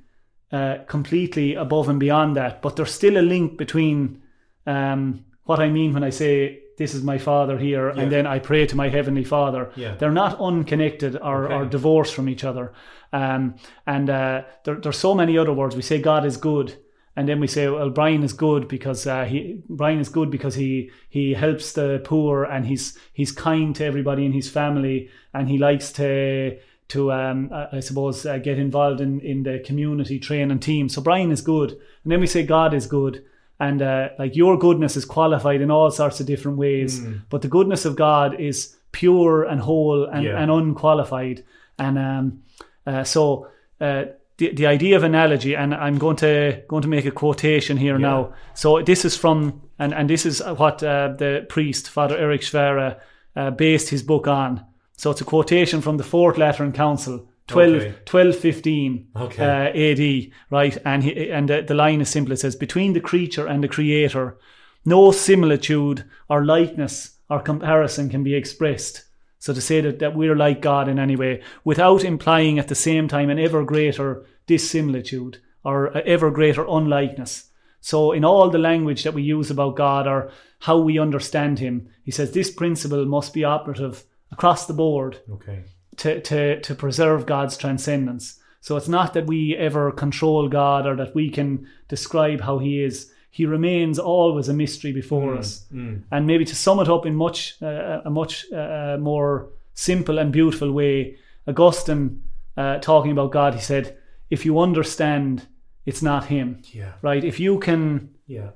uh, 0.53 0.79
completely 0.87 1.55
above 1.55 1.89
and 1.89 1.99
beyond 1.99 2.37
that. 2.37 2.61
But 2.61 2.77
there's 2.77 2.93
still 2.93 3.17
a 3.17 3.25
link 3.25 3.57
between 3.57 4.21
um, 4.67 5.25
what 5.45 5.59
I 5.59 5.69
mean 5.69 5.95
when 5.95 6.05
I 6.05 6.11
say 6.11 6.61
this 6.81 6.95
is 6.95 7.03
my 7.03 7.19
father 7.19 7.59
here, 7.59 7.93
yeah. 7.93 8.01
and 8.01 8.11
then 8.11 8.27
I 8.27 8.39
pray 8.39 8.65
to 8.65 8.75
my 8.75 8.89
heavenly 8.89 9.23
father. 9.23 9.71
Yeah. 9.77 9.97
They're 9.97 10.11
not 10.11 10.41
unconnected 10.41 11.15
or, 11.15 11.45
okay. 11.45 11.55
or 11.55 11.67
divorced 11.67 12.15
from 12.15 12.27
each 12.27 12.43
other. 12.43 12.73
Um, 13.13 13.57
and 13.87 14.09
uh, 14.09 14.45
there, 14.65 14.77
there's 14.77 14.97
so 14.97 15.15
many 15.15 15.37
other 15.37 15.53
words. 15.53 15.77
We 15.77 15.83
say 15.83 16.01
God 16.01 16.25
is 16.25 16.39
good, 16.39 16.79
and 17.17 17.29
then 17.29 17.39
we 17.39 17.49
say, 17.49 17.69
well, 17.69 17.91
Brian 17.91 18.23
is 18.23 18.33
good 18.33 18.67
because 18.67 19.07
uh, 19.07 19.27
he 19.27 19.61
Brian 19.69 20.01
is 20.01 20.09
good 20.09 20.31
because 20.31 20.55
he 20.55 20.91
he 21.11 21.35
helps 21.35 21.73
the 21.75 22.01
poor 22.03 22.45
and 22.45 22.65
he's 22.65 22.99
he's 23.13 23.31
kind 23.31 23.77
to 23.77 23.85
everybody 23.85 24.25
in 24.25 24.33
his 24.33 24.49
family 24.49 25.11
and 25.35 25.51
he 25.51 25.59
likes 25.59 25.93
to 25.93 26.57
to 26.89 27.13
um, 27.13 27.51
I 27.53 27.81
suppose 27.81 28.25
uh, 28.25 28.39
get 28.39 28.59
involved 28.59 29.03
in 29.03 29.21
in 29.21 29.43
the 29.43 29.59
community 29.59 30.19
training 30.19 30.61
team. 30.61 30.89
So 30.89 31.03
Brian 31.03 31.31
is 31.31 31.43
good, 31.43 31.73
and 31.73 32.11
then 32.11 32.21
we 32.21 32.27
say 32.27 32.43
God 32.43 32.73
is 32.73 32.87
good 32.87 33.23
and 33.61 33.83
uh, 33.83 34.09
like 34.19 34.35
your 34.35 34.59
goodness 34.59 34.97
is 34.97 35.05
qualified 35.05 35.61
in 35.61 35.71
all 35.71 35.91
sorts 35.91 36.19
of 36.19 36.27
different 36.27 36.59
ways 36.59 37.01
mm. 37.01 37.21
but 37.29 37.43
the 37.43 37.49
goodness 37.49 37.85
of 37.85 37.95
god 37.95 38.41
is 38.41 38.77
pure 38.93 39.45
and 39.45 39.61
whole 39.61 40.05
and, 40.05 40.25
yeah. 40.25 40.41
and 40.41 40.51
unqualified 40.51 41.45
and 41.79 41.99
um, 41.99 42.43
uh, 42.87 43.05
so 43.05 43.47
uh, 43.81 44.05
the, 44.39 44.53
the 44.55 44.67
idea 44.67 44.97
of 44.97 45.05
analogy 45.05 45.55
and 45.55 45.75
i'm 45.75 45.99
going 45.99 46.17
to 46.17 46.63
going 46.67 46.83
to 46.83 46.89
make 46.89 47.05
a 47.05 47.11
quotation 47.11 47.77
here 47.77 47.99
yeah. 47.99 48.09
now 48.09 48.33
so 48.55 48.83
this 48.83 49.05
is 49.05 49.17
from 49.17 49.61
and, 49.79 49.95
and 49.95 50.11
this 50.11 50.27
is 50.27 50.43
what 50.57 50.83
uh, 50.83 51.13
the 51.19 51.47
priest 51.49 51.89
father 51.89 52.17
erich 52.17 52.43
przywara 52.43 52.99
uh, 53.37 53.51
based 53.51 53.91
his 53.91 54.03
book 54.03 54.27
on 54.27 54.65
so 54.97 55.11
it's 55.11 55.21
a 55.21 55.25
quotation 55.25 55.81
from 55.81 55.99
the 55.99 56.05
fourth 56.05 56.39
lateran 56.39 56.73
council 56.73 57.30
12, 57.51 57.75
okay. 57.75 57.87
1215 58.09 59.09
okay. 59.17 59.45
uh, 59.45 60.29
AD, 60.29 60.31
right? 60.51 60.79
And 60.85 61.03
he, 61.03 61.31
and 61.31 61.49
the, 61.49 61.63
the 61.63 61.75
line 61.75 62.01
is 62.01 62.09
simple. 62.09 62.33
It 62.33 62.39
says, 62.39 62.57
"Between 62.57 62.93
the 62.93 63.01
creature 63.01 63.47
and 63.47 63.63
the 63.63 63.69
creator, 63.69 64.39
no 64.85 65.11
similitude 65.11 66.05
or 66.29 66.45
likeness 66.45 67.17
or 67.29 67.41
comparison 67.41 68.09
can 68.09 68.23
be 68.23 68.35
expressed." 68.35 69.05
So 69.39 69.55
to 69.55 69.61
say 69.61 69.81
that, 69.81 69.99
that 70.01 70.15
we're 70.15 70.37
like 70.37 70.61
God 70.61 70.89
in 70.89 70.99
any 70.99 71.17
way, 71.17 71.43
without 71.65 72.05
implying 72.05 72.59
at 72.59 72.69
the 72.69 72.75
same 72.75 73.09
time 73.09 73.31
an 73.31 73.39
ever 73.39 73.65
greater 73.65 74.27
dissimilitude 74.47 75.39
or 75.65 75.97
ever 75.99 76.31
greater 76.31 76.67
unlikeness. 76.67 77.51
So 77.81 78.13
in 78.13 78.25
all 78.25 78.51
the 78.51 78.59
language 78.59 79.03
that 79.05 79.15
we 79.15 79.23
use 79.23 79.51
about 79.51 79.77
God 79.77 80.07
or 80.07 80.31
how 80.61 80.79
we 80.79 80.99
understand 80.99 81.59
Him, 81.59 81.89
he 82.05 82.11
says 82.11 82.33
this 82.33 82.51
principle 82.51 83.07
must 83.07 83.33
be 83.33 83.45
operative 83.45 84.05
across 84.31 84.67
the 84.67 84.75
board. 84.75 85.21
Okay 85.31 85.65
to, 86.01 86.21
to, 86.21 86.61
to 86.61 86.75
preserve 86.75 87.27
God's 87.27 87.57
transcendence. 87.57 88.39
So 88.61 88.77
it's 88.77 88.89
not 88.89 89.15
that 89.15 89.27
we 89.27 89.57
ever 89.57 89.93
control 89.93 90.49
God 90.49 90.87
or 90.87 90.97
that 90.97 91.15
we 91.15 91.31
can 91.31 91.67
describe 91.89 92.41
how 92.41 92.59
He 92.59 92.83
is. 92.83 93.13
He 93.31 93.47
remains 93.47 93.99
always 93.99 94.49
a 94.49 94.55
mystery 94.55 94.93
before 94.93 95.35
mm, 95.35 95.39
us. 95.39 95.67
Mm. 95.73 96.03
And 96.11 96.27
maybe 96.27 96.45
to 96.45 96.57
sum 96.57 96.81
it 96.81 96.89
up 96.89 97.07
in 97.07 97.15
much 97.15 97.57
uh, 97.63 98.01
a 98.05 98.11
much 98.11 98.51
uh, 98.53 98.97
more 98.99 99.49
simple 99.75 100.19
and 100.19 100.33
beautiful 100.33 100.73
way, 100.73 101.17
Augustine 101.47 102.23
uh, 102.57 102.79
talking 102.79 103.13
about 103.13 103.33
God, 103.33 103.55
he 103.55 103.61
said, 103.61 103.97
if 104.31 104.45
you 104.45 104.59
understand, 104.59 105.47
it's 105.87 106.03
not 106.03 106.27
him, 106.27 106.63
Yeah. 106.73 106.93
right? 107.03 107.25
If 107.25 107.41
you 107.41 107.59
can 107.59 108.11
Yeah. 108.27 108.51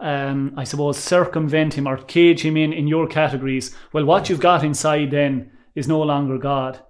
um, 0.00 0.54
I 0.56 0.64
suppose, 0.64 0.98
circumvent 0.98 1.74
him 1.74 1.86
or 1.86 1.96
cage 1.98 2.42
him 2.42 2.56
in 2.56 2.72
in 2.72 2.88
your 2.88 3.06
categories, 3.06 3.74
well, 3.92 4.04
what 4.04 4.28
you've 4.28 4.40
got 4.40 4.64
inside 4.64 5.10
then 5.10 5.50
is 5.74 5.88
no 5.88 6.00
longer 6.02 6.38
God. 6.38 6.80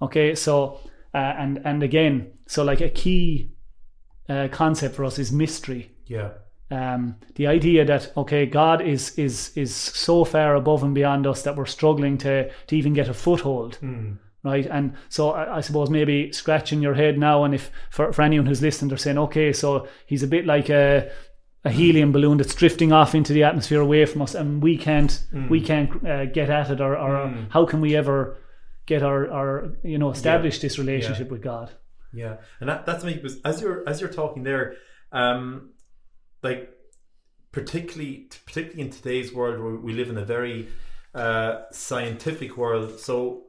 Okay, 0.00 0.34
so 0.34 0.80
uh, 1.14 1.34
and 1.38 1.60
and 1.64 1.82
again, 1.82 2.32
so 2.46 2.64
like 2.64 2.80
a 2.80 2.88
key 2.88 3.52
uh, 4.28 4.48
concept 4.50 4.94
for 4.94 5.04
us 5.04 5.18
is 5.18 5.32
mystery. 5.32 5.92
Yeah. 6.06 6.30
Um, 6.70 7.16
the 7.36 7.46
idea 7.46 7.84
that 7.84 8.12
okay, 8.16 8.46
God 8.46 8.82
is 8.82 9.18
is 9.18 9.56
is 9.56 9.74
so 9.74 10.24
far 10.24 10.54
above 10.54 10.82
and 10.82 10.94
beyond 10.94 11.26
us 11.26 11.42
that 11.42 11.56
we're 11.56 11.66
struggling 11.66 12.18
to 12.18 12.50
to 12.50 12.76
even 12.76 12.92
get 12.92 13.08
a 13.08 13.14
foothold 13.14 13.78
right? 14.44 14.66
And 14.66 14.94
so 15.08 15.30
I, 15.30 15.58
I 15.58 15.60
suppose 15.60 15.90
maybe 15.90 16.32
scratching 16.32 16.80
your 16.80 16.94
head 16.94 17.18
now, 17.18 17.44
and 17.44 17.54
if 17.54 17.70
for, 17.90 18.12
for 18.12 18.22
anyone 18.22 18.46
who's 18.46 18.62
listening, 18.62 18.88
they're 18.88 18.98
saying, 18.98 19.18
okay, 19.18 19.52
so 19.52 19.88
he's 20.06 20.22
a 20.22 20.28
bit 20.28 20.46
like 20.46 20.68
a 20.70 21.10
a 21.68 21.72
helium 21.72 22.12
balloon 22.12 22.38
that's 22.38 22.54
drifting 22.54 22.92
off 22.92 23.14
into 23.14 23.32
the 23.32 23.44
atmosphere 23.44 23.80
away 23.80 24.06
from 24.06 24.22
us, 24.22 24.34
and 24.34 24.62
we 24.62 24.76
can't 24.76 25.22
we 25.48 25.60
can't 25.60 26.06
uh, 26.06 26.26
get 26.26 26.50
at 26.50 26.70
it, 26.70 26.80
or, 26.80 26.96
or 26.96 27.34
how 27.50 27.66
can 27.66 27.80
we 27.80 27.96
ever 27.96 28.36
get 28.86 29.02
our, 29.02 29.30
our 29.30 29.72
you 29.84 29.98
know 29.98 30.10
establish 30.10 30.60
this 30.60 30.78
relationship 30.78 31.30
with 31.30 31.42
God? 31.42 31.70
Yeah, 32.12 32.36
and 32.60 32.68
that, 32.68 32.86
that's 32.86 33.04
me 33.04 33.14
because 33.14 33.40
as 33.42 33.60
you're 33.60 33.88
as 33.88 34.00
you're 34.00 34.10
talking 34.10 34.42
there, 34.42 34.76
um, 35.12 35.70
like 36.42 36.70
particularly 37.52 38.28
particularly 38.46 38.82
in 38.82 38.90
today's 38.90 39.32
world 39.32 39.60
where 39.62 39.74
we 39.74 39.92
live 39.92 40.08
in 40.08 40.18
a 40.18 40.24
very 40.24 40.68
uh, 41.14 41.62
scientific 41.70 42.56
world. 42.56 42.98
So 43.00 43.44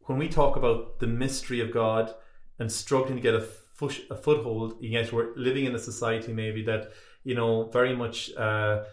when 0.00 0.18
we 0.18 0.28
talk 0.28 0.56
about 0.56 0.98
the 0.98 1.06
mystery 1.06 1.60
of 1.60 1.72
God 1.72 2.14
and 2.58 2.70
struggling 2.70 3.16
to 3.16 3.22
get 3.22 3.34
a 3.34 3.46
foot, 3.74 4.00
a 4.10 4.14
foothold, 4.16 4.76
yet 4.80 5.12
we're 5.12 5.34
living 5.36 5.66
in 5.66 5.74
a 5.74 5.78
society 5.78 6.32
maybe 6.32 6.62
that 6.64 6.92
you 7.24 7.34
know 7.34 7.68
very 7.70 7.94
much. 7.94 8.32
Uh, 8.34 8.84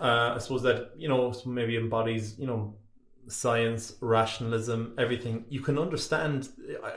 uh, 0.00 0.34
I 0.34 0.38
suppose 0.38 0.62
that 0.62 0.92
you 0.96 1.08
know 1.08 1.32
maybe 1.44 1.76
embodies 1.76 2.38
you 2.38 2.46
know 2.46 2.76
science, 3.28 3.94
rationalism, 4.00 4.94
everything. 4.98 5.44
You 5.48 5.60
can 5.60 5.78
understand, 5.78 6.48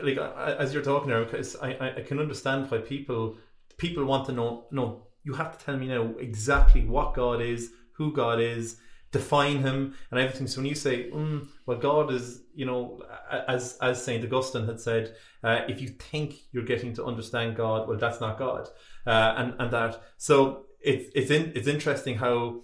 like 0.04 0.18
as 0.18 0.74
you're 0.74 0.84
talking 0.84 1.10
there, 1.10 1.26
because 1.26 1.56
I, 1.58 1.94
I 1.98 2.02
can 2.02 2.20
understand 2.20 2.70
why 2.70 2.80
people 2.80 3.38
people 3.78 4.06
want 4.06 4.26
to 4.28 4.32
know. 4.32 4.68
No, 4.72 5.08
you 5.24 5.34
have 5.34 5.58
to 5.58 5.66
tell 5.66 5.78
me 5.78 5.88
now 5.88 6.14
exactly 6.20 6.86
what 6.86 7.14
God 7.14 7.42
is, 7.42 7.72
who 7.94 8.14
God 8.14 8.40
is, 8.40 8.78
define 9.12 9.60
Him, 9.60 9.96
and 10.12 10.20
everything. 10.20 10.48
So 10.48 10.62
when 10.62 10.68
you 10.68 10.76
say, 10.76 11.10
mm, 11.10 11.48
"Well, 11.66 11.78
God 11.78 12.12
is," 12.12 12.44
you 12.54 12.66
know, 12.66 13.02
as 13.48 13.78
as 13.82 14.04
Saint 14.04 14.24
Augustine 14.24 14.66
had 14.66 14.80
said, 14.80 15.16
uh, 15.44 15.62
if 15.68 15.82
you 15.82 15.90
think 15.90 16.36
you're 16.52 16.66
getting 16.66 16.94
to 16.96 17.06
understand 17.06 17.56
God, 17.56 17.88
well, 17.88 17.98
that's 17.98 18.22
not 18.22 18.38
God, 18.38 18.70
uh, 19.06 19.34
and 19.38 19.56
and 19.60 19.72
that. 19.72 20.02
So 20.18 20.66
it's 20.80 21.12
it's 21.16 21.32
in, 21.32 21.52
it's 21.56 21.68
interesting 21.68 22.16
how 22.18 22.62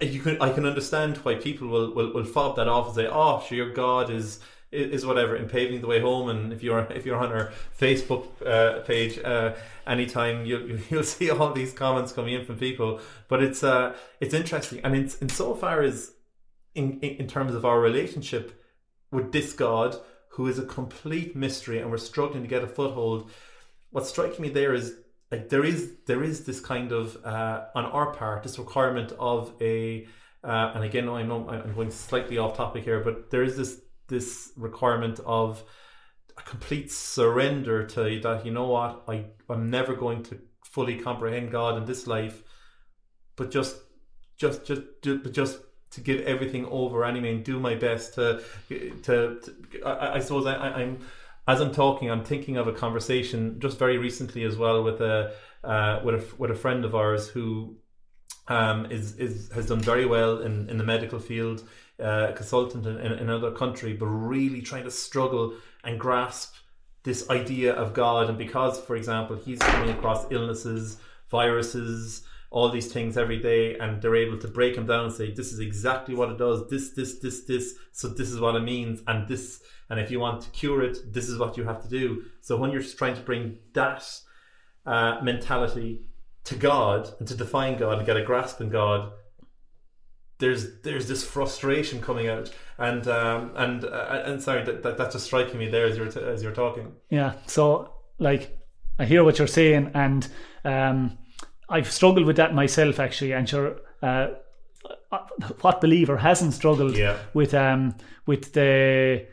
you 0.00 0.20
can 0.20 0.40
I 0.40 0.52
can 0.52 0.64
understand 0.64 1.18
why 1.18 1.34
people 1.34 1.68
will, 1.68 1.94
will, 1.94 2.12
will 2.12 2.24
fob 2.24 2.56
that 2.56 2.68
off 2.68 2.86
and 2.86 2.94
say, 2.96 3.06
"Oh, 3.10 3.42
sure, 3.46 3.70
God 3.72 4.10
is 4.10 4.40
is 4.74 5.06
whatever 5.06 5.36
in 5.36 5.48
paving 5.48 5.80
the 5.80 5.86
way 5.86 6.00
home." 6.00 6.28
And 6.28 6.52
if 6.52 6.62
you're 6.62 6.80
if 6.92 7.06
you're 7.06 7.16
on 7.16 7.32
our 7.32 7.52
Facebook 7.78 8.26
uh, 8.46 8.80
page, 8.80 9.18
uh, 9.18 9.54
anytime 9.86 10.44
you'll 10.44 10.78
you'll 10.90 11.02
see 11.04 11.30
all 11.30 11.52
these 11.52 11.72
comments 11.72 12.12
coming 12.12 12.34
in 12.34 12.44
from 12.44 12.56
people. 12.56 13.00
But 13.28 13.42
it's 13.42 13.62
uh 13.62 13.96
it's 14.20 14.34
interesting, 14.34 14.80
and 14.84 15.30
so 15.30 15.54
far 15.54 15.82
as 15.82 16.12
in 16.74 17.00
in 17.00 17.26
terms 17.26 17.54
of 17.54 17.64
our 17.64 17.80
relationship 17.80 18.60
with 19.10 19.32
this 19.32 19.52
God, 19.52 19.96
who 20.30 20.46
is 20.48 20.58
a 20.58 20.66
complete 20.66 21.36
mystery, 21.36 21.78
and 21.78 21.90
we're 21.90 21.98
struggling 21.98 22.42
to 22.42 22.48
get 22.48 22.64
a 22.64 22.66
foothold. 22.66 23.30
What's 23.90 24.08
striking 24.08 24.42
me 24.42 24.48
there 24.48 24.74
is 24.74 24.94
like 25.30 25.48
there 25.48 25.64
is 25.64 25.92
there 26.06 26.22
is 26.22 26.44
this 26.44 26.60
kind 26.60 26.92
of 26.92 27.24
uh, 27.24 27.66
on 27.74 27.84
our 27.86 28.12
part 28.12 28.42
this 28.42 28.58
requirement 28.58 29.12
of 29.18 29.52
a 29.60 30.06
uh, 30.42 30.72
and 30.74 30.84
again 30.84 31.08
I 31.08 31.22
know 31.22 31.48
I'm 31.48 31.74
going 31.74 31.90
slightly 31.90 32.38
off 32.38 32.56
topic 32.56 32.84
here 32.84 33.00
but 33.00 33.30
there 33.30 33.42
is 33.42 33.56
this 33.56 33.80
this 34.14 34.52
requirement 34.56 35.20
of 35.26 35.62
a 36.36 36.42
complete 36.42 36.90
surrender 36.90 37.86
to 37.94 38.20
that 38.20 38.46
you 38.46 38.52
know 38.52 38.68
what 38.68 39.04
I 39.08 39.26
I'm 39.48 39.70
never 39.70 39.94
going 39.94 40.22
to 40.24 40.38
fully 40.74 40.96
comprehend 41.08 41.50
God 41.50 41.76
in 41.78 41.84
this 41.84 42.06
life 42.06 42.42
but 43.36 43.50
just 43.50 43.76
just 44.36 44.64
just 44.64 44.82
but 45.02 45.32
just 45.32 45.58
to 45.90 46.00
give 46.00 46.20
everything 46.22 46.66
over 46.66 47.04
anyway 47.04 47.34
and 47.34 47.44
do 47.44 47.60
my 47.60 47.74
best 47.74 48.14
to 48.14 48.42
to, 48.68 49.40
to 49.42 49.54
I, 49.84 50.16
I 50.16 50.18
suppose 50.20 50.46
I, 50.46 50.54
I'm 50.54 50.98
as 51.46 51.60
I'm 51.60 51.72
talking, 51.72 52.10
I'm 52.10 52.24
thinking 52.24 52.56
of 52.56 52.66
a 52.68 52.72
conversation 52.72 53.60
just 53.60 53.78
very 53.78 53.98
recently 53.98 54.44
as 54.44 54.56
well 54.56 54.82
with 54.82 55.00
a 55.00 55.34
uh, 55.62 56.00
with 56.04 56.14
a 56.14 56.36
with 56.38 56.50
a 56.50 56.54
friend 56.54 56.84
of 56.84 56.94
ours 56.94 57.28
who 57.28 57.76
um, 58.48 58.86
is 58.86 59.16
is 59.16 59.50
has 59.52 59.66
done 59.66 59.80
very 59.80 60.06
well 60.06 60.38
in, 60.42 60.68
in 60.68 60.76
the 60.76 60.84
medical 60.84 61.18
field, 61.18 61.66
uh, 62.00 62.32
consultant 62.32 62.86
in, 62.86 62.96
in 62.96 63.12
another 63.12 63.50
country, 63.50 63.94
but 63.94 64.06
really 64.06 64.60
trying 64.60 64.84
to 64.84 64.90
struggle 64.90 65.54
and 65.84 65.98
grasp 65.98 66.54
this 67.02 67.28
idea 67.30 67.72
of 67.74 67.94
God. 67.94 68.28
And 68.28 68.38
because, 68.38 68.80
for 68.80 68.96
example, 68.96 69.36
he's 69.36 69.58
coming 69.58 69.90
across 69.90 70.30
illnesses, 70.30 70.98
viruses, 71.30 72.24
all 72.50 72.70
these 72.70 72.92
things 72.92 73.16
every 73.16 73.38
day, 73.38 73.76
and 73.78 74.00
they're 74.00 74.16
able 74.16 74.38
to 74.38 74.48
break 74.48 74.74
them 74.76 74.86
down 74.86 75.06
and 75.06 75.12
say, 75.12 75.32
"This 75.32 75.52
is 75.52 75.60
exactly 75.60 76.14
what 76.14 76.30
it 76.30 76.38
does. 76.38 76.68
This, 76.68 76.90
this, 76.90 77.18
this, 77.18 77.44
this. 77.44 77.74
So 77.92 78.08
this 78.08 78.30
is 78.30 78.40
what 78.40 78.54
it 78.56 78.62
means, 78.62 79.02
and 79.06 79.26
this." 79.26 79.62
And 79.90 80.00
if 80.00 80.10
you 80.10 80.18
want 80.18 80.40
to 80.42 80.50
cure 80.50 80.82
it, 80.82 81.12
this 81.12 81.28
is 81.28 81.38
what 81.38 81.56
you 81.56 81.64
have 81.64 81.82
to 81.82 81.88
do. 81.88 82.24
So 82.40 82.56
when 82.56 82.70
you're 82.72 82.82
trying 82.82 83.16
to 83.16 83.20
bring 83.20 83.58
that 83.74 84.02
uh, 84.86 85.20
mentality 85.22 86.02
to 86.44 86.54
God 86.54 87.12
and 87.18 87.26
to 87.28 87.34
define 87.34 87.78
God 87.78 87.98
and 87.98 88.06
get 88.06 88.16
a 88.16 88.22
grasp 88.22 88.60
in 88.60 88.68
God, 88.68 89.12
there's 90.38 90.80
there's 90.82 91.08
this 91.08 91.24
frustration 91.24 92.00
coming 92.00 92.28
out. 92.28 92.52
And 92.78 93.06
um, 93.08 93.52
and 93.56 93.84
uh, 93.84 94.22
and 94.24 94.42
sorry, 94.42 94.64
that, 94.64 94.82
that 94.82 94.98
that's 94.98 95.14
just 95.14 95.26
striking 95.26 95.58
me 95.58 95.68
there 95.68 95.86
as 95.86 95.96
you're 95.96 96.10
t- 96.10 96.20
as 96.20 96.42
you're 96.42 96.52
talking. 96.52 96.92
Yeah. 97.10 97.34
So 97.46 97.92
like, 98.18 98.58
I 98.98 99.04
hear 99.04 99.24
what 99.24 99.38
you're 99.38 99.46
saying, 99.46 99.90
and 99.94 100.26
um, 100.64 101.18
I've 101.68 101.90
struggled 101.90 102.26
with 102.26 102.36
that 102.36 102.54
myself 102.54 102.98
actually. 103.00 103.32
And 103.32 103.48
sure. 103.48 103.76
Uh, 104.02 104.28
what 105.60 105.80
believer 105.80 106.16
hasn't 106.16 106.52
struggled 106.52 106.96
Yeah. 106.96 107.16
with 107.32 107.54
um 107.54 107.94
with 108.26 108.52
the 108.52 109.24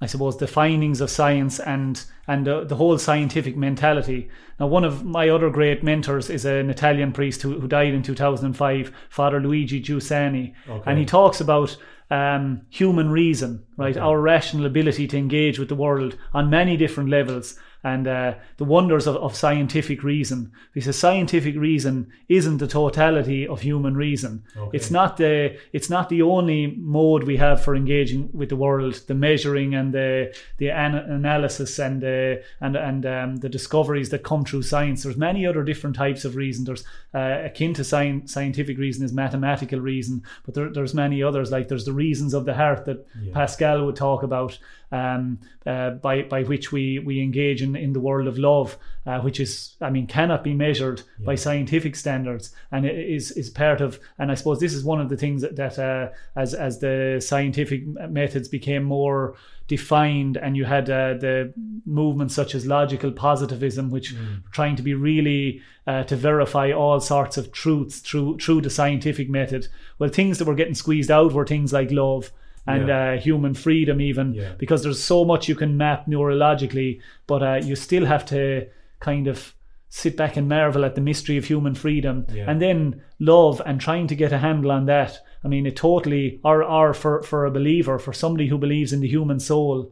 I 0.00 0.06
suppose 0.06 0.36
the 0.38 0.46
findings 0.46 1.00
of 1.00 1.08
science 1.10 1.60
and 1.60 2.02
and 2.30 2.46
the, 2.46 2.64
the 2.64 2.76
whole 2.76 2.96
scientific 2.96 3.56
mentality. 3.56 4.30
Now, 4.60 4.68
one 4.68 4.84
of 4.84 5.04
my 5.04 5.28
other 5.28 5.50
great 5.50 5.82
mentors 5.82 6.30
is 6.30 6.44
an 6.44 6.70
Italian 6.70 7.10
priest 7.12 7.42
who, 7.42 7.58
who 7.58 7.66
died 7.66 7.92
in 7.92 8.04
2005, 8.04 8.92
Father 9.08 9.40
Luigi 9.40 9.82
Giussani, 9.82 10.54
and 10.86 10.96
he 10.96 11.04
talks 11.04 11.40
about 11.40 11.76
um, 12.08 12.62
human 12.70 13.10
reason, 13.10 13.64
right? 13.76 13.96
Our 13.96 14.20
rational 14.20 14.64
ability 14.64 15.08
to 15.08 15.18
engage 15.18 15.58
with 15.58 15.68
the 15.68 15.74
world 15.74 16.16
on 16.32 16.50
many 16.50 16.76
different 16.76 17.10
levels. 17.10 17.58
And 17.82 18.06
uh, 18.06 18.34
the 18.58 18.64
wonders 18.64 19.06
of, 19.06 19.16
of 19.16 19.34
scientific 19.34 20.02
reason, 20.02 20.52
because 20.74 20.98
scientific 20.98 21.56
reason 21.56 22.12
isn't 22.28 22.58
the 22.58 22.66
totality 22.66 23.46
of 23.46 23.62
human 23.62 23.96
reason. 23.96 24.42
It's 24.72 24.90
not 24.90 25.16
the 25.16 25.58
it's 25.72 25.88
not 25.88 26.08
the 26.08 26.22
only 26.22 26.76
mode 26.76 27.24
we 27.24 27.38
have 27.38 27.62
for 27.64 27.74
engaging 27.74 28.28
with 28.32 28.50
the 28.50 28.56
world. 28.56 28.94
The 29.06 29.14
measuring 29.14 29.74
and 29.74 29.94
the 29.94 30.34
the 30.58 30.70
an- 30.70 30.94
analysis 30.94 31.78
and 31.78 32.02
the 32.02 32.42
and 32.60 32.76
and 32.76 33.06
um, 33.06 33.36
the 33.36 33.48
discoveries 33.48 34.10
that 34.10 34.22
come 34.24 34.44
through 34.44 34.62
science. 34.62 35.02
There's 35.02 35.16
many 35.16 35.46
other 35.46 35.64
different 35.64 35.96
types 35.96 36.24
of 36.24 36.36
reason. 36.36 36.64
There's 36.64 36.84
uh, 37.14 37.44
akin 37.46 37.72
to 37.74 37.82
sci- 37.82 38.22
scientific 38.26 38.78
reason 38.78 39.04
is 39.04 39.12
mathematical 39.12 39.80
reason, 39.80 40.22
but 40.44 40.54
there, 40.54 40.70
there's 40.70 40.94
many 40.94 41.22
others. 41.22 41.50
Like 41.50 41.68
there's 41.68 41.86
the 41.86 41.92
reasons 41.92 42.34
of 42.34 42.44
the 42.44 42.54
heart 42.54 42.84
that 42.84 43.06
Pascal 43.32 43.84
would 43.86 43.96
talk 43.96 44.22
about, 44.22 44.58
um, 44.92 45.38
uh, 45.66 45.90
by 45.90 46.22
by 46.22 46.42
which 46.42 46.72
we 46.72 46.98
we 46.98 47.20
engage 47.20 47.62
in, 47.62 47.76
in 47.76 47.92
the 47.92 48.00
world 48.00 48.26
of 48.26 48.38
love, 48.38 48.76
uh, 49.06 49.20
which 49.20 49.38
is 49.38 49.76
I 49.80 49.90
mean 49.90 50.06
cannot 50.06 50.42
be 50.42 50.54
measured 50.54 51.02
by 51.24 51.34
scientific 51.36 51.96
standards, 51.96 52.54
and 52.72 52.84
it 52.84 52.98
is 52.98 53.30
is 53.32 53.50
part 53.50 53.80
of. 53.80 54.00
And 54.18 54.30
I 54.30 54.34
suppose 54.34 54.60
this 54.60 54.74
is 54.74 54.84
one 54.84 55.00
of 55.00 55.08
the 55.08 55.16
things 55.16 55.42
that, 55.42 55.56
that 55.56 55.78
uh, 55.78 56.10
as 56.34 56.54
as 56.54 56.80
the 56.80 57.22
scientific 57.24 57.86
methods 57.86 58.48
became 58.48 58.82
more 58.82 59.36
defined, 59.68 60.36
and 60.36 60.56
you 60.56 60.64
had 60.64 60.90
uh, 60.90 61.14
the 61.14 61.52
movements 61.86 62.34
such 62.34 62.56
as 62.56 62.66
logical 62.66 63.12
positivism, 63.12 63.90
which 63.90 64.14
trying 64.50 64.74
to 64.74 64.82
be 64.82 64.94
really 64.94 65.62
uh, 65.86 66.02
to 66.04 66.16
verify 66.16 66.72
all 66.72 66.98
sorts 66.98 67.36
of 67.36 67.52
truths 67.52 68.00
through 68.00 68.38
through 68.38 68.60
the 68.60 68.70
scientific 68.70 69.30
method. 69.30 69.68
Well, 69.98 70.10
things 70.10 70.38
that 70.38 70.46
were 70.46 70.56
getting 70.56 70.74
squeezed 70.74 71.10
out 71.10 71.32
were 71.32 71.46
things 71.46 71.72
like 71.72 71.92
love 71.92 72.32
and 72.66 72.88
Yeah. 72.88 73.12
uh, 73.14 73.18
human 73.20 73.54
freedom, 73.54 74.00
even 74.00 74.34
Yeah. 74.34 74.52
because 74.58 74.82
there's 74.82 75.02
so 75.02 75.24
much 75.24 75.48
you 75.48 75.54
can 75.56 75.76
map 75.76 76.06
neurologically, 76.06 77.00
but 77.26 77.42
uh, 77.42 77.60
you 77.64 77.76
still 77.76 78.06
have 78.06 78.24
to 78.26 78.66
kind 79.00 79.26
of 79.26 79.54
sit 79.88 80.16
back 80.16 80.36
and 80.36 80.48
marvel 80.48 80.84
at 80.84 80.94
the 80.94 81.00
mystery 81.00 81.36
of 81.36 81.44
human 81.46 81.74
freedom, 81.74 82.26
Yeah. 82.32 82.44
and 82.50 82.60
then 82.60 83.00
love 83.18 83.60
and 83.66 83.80
trying 83.80 84.06
to 84.08 84.14
get 84.14 84.32
a 84.32 84.38
handle 84.38 84.70
on 84.70 84.86
that. 84.86 85.18
I 85.44 85.48
mean, 85.48 85.66
it 85.66 85.74
totally, 85.76 86.38
or 86.44 86.62
or 86.62 86.94
for 86.94 87.22
for 87.22 87.44
a 87.46 87.50
believer, 87.50 87.98
for 87.98 88.12
somebody 88.12 88.48
who 88.48 88.58
believes 88.58 88.92
in 88.92 89.00
the 89.00 89.08
human 89.08 89.40
soul, 89.40 89.90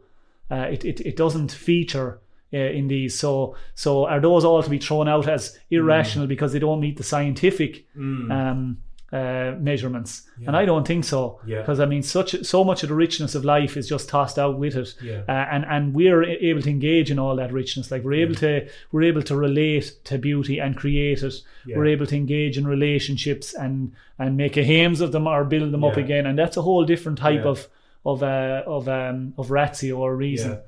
uh, 0.51 0.67
it, 0.71 0.85
it 0.85 1.01
it 1.01 1.17
doesn't 1.17 1.51
feature 1.53 2.21
uh, 2.55 2.57
in 2.59 2.89
these. 2.89 3.19
So 3.19 3.57
so 3.75 4.07
are 4.07 4.21
those 4.21 4.45
all 4.45 4.63
to 4.63 4.71
be 4.71 4.79
thrown 4.79 5.09
out 5.09 5.27
as 5.29 5.59
irrational 5.71 6.27
Mm. 6.27 6.29
because 6.29 6.53
they 6.53 6.59
don't 6.61 6.81
meet 6.81 6.97
the 6.97 7.03
scientific 7.03 7.87
um, 7.97 8.79
uh, 9.13 9.55
measurements? 9.59 10.23
And 10.47 10.55
I 10.57 10.65
don't 10.67 10.87
think 10.87 11.05
so. 11.05 11.41
Yeah. 11.47 11.61
Because 11.61 11.81
I 11.81 11.87
mean, 11.87 12.03
such 12.03 12.45
so 12.45 12.63
much 12.63 12.83
of 12.83 12.91
the 12.91 12.95
richness 12.95 13.35
of 13.35 13.45
life 13.45 13.77
is 13.77 13.89
just 13.89 14.09
tossed 14.09 14.39
out 14.39 14.59
with 14.59 14.77
it. 14.77 14.95
Yeah. 15.03 15.23
Uh, 15.29 15.33
and 15.51 15.65
and 15.65 15.95
we're 15.95 16.23
able 16.25 16.63
to 16.63 16.71
engage 16.71 17.11
in 17.11 17.19
all 17.19 17.35
that 17.37 17.53
richness. 17.53 17.91
Like 17.91 18.05
we're 18.05 18.21
able 18.25 18.35
to 18.37 18.69
we're 18.93 19.05
able 19.05 19.23
to 19.23 19.37
relate 19.37 19.93
to 20.05 20.19
beauty 20.19 20.59
and 20.61 20.77
create 20.77 21.23
it. 21.23 21.35
Yeah. 21.67 21.77
We're 21.79 21.87
able 21.87 22.07
to 22.07 22.17
engage 22.17 22.59
in 22.59 22.67
relationships 22.67 23.55
and 23.55 23.93
and 24.19 24.37
make 24.37 24.57
a 24.57 24.63
hames 24.65 25.01
of 25.01 25.13
them 25.13 25.27
or 25.27 25.45
build 25.45 25.73
them 25.73 25.85
up 25.85 25.97
again. 25.97 26.27
And 26.27 26.39
that's 26.39 26.57
a 26.57 26.63
whole 26.63 26.85
different 26.85 27.19
type 27.19 27.45
Yeah. 27.45 27.51
of 27.51 27.69
of 28.05 28.23
uh, 28.23 28.63
of 28.67 28.89
um 28.89 29.35
of 29.39 29.51
ratio 29.51 29.97
or 29.97 30.15
reason. 30.17 30.53
Yeah. 30.53 30.59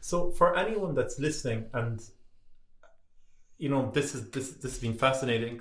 So 0.00 0.30
for 0.30 0.56
anyone 0.56 0.94
that's 0.94 1.18
listening, 1.18 1.64
and 1.72 2.02
you 3.58 3.68
know, 3.68 3.90
this 3.92 4.14
is 4.14 4.30
this 4.30 4.50
this 4.50 4.72
has 4.72 4.78
been 4.78 4.94
fascinating. 4.94 5.60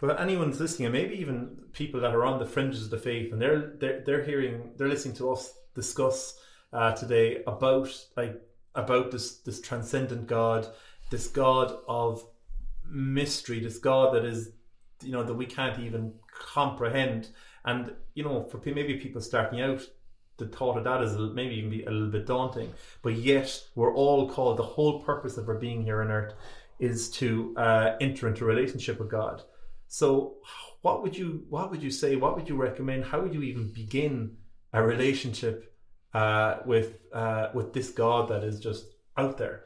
But 0.00 0.18
anyone's 0.18 0.58
listening, 0.58 0.86
and 0.86 0.94
maybe 0.94 1.14
even 1.16 1.58
people 1.72 2.00
that 2.00 2.14
are 2.14 2.24
on 2.24 2.38
the 2.38 2.46
fringes 2.46 2.84
of 2.84 2.90
the 2.90 2.98
faith, 2.98 3.32
and 3.32 3.40
they're 3.40 3.74
they're 3.78 4.02
they're 4.04 4.24
hearing, 4.24 4.72
they're 4.76 4.88
listening 4.88 5.16
to 5.16 5.30
us 5.30 5.52
discuss 5.74 6.38
uh, 6.72 6.92
today 6.92 7.42
about 7.46 8.06
like 8.16 8.40
about 8.74 9.10
this 9.10 9.36
this 9.38 9.60
transcendent 9.60 10.26
God, 10.26 10.66
this 11.10 11.28
God 11.28 11.76
of 11.86 12.24
mystery, 12.88 13.60
this 13.60 13.78
God 13.78 14.14
that 14.14 14.24
is, 14.24 14.50
you 15.02 15.12
know, 15.12 15.22
that 15.22 15.34
we 15.34 15.46
can't 15.46 15.78
even 15.80 16.14
comprehend. 16.32 17.28
And 17.64 17.94
you 18.14 18.24
know, 18.24 18.44
for 18.44 18.58
maybe 18.64 18.94
people 18.96 19.20
starting 19.20 19.60
out, 19.60 19.86
the 20.38 20.46
thought 20.46 20.78
of 20.78 20.84
that 20.84 21.02
is 21.02 21.16
maybe 21.34 21.56
even 21.56 21.70
be 21.70 21.84
a 21.84 21.90
little 21.90 22.08
bit 22.08 22.26
daunting. 22.26 22.72
But 23.02 23.14
yet, 23.16 23.62
we're 23.74 23.94
all 23.94 24.30
called. 24.30 24.56
The 24.56 24.62
whole 24.62 25.00
purpose 25.02 25.36
of 25.36 25.48
our 25.48 25.56
being 25.56 25.82
here 25.82 26.00
on 26.00 26.10
earth 26.10 26.34
is 26.78 27.10
to 27.10 27.54
uh, 27.58 27.96
enter 28.00 28.26
into 28.26 28.44
a 28.44 28.48
relationship 28.48 28.98
with 28.98 29.10
God. 29.10 29.42
So, 29.92 30.36
what 30.82 31.02
would 31.02 31.18
you 31.18 31.44
what 31.48 31.70
would 31.70 31.82
you 31.82 31.90
say? 31.90 32.14
What 32.16 32.36
would 32.36 32.48
you 32.48 32.56
recommend? 32.56 33.04
How 33.04 33.20
would 33.20 33.34
you 33.34 33.42
even 33.42 33.72
begin 33.72 34.36
a 34.72 34.80
relationship 34.82 35.74
uh, 36.14 36.58
with 36.64 36.98
uh, 37.12 37.48
with 37.54 37.72
this 37.72 37.90
God 37.90 38.28
that 38.28 38.44
is 38.44 38.60
just 38.60 38.86
out 39.16 39.36
there? 39.36 39.64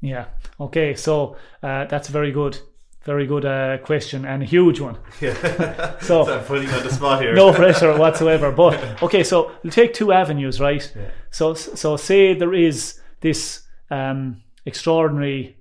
Yeah. 0.00 0.26
Okay. 0.58 0.94
So 0.94 1.36
uh, 1.62 1.84
that's 1.84 2.08
a 2.08 2.12
very 2.12 2.32
good, 2.32 2.58
very 3.04 3.26
good 3.26 3.44
uh, 3.44 3.76
question 3.78 4.24
and 4.24 4.42
a 4.42 4.46
huge 4.46 4.80
one. 4.80 4.96
Yeah. 5.20 5.96
So- 6.00 6.26
I'm 6.26 6.44
putting 6.44 6.68
you 6.68 6.74
on 6.74 6.82
the 6.82 6.90
spot 6.90 7.20
here. 7.20 7.34
No 7.44 7.52
pressure 7.52 7.96
whatsoever. 7.98 8.50
But 8.50 9.02
okay, 9.02 9.22
so 9.24 9.52
we'll 9.62 9.72
take 9.72 9.92
two 9.92 10.10
avenues, 10.10 10.58
right? 10.58 10.90
Yeah. 10.96 11.10
So 11.30 11.54
so 11.54 11.96
say 11.98 12.32
there 12.34 12.54
is 12.54 12.98
this 13.20 13.62
um, 13.90 14.42
extraordinary 14.64 15.56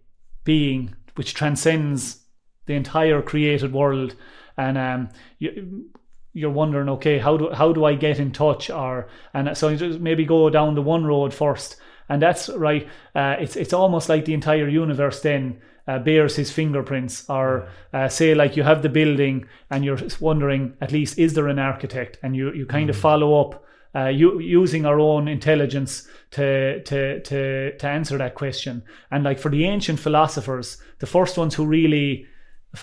being 0.46 0.96
which 1.16 1.34
transcends 1.34 2.25
the 2.66 2.74
entire 2.74 3.22
created 3.22 3.74
world, 3.74 4.16
and 4.58 4.78
um, 4.78 5.10
you, 5.40 5.86
you're 6.34 6.52
wondering, 6.52 6.90
okay, 6.90 7.18
how 7.18 7.38
do 7.38 7.50
how 7.52 7.72
do 7.72 7.86
I 7.86 7.96
get 7.96 8.20
in 8.20 8.32
touch? 8.32 8.70
Or 8.70 9.08
and 9.34 9.58
so 9.58 9.70
you 9.70 9.78
just 9.78 10.00
maybe 10.00 10.26
go 10.26 10.50
down 10.50 10.76
the 10.76 10.82
one 10.82 11.06
road 11.06 11.34
first, 11.34 11.78
and 12.10 12.22
that's 12.22 12.50
right. 12.50 12.88
Uh, 13.16 13.36
it's 13.40 13.56
it's 13.56 13.74
almost 13.74 14.10
like 14.10 14.26
the 14.26 14.34
entire 14.34 14.68
universe 14.68 15.22
then. 15.22 15.62
Uh, 15.88 16.00
bears 16.00 16.36
his 16.36 16.52
fingerprints, 16.52 17.30
or 17.30 17.68
uh, 17.94 18.10
say 18.10 18.34
like 18.34 18.58
you 18.58 18.64
have 18.64 18.82
the 18.82 18.90
building 18.90 19.46
and 19.70 19.86
you're 19.86 20.00
wondering 20.20 20.74
at 20.82 20.92
least 20.92 21.20
is 21.20 21.36
there 21.36 21.48
an 21.48 21.60
architect, 21.60 22.18
and 22.24 22.36
you 22.36 22.52
you 22.54 22.66
kind 22.66 22.90
of 22.90 22.96
follow 22.96 23.40
up 23.40 23.64
uh, 23.96 24.08
u- 24.08 24.40
using 24.40 24.86
our 24.86 25.00
own 25.00 25.28
intelligence 25.28 26.08
to, 26.32 26.82
to 26.84 27.22
to 27.22 27.78
to 27.78 27.88
answer 27.88 28.18
that 28.18 28.36
question. 28.36 28.84
And 29.12 29.24
like 29.24 29.40
for 29.40 29.50
the 29.50 29.66
ancient 29.66 30.00
philosophers, 30.00 30.82
the 31.00 31.06
first 31.06 31.38
ones 31.38 31.56
who 31.56 31.66
really 31.66 32.26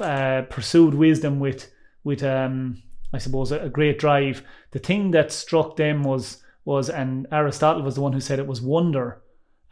uh, 0.01 0.43
pursued 0.43 0.95
wisdom 0.95 1.41
with 1.41 1.71
with 2.05 2.23
um, 2.23 2.83
I 3.13 3.19
suppose 3.19 3.53
a, 3.53 3.61
a 3.61 3.69
great 3.69 3.99
drive. 3.99 4.43
The 4.71 4.79
thing 4.79 5.11
that 5.13 5.33
struck 5.33 5.77
them 5.77 6.03
was 6.03 6.43
was 6.65 6.89
and 6.89 7.27
Aristotle 7.33 7.83
was 7.83 7.97
the 7.97 8.01
one 8.01 8.13
who 8.13 8.21
said 8.21 8.39
it 8.39 8.47
was 8.47 8.61
wonder 8.61 9.23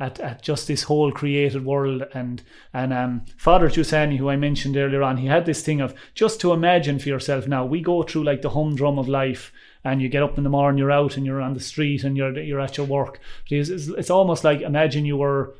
at, 0.01 0.19
at 0.19 0.43
just 0.43 0.67
this 0.67 0.85
whole 0.85 1.13
created 1.13 1.65
world 1.65 2.05
and 2.15 2.43
and 2.73 2.93
um, 2.93 3.25
Father 3.37 3.69
Giussani, 3.69 4.17
who 4.17 4.31
I 4.31 4.37
mentioned 4.37 4.77
earlier 4.77 5.03
on, 5.03 5.19
he 5.19 5.27
had 5.27 5.47
this 5.47 5.63
thing 5.63 5.81
of 5.81 5.95
just 6.15 6.41
to 6.41 6.53
imagine 6.53 6.99
for 6.99 7.09
yourself 7.11 7.47
now. 7.47 7.65
We 7.67 7.83
go 7.83 8.03
through 8.03 8.25
like 8.25 8.43
the 8.43 8.51
humdrum 8.51 8.99
of 8.99 9.09
life, 9.09 9.53
and 9.85 10.01
you 10.01 10.09
get 10.09 10.23
up 10.23 10.39
in 10.39 10.45
the 10.45 10.51
morning, 10.51 10.79
you're 10.79 10.91
out 10.91 11.17
and 11.17 11.27
you're 11.27 11.43
on 11.43 11.55
the 11.55 11.61
street 11.61 12.03
and 12.03 12.17
you're 12.17 12.37
you're 12.39 12.61
at 12.61 12.79
your 12.79 12.87
work. 12.87 13.21
It's, 13.51 13.69
it's, 13.69 13.89
it's 13.89 14.11
almost 14.11 14.43
like 14.43 14.63
imagine 14.63 15.05
you 15.05 15.19
were 15.19 15.55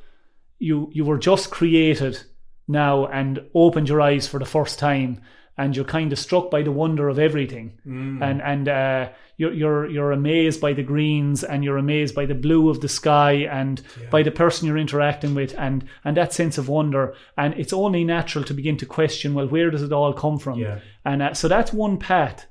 you 0.59 0.91
you 0.93 1.05
were 1.05 1.19
just 1.19 1.51
created 1.51 2.23
now 2.71 3.07
and 3.07 3.41
opened 3.55 3.89
your 3.89 4.01
eyes 4.01 4.27
for 4.29 4.39
the 4.39 4.47
first 4.47 4.79
time 4.79 5.21
and 5.59 5.77
you're 5.77 5.85
kind 5.85 6.11
of 6.13 6.19
struck 6.19 6.51
by 6.51 6.63
the 6.63 6.73
wonder 6.73 7.09
of 7.09 7.19
everything. 7.19 7.79
And 8.23 8.41
and 8.41 8.69
uh, 8.69 9.09
you're 9.37 9.53
you're 9.53 9.91
you're 9.91 10.13
amazed 10.13 10.61
by 10.61 10.73
the 10.73 10.83
greens 10.83 11.45
and 11.45 11.63
you're 11.65 11.77
amazed 11.77 12.15
by 12.15 12.25
the 12.27 12.35
blue 12.35 12.71
of 12.71 12.81
the 12.81 12.89
sky 12.89 13.33
and 13.51 13.83
by 14.11 14.23
the 14.23 14.31
person 14.31 14.67
you're 14.67 14.79
interacting 14.79 15.35
with 15.35 15.55
and 15.59 15.85
and 16.05 16.17
that 16.17 16.33
sense 16.33 16.57
of 16.57 16.69
wonder. 16.69 17.15
And 17.37 17.53
it's 17.55 17.75
only 17.75 18.05
natural 18.05 18.45
to 18.45 18.55
begin 18.55 18.77
to 18.79 18.87
question 18.87 19.35
well 19.35 19.49
where 19.49 19.71
does 19.71 19.83
it 19.83 19.93
all 19.93 20.15
come 20.15 20.39
from? 20.39 20.59
Yeah. 20.59 20.79
and 21.05 21.23
uh, 21.23 21.35
so 21.35 21.47
that's 21.49 21.73
one 21.75 21.99
path 21.99 22.47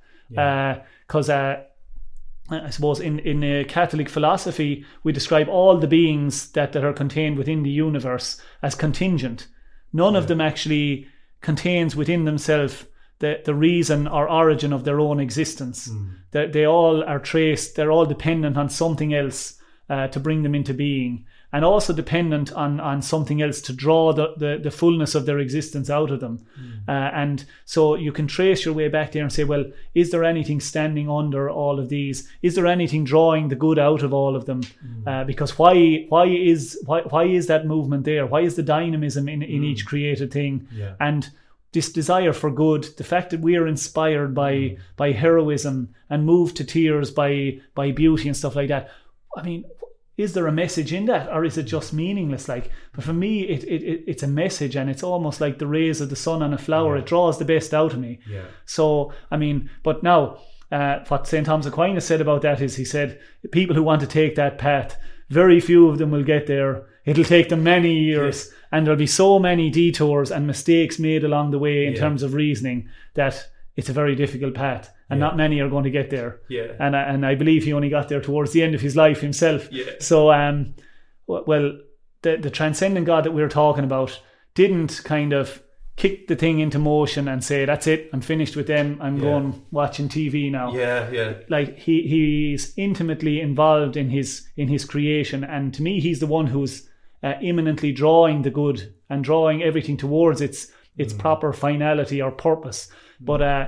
because 1.07 1.29
uh, 1.29 1.63
I 2.51 2.69
suppose 2.69 2.99
in 2.99 3.19
in 3.19 3.43
uh, 3.43 3.63
Catholic 3.67 4.09
philosophy 4.09 4.85
we 5.03 5.11
describe 5.13 5.49
all 5.49 5.77
the 5.79 5.87
beings 5.87 6.51
that 6.51 6.73
that 6.73 6.83
are 6.83 6.93
contained 6.93 7.37
within 7.37 7.63
the 7.63 7.71
universe 7.71 8.39
as 8.61 8.75
contingent. 8.75 9.47
None 9.91 10.15
of 10.15 10.27
them 10.27 10.41
actually 10.41 11.07
contains 11.41 11.95
within 11.95 12.25
themselves 12.25 12.85
the 13.19 13.41
the 13.43 13.55
reason 13.55 14.07
or 14.07 14.29
origin 14.29 14.73
of 14.73 14.83
their 14.83 14.99
own 14.99 15.19
existence. 15.19 15.89
They 16.31 16.47
they 16.47 16.65
all 16.65 17.03
are 17.03 17.19
traced. 17.19 17.75
They're 17.75 17.91
all 17.91 18.05
dependent 18.05 18.57
on 18.57 18.69
something 18.69 19.13
else 19.13 19.59
uh, 19.89 20.07
to 20.07 20.19
bring 20.19 20.43
them 20.43 20.55
into 20.55 20.73
being, 20.73 21.25
and 21.51 21.65
also 21.65 21.93
dependent 21.93 22.51
on 22.53 22.79
on 22.79 23.01
something 23.01 23.41
else 23.41 23.61
to 23.61 23.73
draw 23.73 24.13
the 24.13 24.33
the, 24.37 24.59
the 24.61 24.71
fullness 24.71 25.15
of 25.15 25.25
their 25.25 25.39
existence 25.39 25.89
out 25.89 26.11
of 26.11 26.19
them. 26.19 26.45
Uh, 26.87 26.91
and 27.13 27.45
so 27.65 27.95
you 27.95 28.11
can 28.11 28.27
trace 28.27 28.65
your 28.65 28.73
way 28.73 28.87
back 28.87 29.11
there 29.11 29.23
and 29.23 29.31
say, 29.33 29.43
well, 29.43 29.65
is 29.93 30.11
there 30.11 30.23
anything 30.23 30.59
standing 30.59 31.09
under 31.09 31.49
all 31.49 31.79
of 31.79 31.89
these? 31.89 32.27
Is 32.41 32.55
there 32.55 32.67
anything 32.67 33.03
drawing 33.03 33.47
the 33.47 33.55
good 33.55 33.79
out 33.79 34.03
of 34.03 34.13
all 34.13 34.35
of 34.35 34.45
them? 34.45 34.61
Uh, 35.07 35.23
because 35.23 35.57
why 35.57 36.05
why 36.09 36.25
is 36.25 36.79
why 36.85 37.01
why 37.01 37.25
is 37.25 37.47
that 37.47 37.65
movement 37.65 38.05
there? 38.05 38.25
Why 38.25 38.41
is 38.41 38.55
the 38.55 38.63
dynamism 38.63 39.27
in, 39.27 39.41
in 39.41 39.63
each 39.63 39.85
created 39.85 40.31
thing? 40.31 40.67
Yeah. 40.71 40.95
And 40.99 41.29
this 41.71 41.91
desire 41.91 42.33
for 42.33 42.49
good, 42.49 42.83
the 42.97 43.03
fact 43.03 43.29
that 43.29 43.41
we 43.41 43.55
are 43.55 43.67
inspired 43.67 44.33
by 44.33 44.77
by 44.97 45.11
heroism 45.11 45.93
and 46.09 46.25
moved 46.25 46.57
to 46.57 46.63
tears 46.63 47.11
by 47.11 47.59
by 47.75 47.91
beauty 47.91 48.27
and 48.27 48.37
stuff 48.37 48.55
like 48.55 48.69
that. 48.69 48.89
I 49.37 49.43
mean, 49.43 49.65
is 50.19 50.33
there 50.33 50.47
a 50.47 50.51
message 50.63 50.91
in 50.93 51.05
that, 51.05 51.29
or 51.31 51.45
is 51.45 51.57
it 51.57 51.63
just 51.63 51.93
meaningless? 51.93 52.49
Like, 52.49 52.69
but 52.93 53.03
for 53.05 53.13
me, 53.13 53.41
it, 53.43 53.63
it, 53.63 53.81
it 53.91 54.03
it's 54.05 54.23
a 54.23 54.27
message, 54.27 54.75
and 54.75 54.89
it's 54.89 55.03
almost 55.03 55.39
like 55.41 55.57
the 55.59 55.67
rays 55.67 56.01
of 56.01 56.09
the 56.09 56.15
sun 56.15 56.43
on 56.43 56.53
a 56.53 56.57
flower. 56.57 56.97
It 56.97 57.05
draws 57.05 57.37
the 57.37 57.45
best 57.45 57.73
out 57.73 57.93
of 57.93 57.99
me. 57.99 58.19
Yeah. 58.29 58.45
So, 58.65 59.13
I 59.31 59.37
mean, 59.37 59.69
but 59.81 60.03
now, 60.03 60.39
uh, 60.71 60.99
what 61.07 61.27
St. 61.27 61.45
Thomas 61.45 61.65
Aquinas 61.67 62.05
said 62.05 62.21
about 62.21 62.41
that 62.41 62.59
is 62.61 62.75
he 62.75 62.85
said, 62.85 63.19
people 63.51 63.75
who 63.75 63.83
want 63.83 64.01
to 64.01 64.07
take 64.07 64.35
that 64.35 64.57
path, 64.57 64.97
very 65.29 65.59
few 65.61 65.87
of 65.89 65.97
them 65.97 66.11
will 66.11 66.23
get 66.23 66.47
there. 66.47 66.85
It'll 67.05 67.23
take 67.23 67.47
them 67.49 67.63
many 67.63 67.93
years, 67.93 68.51
and 68.71 68.85
there'll 68.85 68.99
be 68.99 69.07
so 69.07 69.39
many 69.39 69.69
detours 69.69 70.31
and 70.31 70.45
mistakes 70.45 70.99
made 70.99 71.23
along 71.23 71.51
the 71.51 71.59
way 71.59 71.85
in 71.87 71.93
Yeah. 71.93 71.99
terms 72.01 72.23
of 72.23 72.33
reasoning 72.33 72.89
that 73.15 73.35
it's 73.77 73.89
a 73.89 73.93
very 73.93 74.15
difficult 74.15 74.53
path, 74.53 74.91
and 75.09 75.19
Yeah. 75.19 75.25
not 75.27 75.37
many 75.37 75.59
are 75.61 75.69
going 75.69 75.83
to 75.85 75.89
get 75.89 76.09
there. 76.09 76.39
Yeah. 76.49 76.67
And 76.79 76.95
I, 76.95 77.01
and 77.03 77.25
I 77.25 77.35
believe 77.35 77.63
he 77.63 77.73
only 77.73 77.89
got 77.89 78.09
there 78.09 78.21
towards 78.21 78.51
the 78.51 78.61
end 78.63 78.75
of 78.75 78.81
his 78.81 78.95
life 78.95 79.21
himself. 79.21 79.67
Yeah. 79.71 79.85
So, 79.99 80.31
um, 80.31 80.75
well, 81.27 81.77
the 82.21 82.37
the 82.37 82.49
transcendent 82.49 83.05
God 83.05 83.23
that 83.23 83.31
we 83.31 83.41
were 83.41 83.49
talking 83.49 83.83
about 83.83 84.19
didn't 84.55 85.01
kind 85.03 85.33
of 85.33 85.61
kick 85.95 86.27
the 86.27 86.35
thing 86.35 86.59
into 86.59 86.79
motion 86.79 87.27
and 87.27 87.43
say, 87.43 87.65
"That's 87.65 87.87
it, 87.87 88.09
I'm 88.13 88.21
finished 88.21 88.55
with 88.55 88.67
them. 88.67 88.97
I'm 89.01 89.17
Yeah. 89.17 89.21
going 89.23 89.61
watching 89.71 90.09
TV 90.09 90.49
now." 90.49 90.73
Yeah. 90.75 91.09
Yeah. 91.11 91.33
Like 91.49 91.77
he 91.77 92.01
he's 92.07 92.73
intimately 92.77 93.39
involved 93.41 93.95
in 93.97 94.09
his 94.09 94.47
in 94.57 94.67
his 94.69 94.85
creation, 94.85 95.43
and 95.43 95.73
to 95.75 95.83
me, 95.83 95.99
he's 95.99 96.19
the 96.19 96.27
one 96.27 96.47
who's 96.47 96.89
uh, 97.23 97.33
immanently 97.41 97.91
drawing 97.91 98.43
the 98.43 98.49
good 98.49 98.93
and 99.09 99.23
drawing 99.23 99.61
everything 99.63 99.97
towards 99.97 100.41
its 100.41 100.71
its 100.97 101.13
Mm. 101.13 101.19
proper 101.19 101.53
finality 101.53 102.21
or 102.21 102.31
purpose. 102.31 102.89
But 103.19 103.41
uh, 103.41 103.67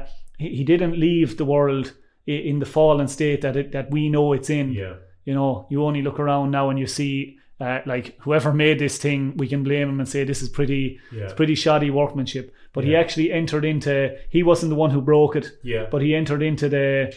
he, 0.50 0.64
didn't 0.64 1.00
leave 1.00 1.38
the 1.38 1.46
world 1.46 1.94
in 2.28 2.60
the 2.60 2.66
fallen 2.66 3.08
state 3.08 3.42
that 3.42 3.56
it, 3.56 3.72
that 3.72 3.89
we 3.92 4.10
know 4.10 4.34
it's 4.34 4.50
in 4.50 4.68
Yeah. 4.74 4.96
you 5.26 5.34
know 5.34 5.68
you 5.72 5.84
only 5.84 6.02
look 6.02 6.20
around 6.20 6.52
now 6.52 6.70
and 6.70 6.80
you 6.80 6.88
see 6.88 7.38
uh, 7.60 7.80
like 7.86 8.16
whoever 8.22 8.52
made 8.54 8.80
this 8.80 8.98
thing 8.98 9.36
we 9.38 9.48
can 9.48 9.64
blame 9.64 9.89
him 9.89 10.00
and 10.00 10.10
say 10.10 10.24
this 10.24 10.42
is 10.42 10.50
pretty 10.50 11.00
Yeah. 11.12 11.24
it's 11.26 11.34
pretty 11.34 11.56
shoddy 11.56 11.89
workmanship 11.89 12.54
but 12.74 12.84
he 12.84 12.96
actually 12.96 13.32
entered 13.32 13.66
into 13.66 14.16
he 14.30 14.44
wasn't 14.44 14.70
the 14.72 14.76
one 14.84 14.92
who 14.92 15.02
broke 15.02 15.36
it 15.36 15.48
Yeah. 15.64 15.86
but 15.92 16.02
he 16.02 16.16
entered 16.16 16.42
into 16.42 16.70
the 16.70 17.14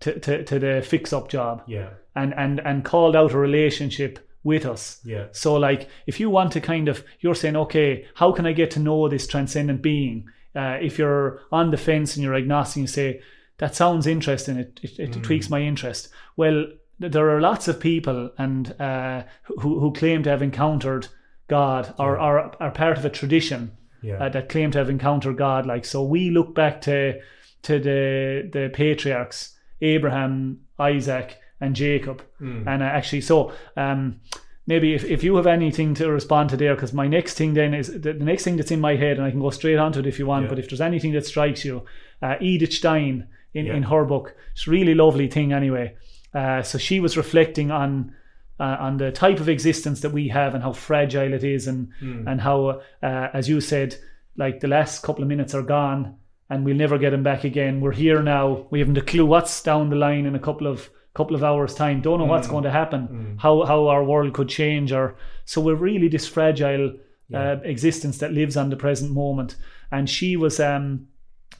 to, 0.00 0.18
to, 0.20 0.44
to 0.44 0.58
the 0.58 0.82
fix 0.86 1.12
up 1.12 1.28
job 1.28 1.62
Yeah. 1.66 1.90
and 2.14 2.34
and 2.34 2.60
and 2.60 2.84
called 2.84 3.16
out 3.16 3.32
a 3.32 3.38
relationship 3.38 4.18
with 4.44 4.64
us. 4.64 5.00
Yeah. 5.04 5.24
So, 5.32 5.54
like, 5.56 5.88
if 6.06 6.20
you 6.20 6.30
want 6.30 6.52
to 6.52 6.60
kind 6.60 6.88
of, 6.88 7.02
you're 7.18 7.34
saying, 7.34 7.56
okay, 7.56 8.06
how 8.14 8.30
can 8.30 8.46
I 8.46 8.52
get 8.52 8.70
to 8.72 8.78
know 8.80 9.08
this 9.08 9.26
transcendent 9.26 9.82
being? 9.82 10.28
Uh, 10.56 10.78
if 10.80 10.98
you're 10.98 11.40
on 11.52 11.70
the 11.70 11.76
fence 11.76 12.16
and 12.16 12.24
you're 12.24 12.34
agnostic, 12.34 12.80
you 12.80 12.86
say, 12.86 13.20
that 13.58 13.74
sounds 13.74 14.06
interesting, 14.06 14.56
it, 14.58 14.80
it, 14.82 14.98
it 14.98 15.22
tweaks 15.22 15.48
my 15.50 15.60
interest. 15.60 16.08
Well, 16.36 16.66
there 16.98 17.30
are 17.30 17.40
lots 17.40 17.68
of 17.68 17.78
people 17.80 18.30
and 18.38 18.74
uh, 18.80 19.22
who, 19.60 19.80
who 19.80 19.92
claim 19.92 20.22
to 20.22 20.30
have 20.30 20.42
encountered 20.42 21.08
God 21.48 21.94
or 21.98 22.18
are, 22.18 22.54
are 22.60 22.70
part 22.70 22.98
of 22.98 23.04
a 23.04 23.10
tradition 23.10 23.76
Yeah. 24.02 24.18
uh, 24.24 24.28
that 24.30 24.48
claim 24.48 24.70
to 24.72 24.78
have 24.78 24.90
encountered 24.90 25.36
God. 25.36 25.66
Like, 25.66 25.84
so 25.84 26.02
we 26.02 26.30
look 26.30 26.54
back 26.54 26.80
to 26.82 27.20
to 27.62 27.78
the 27.80 28.48
the 28.52 28.70
patriarchs, 28.72 29.58
Abraham, 29.80 30.60
Isaac, 30.78 31.36
and 31.60 31.74
Jacob, 31.76 32.22
Hmm. 32.38 32.68
and 32.68 32.82
uh, 32.82 32.86
actually, 32.86 33.22
so 33.22 33.52
um, 33.76 34.20
maybe 34.66 34.94
if, 34.94 35.04
if 35.04 35.22
you 35.24 35.36
have 35.36 35.46
anything 35.46 35.94
to 35.94 36.10
respond 36.10 36.50
to 36.50 36.56
there, 36.56 36.74
because 36.74 36.92
my 36.92 37.06
next 37.06 37.34
thing 37.34 37.54
then 37.54 37.74
is 37.74 37.88
the, 37.88 38.12
the 38.12 38.24
next 38.24 38.44
thing 38.44 38.56
that's 38.56 38.70
in 38.70 38.80
my 38.80 38.96
head, 38.96 39.16
and 39.18 39.26
I 39.26 39.30
can 39.30 39.40
go 39.40 39.50
straight 39.50 39.78
onto 39.78 40.00
it 40.00 40.06
if 40.06 40.18
you 40.18 40.26
want. 40.26 40.44
Yeah. 40.44 40.48
But 40.50 40.58
if 40.58 40.68
there's 40.68 40.80
anything 40.80 41.12
that 41.12 41.26
strikes 41.26 41.64
you, 41.64 41.84
uh, 42.22 42.36
Edith 42.40 42.72
Stein 42.72 43.28
in, 43.54 43.66
Yeah. 43.66 43.74
in 43.76 43.84
her 43.84 44.04
book, 44.04 44.34
it's 44.52 44.66
a 44.66 44.70
really 44.70 44.94
lovely 44.94 45.28
thing 45.28 45.52
anyway. 45.52 45.96
Uh, 46.34 46.62
so 46.62 46.78
she 46.78 47.00
was 47.00 47.16
reflecting 47.16 47.70
on 47.70 48.12
uh, 48.58 48.76
on 48.80 48.96
the 48.96 49.12
type 49.12 49.38
of 49.38 49.48
existence 49.50 50.00
that 50.00 50.12
we 50.12 50.28
have 50.28 50.54
and 50.54 50.62
how 50.62 50.72
fragile 50.72 51.32
it 51.34 51.44
is, 51.44 51.66
and 51.68 51.88
and 52.26 52.40
how, 52.40 52.80
uh, 53.02 53.28
as 53.34 53.48
you 53.48 53.60
said, 53.60 53.94
like 54.36 54.60
the 54.60 54.68
last 54.68 55.02
couple 55.02 55.22
of 55.22 55.28
minutes 55.28 55.54
are 55.54 55.62
gone, 55.62 56.16
and 56.48 56.64
we'll 56.64 56.76
never 56.76 56.96
get 56.98 57.10
them 57.10 57.22
back 57.22 57.44
again. 57.44 57.80
We're 57.82 57.92
here 57.92 58.22
now. 58.22 58.66
We 58.70 58.78
haven't 58.78 58.96
a 58.98 59.02
clue 59.02 59.26
what's 59.26 59.62
down 59.62 59.90
the 59.90 59.96
line 59.96 60.24
in 60.26 60.34
a 60.34 60.38
couple 60.40 60.66
of 60.66 60.88
couple 61.16 61.36
of 61.36 61.42
hours 61.42 61.74
time. 61.74 62.02
Don't 62.02 62.18
know 62.18 62.26
what's 62.26 62.48
going 62.48 62.64
to 62.64 62.70
happen. 62.70 63.36
How 63.38 63.64
how 63.64 63.88
our 63.88 64.04
world 64.04 64.34
could 64.34 64.48
change, 64.48 64.92
or 64.92 65.16
so 65.44 65.60
we're 65.62 65.74
really 65.74 66.08
this 66.08 66.28
fragile 66.28 66.92
uh, 67.34 67.56
existence 67.64 68.18
that 68.18 68.32
lives 68.32 68.56
on 68.56 68.70
the 68.70 68.76
present 68.76 69.12
moment. 69.12 69.56
And 69.90 70.10
she 70.10 70.36
was 70.36 70.60
um, 70.60 71.08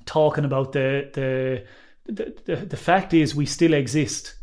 talking 0.04 0.44
about 0.44 0.72
the 0.72 1.11
the 1.14 1.64
the, 2.12 2.34
the, 2.44 2.57
the 2.66 2.76
fact 2.76 3.14
is 3.14 3.34
we 3.34 3.46
still 3.46 3.72
exist. 3.72 4.34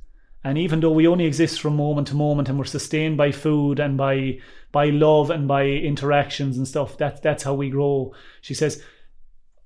And 0.46 0.58
even 0.58 0.82
though 0.82 0.92
we 0.92 1.08
only 1.08 1.26
exist 1.26 1.62
from 1.62 1.78
moment 1.78 2.08
to 2.08 2.16
moment 2.16 2.50
and 2.50 2.58
we're 2.58 2.66
sustained 2.66 3.16
by 3.18 3.32
food 3.32 3.80
and 3.80 3.98
by 3.98 4.40
by 4.72 4.90
love 4.90 5.30
and 5.30 5.48
by 5.48 5.66
interactions 5.66 6.58
and 6.58 6.68
stuff 6.68 6.98
that 6.98 7.22
that's 7.22 7.44
how 7.44 7.54
we 7.54 7.70
grow. 7.70 8.14
She 8.42 8.54
says 8.54 8.84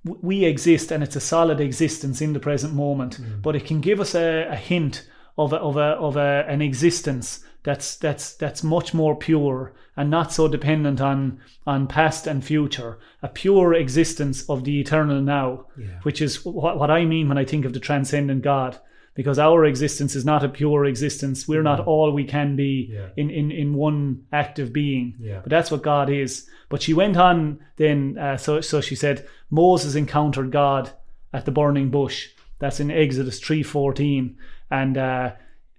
we 0.03 0.45
exist 0.45 0.91
and 0.91 1.03
it's 1.03 1.15
a 1.15 1.19
solid 1.19 1.59
existence 1.59 2.21
in 2.21 2.33
the 2.33 2.39
present 2.39 2.73
moment. 2.73 3.17
But 3.41 3.55
it 3.55 3.65
can 3.65 3.81
give 3.81 3.99
us 3.99 4.15
a, 4.15 4.47
a 4.51 4.55
hint 4.55 5.07
of 5.37 5.53
a, 5.53 5.57
of 5.57 5.77
a 5.77 5.89
of 6.07 6.15
a, 6.17 6.45
an 6.47 6.61
existence 6.61 7.43
that's 7.63 7.95
that's 7.97 8.33
that's 8.35 8.63
much 8.63 8.93
more 8.93 9.15
pure 9.15 9.73
and 9.95 10.09
not 10.09 10.31
so 10.31 10.47
dependent 10.47 11.01
on 11.01 11.39
on 11.65 11.87
past 11.87 12.27
and 12.27 12.43
future. 12.45 12.97
A 13.21 13.27
pure 13.27 13.73
existence 13.73 14.43
of 14.49 14.63
the 14.63 14.79
eternal 14.79 15.21
now 15.21 15.65
which 16.03 16.21
is 16.21 16.45
what, 16.45 16.77
what 16.79 16.91
i 16.91 17.03
mean 17.05 17.27
when 17.27 17.37
i 17.37 17.45
think 17.45 17.65
of 17.65 17.73
the 17.73 17.79
transcendent 17.79 18.41
god 18.43 18.77
because 19.15 19.39
our 19.39 19.65
existence 19.65 20.15
is 20.15 20.23
not 20.25 20.43
a 20.43 20.49
pure 20.49 20.85
existence. 20.85 21.47
We're 21.47 21.63
not 21.63 21.79
all 21.87 22.11
we 22.11 22.23
can 22.23 22.55
be 22.55 22.91
Yeah. 22.93 23.07
in, 23.17 23.31
in 23.31 23.49
in 23.51 23.73
one 23.73 24.21
active 24.31 24.71
being. 24.71 25.15
Yeah. 25.19 25.39
but 25.43 25.49
that's 25.49 25.71
what 25.71 25.81
god 25.81 26.07
is. 26.09 26.47
But 26.69 26.83
she 26.83 26.93
went 26.93 27.17
on 27.17 27.59
then 27.77 28.17
uh, 28.19 28.37
so 28.37 28.61
so 28.61 28.79
she 28.81 28.95
said 28.95 29.25
moses 29.49 29.95
encountered 29.95 30.51
god 30.51 30.91
at 31.33 31.45
the 31.45 31.51
burning 31.51 31.89
bush. 31.89 32.27
That's 32.59 32.79
in 32.79 32.91
exodus 32.91 33.39
3.14 33.41 34.35
and 34.69 34.97
uh, 34.97 35.31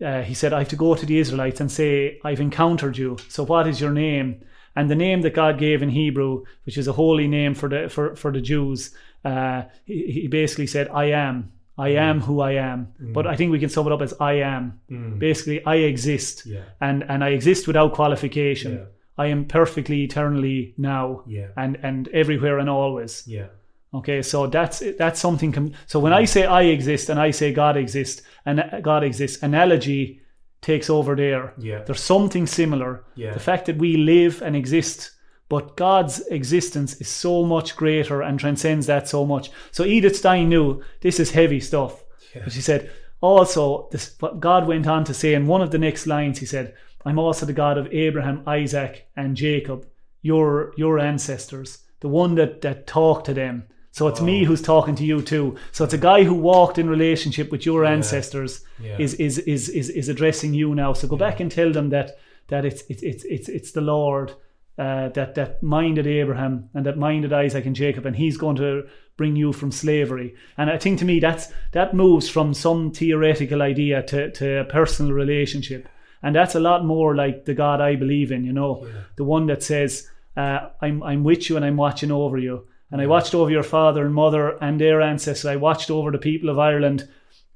uh, 0.05 0.23
he 0.23 0.35
said, 0.35 0.53
I 0.53 0.59
have 0.61 0.69
to 0.69 0.77
go 0.77 0.95
to 0.95 1.07
the 1.07 1.19
Israelites 1.19 1.61
and 1.61 1.71
say, 1.71 2.21
I've 2.25 2.41
encountered 2.41 2.97
you. 2.97 3.17
So 3.29 3.45
what 3.45 3.67
is 3.67 3.81
your 3.81 3.93
name? 3.93 4.43
And 4.77 4.89
the 4.91 4.95
name 4.95 5.23
that 5.23 5.35
God 5.35 5.59
gave 5.59 5.83
in 5.83 5.89
Hebrew, 5.91 6.45
which 6.65 6.79
is 6.79 6.87
a 6.87 6.93
holy 6.93 7.27
name 7.27 7.55
for 7.55 7.69
the 7.69 7.89
for, 7.89 8.15
for 8.15 8.31
the 8.31 8.41
Jews, 8.41 8.95
uh, 9.25 9.63
he, 9.85 10.11
he 10.23 10.29
basically 10.29 10.67
said, 10.69 10.89
I 10.89 11.07
am. 11.07 11.53
I 11.77 11.91
am 11.91 12.21
who 12.21 12.41
I 12.41 12.53
am. 12.53 12.89
But 12.99 13.27
I 13.27 13.37
think 13.37 13.53
we 13.53 13.61
can 13.61 13.69
sum 13.69 13.87
it 13.87 13.93
up 13.93 14.03
as 14.03 14.13
I 14.21 14.33
am. 14.35 14.81
Basically, 15.19 15.65
I 15.65 15.77
exist. 15.77 16.45
Yeah. 16.47 16.63
And 16.81 17.05
and 17.09 17.23
I 17.25 17.29
exist 17.29 17.67
without 17.67 17.93
qualification. 17.93 18.73
Yeah. 18.73 18.85
I 19.25 19.27
am 19.27 19.45
perfectly 19.47 20.03
eternally 20.05 20.75
now 20.77 21.23
Yeah. 21.27 21.49
and 21.57 21.77
and 21.83 22.09
everywhere 22.09 22.59
and 22.59 22.69
always. 22.69 23.25
Yeah. 23.27 23.47
Okay, 23.95 24.21
so 24.21 24.47
that's 24.47 24.83
that's 24.99 25.19
something. 25.19 25.51
Com- 25.51 25.73
so 25.87 25.99
when 25.99 26.13
I 26.13 26.25
mm. 26.25 26.29
say 26.29 26.45
I 26.45 26.63
exist 26.63 27.09
and 27.09 27.19
I 27.19 27.31
say 27.31 27.53
God 27.53 27.77
exists 27.77 28.23
and 28.45 28.63
God 28.83 29.03
exists, 29.03 29.43
analogy 29.43 30.21
takes 30.61 30.91
over 30.91 31.17
there. 31.17 31.55
Yeah. 31.59 31.83
There's 31.85 32.03
something 32.03 32.47
similar. 32.47 33.05
Yeah. 33.15 33.33
The 33.33 33.41
fact 33.41 33.67
that 33.67 33.79
we 33.79 33.97
live 33.97 34.43
and 34.43 34.57
exist, 34.57 35.13
but 35.49 35.77
God's 35.77 36.21
existence 36.27 37.01
is 37.01 37.09
so 37.09 37.45
much 37.45 37.77
greater 37.77 38.23
and 38.23 38.39
transcends 38.39 38.87
that 38.87 39.09
so 39.09 39.25
much. 39.25 39.51
So 39.71 39.85
Edith 39.85 40.17
Stein 40.17 40.49
knew 40.49 40.83
this 41.01 41.21
is 41.21 41.31
heavy 41.31 41.61
stuff. 41.61 42.05
But 42.35 42.53
she 42.53 42.61
said 42.61 42.91
also 43.21 43.89
this. 43.91 44.11
But 44.11 44.41
God 44.41 44.67
went 44.67 44.87
on 44.87 45.05
to 45.05 45.15
say 45.15 45.35
in 45.35 45.47
one 45.47 45.63
of 45.63 45.71
the 45.71 45.79
next 45.79 46.07
lines, 46.07 46.39
he 46.39 46.47
said, 46.47 46.75
"I'm 47.05 47.19
also 47.19 47.47
the 47.47 47.53
God 47.53 47.79
of 47.79 47.93
Abraham, 47.93 48.43
Isaac, 48.47 49.09
and 49.17 49.37
Jacob, 49.37 49.87
your 50.23 50.73
your 50.77 50.99
ancestors, 50.99 51.79
the 52.01 52.09
one 52.09 52.35
that 52.35 52.61
that 52.61 52.87
talked 52.87 53.27
to 53.27 53.35
them." 53.35 53.65
So 53.91 54.07
it's 54.07 54.21
me 54.21 54.45
who's 54.45 54.63
talking 54.63 54.95
to 54.97 55.05
you 55.05 55.23
too. 55.23 55.57
So 55.73 55.85
it's 55.85 55.95
a 55.95 55.99
guy 55.99 56.23
who 56.23 56.35
walked 56.35 56.79
in 56.79 56.89
relationship 56.89 57.51
with 57.51 57.67
your 57.67 57.85
ancestors 57.85 58.65
Yeah. 58.81 58.97
is, 58.99 59.15
is 59.15 59.39
is 59.39 59.69
is 59.69 59.89
is 59.89 60.09
addressing 60.09 60.55
you 60.55 60.75
now. 60.75 60.93
So 60.93 61.09
go 61.09 61.17
back 61.17 61.41
and 61.41 61.51
tell 61.51 61.73
them 61.73 61.91
that 61.91 62.19
that 62.49 62.65
it's 62.65 62.83
it's 62.89 63.03
it's 63.03 63.25
it's, 63.25 63.49
it's 63.49 63.73
the 63.73 63.81
Lord 63.81 64.33
uh, 64.79 65.09
that 65.15 65.35
that 65.35 65.63
minded 65.63 66.07
Abraham 66.07 66.69
and 66.75 66.87
that 66.87 66.97
minded 66.97 67.33
Isaac 67.33 67.67
and 67.67 67.75
Jacob, 67.75 68.07
and 68.07 68.15
He's 68.15 68.37
going 68.37 68.57
to 68.57 68.87
bring 69.17 69.35
you 69.35 69.53
from 69.53 69.73
slavery. 69.73 70.35
And 70.57 70.71
I 70.71 70.79
think 70.79 71.01
to 71.01 71.05
me 71.05 71.19
that's 71.19 71.49
that 71.73 71.93
moves 71.95 72.29
from 72.29 72.55
some 72.55 72.93
theoretical 72.93 73.63
idea 73.63 74.03
to 74.05 74.31
to 74.31 74.61
a 74.61 74.65
personal 74.65 75.13
relationship, 75.13 75.89
and 76.23 76.37
that's 76.37 76.55
a 76.55 76.61
lot 76.61 76.85
more 76.85 77.17
like 77.17 77.47
the 77.47 77.55
God 77.55 77.81
I 77.81 77.97
believe 77.97 78.31
in. 78.31 78.45
You 78.45 78.53
know, 78.53 78.87
the 79.17 79.25
one 79.25 79.47
that 79.47 79.63
says, 79.65 80.09
uh, 80.37 80.69
"I'm 80.81 81.03
I'm 81.03 81.25
with 81.25 81.51
you 81.51 81.57
and 81.57 81.65
I'm 81.65 81.77
watching 81.79 82.13
over 82.13 82.39
you." 82.39 82.68
And 82.91 83.01
I 83.01 83.07
watched 83.07 83.35
over 83.35 83.51
your 83.51 83.63
father 83.63 84.05
and 84.05 84.15
mother 84.15 84.57
and 84.63 84.81
their 84.81 85.03
ancestors. 85.03 85.45
I 85.45 85.57
watched 85.57 85.91
over 85.91 86.11
the 86.11 86.19
people 86.19 86.49
of 86.49 86.59
Ireland 86.59 87.09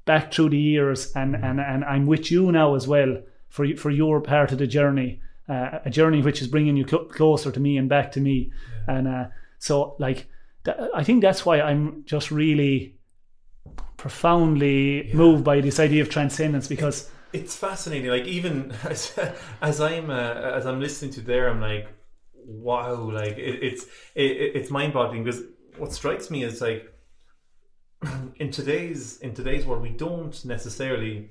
back 0.05 0.33
through 0.33 0.49
the 0.49 0.57
years, 0.57 1.11
and, 1.15 1.35
and, 1.35 1.59
and 1.59 1.83
I'm 1.85 2.05
with 2.05 2.31
you 2.31 2.51
now 2.51 2.75
as 2.75 2.87
well 2.87 3.17
for 3.49 3.67
for 3.75 3.91
your 3.91 4.19
part 4.19 4.51
of 4.51 4.57
the 4.57 4.67
journey, 4.67 5.21
uh, 5.47 5.79
a 5.85 5.89
journey 5.89 6.21
which 6.21 6.41
is 6.41 6.47
bringing 6.47 6.75
you 6.75 6.87
cl- 6.87 7.05
closer 7.05 7.51
to 7.51 7.59
me 7.59 7.77
and 7.77 7.87
back 7.87 8.11
to 8.13 8.19
me. 8.19 8.51
And 8.87 9.07
uh, 9.07 9.25
so, 9.59 9.95
like, 9.99 10.27
th- 10.65 10.77
I 10.95 11.03
think 11.03 11.21
that's 11.21 11.45
why 11.45 11.61
I'm 11.61 12.03
just 12.05 12.31
really 12.31 12.95
profoundly 13.97 15.11
moved 15.13 15.43
by 15.43 15.61
this 15.61 15.79
idea 15.79 16.01
of 16.01 16.09
transcendence 16.09 16.67
because 16.67 17.09
it's 17.31 17.55
fascinating. 17.55 18.09
Like 18.09 18.25
even 18.25 18.71
as, 18.83 19.17
as 19.61 19.79
I'm 19.79 20.09
uh, 20.09 20.33
as 20.57 20.65
I'm 20.65 20.79
listening 20.79 21.11
to 21.13 21.21
there, 21.21 21.47
I'm 21.49 21.61
like, 21.61 21.87
wow! 22.45 22.95
Like 22.95 23.37
it, 23.37 23.63
it's 23.63 23.83
it, 24.15 24.55
it's 24.55 24.69
mind 24.69 24.93
boggling 24.93 25.23
because 25.23 25.41
what 25.77 25.93
strikes 25.93 26.29
me 26.29 26.43
is 26.43 26.61
like 26.61 26.93
in 28.37 28.51
today's 28.51 29.17
in 29.19 29.33
today's 29.33 29.65
world, 29.65 29.81
we 29.81 29.89
don't 29.89 30.43
necessarily. 30.45 31.29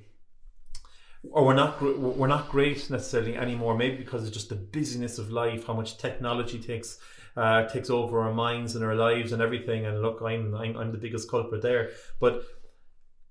Or 1.31 1.45
we're 1.45 1.53
not 1.53 1.81
we're 1.81 2.27
not 2.27 2.49
great 2.49 2.89
necessarily 2.89 3.37
anymore. 3.37 3.77
Maybe 3.77 3.95
because 3.95 4.23
it's 4.23 4.33
just 4.33 4.49
the 4.49 4.55
busyness 4.55 5.19
of 5.19 5.31
life, 5.31 5.65
how 5.65 5.73
much 5.73 5.97
technology 5.97 6.59
takes 6.59 6.99
uh, 7.37 7.65
takes 7.67 7.89
over 7.89 8.21
our 8.21 8.33
minds 8.33 8.75
and 8.75 8.83
our 8.83 8.95
lives 8.95 9.31
and 9.31 9.41
everything. 9.41 9.85
And 9.85 10.01
look, 10.01 10.21
I'm 10.21 10.53
I'm, 10.53 10.75
I'm 10.75 10.91
the 10.91 10.97
biggest 10.97 11.29
culprit 11.29 11.61
there. 11.61 11.91
But 12.19 12.43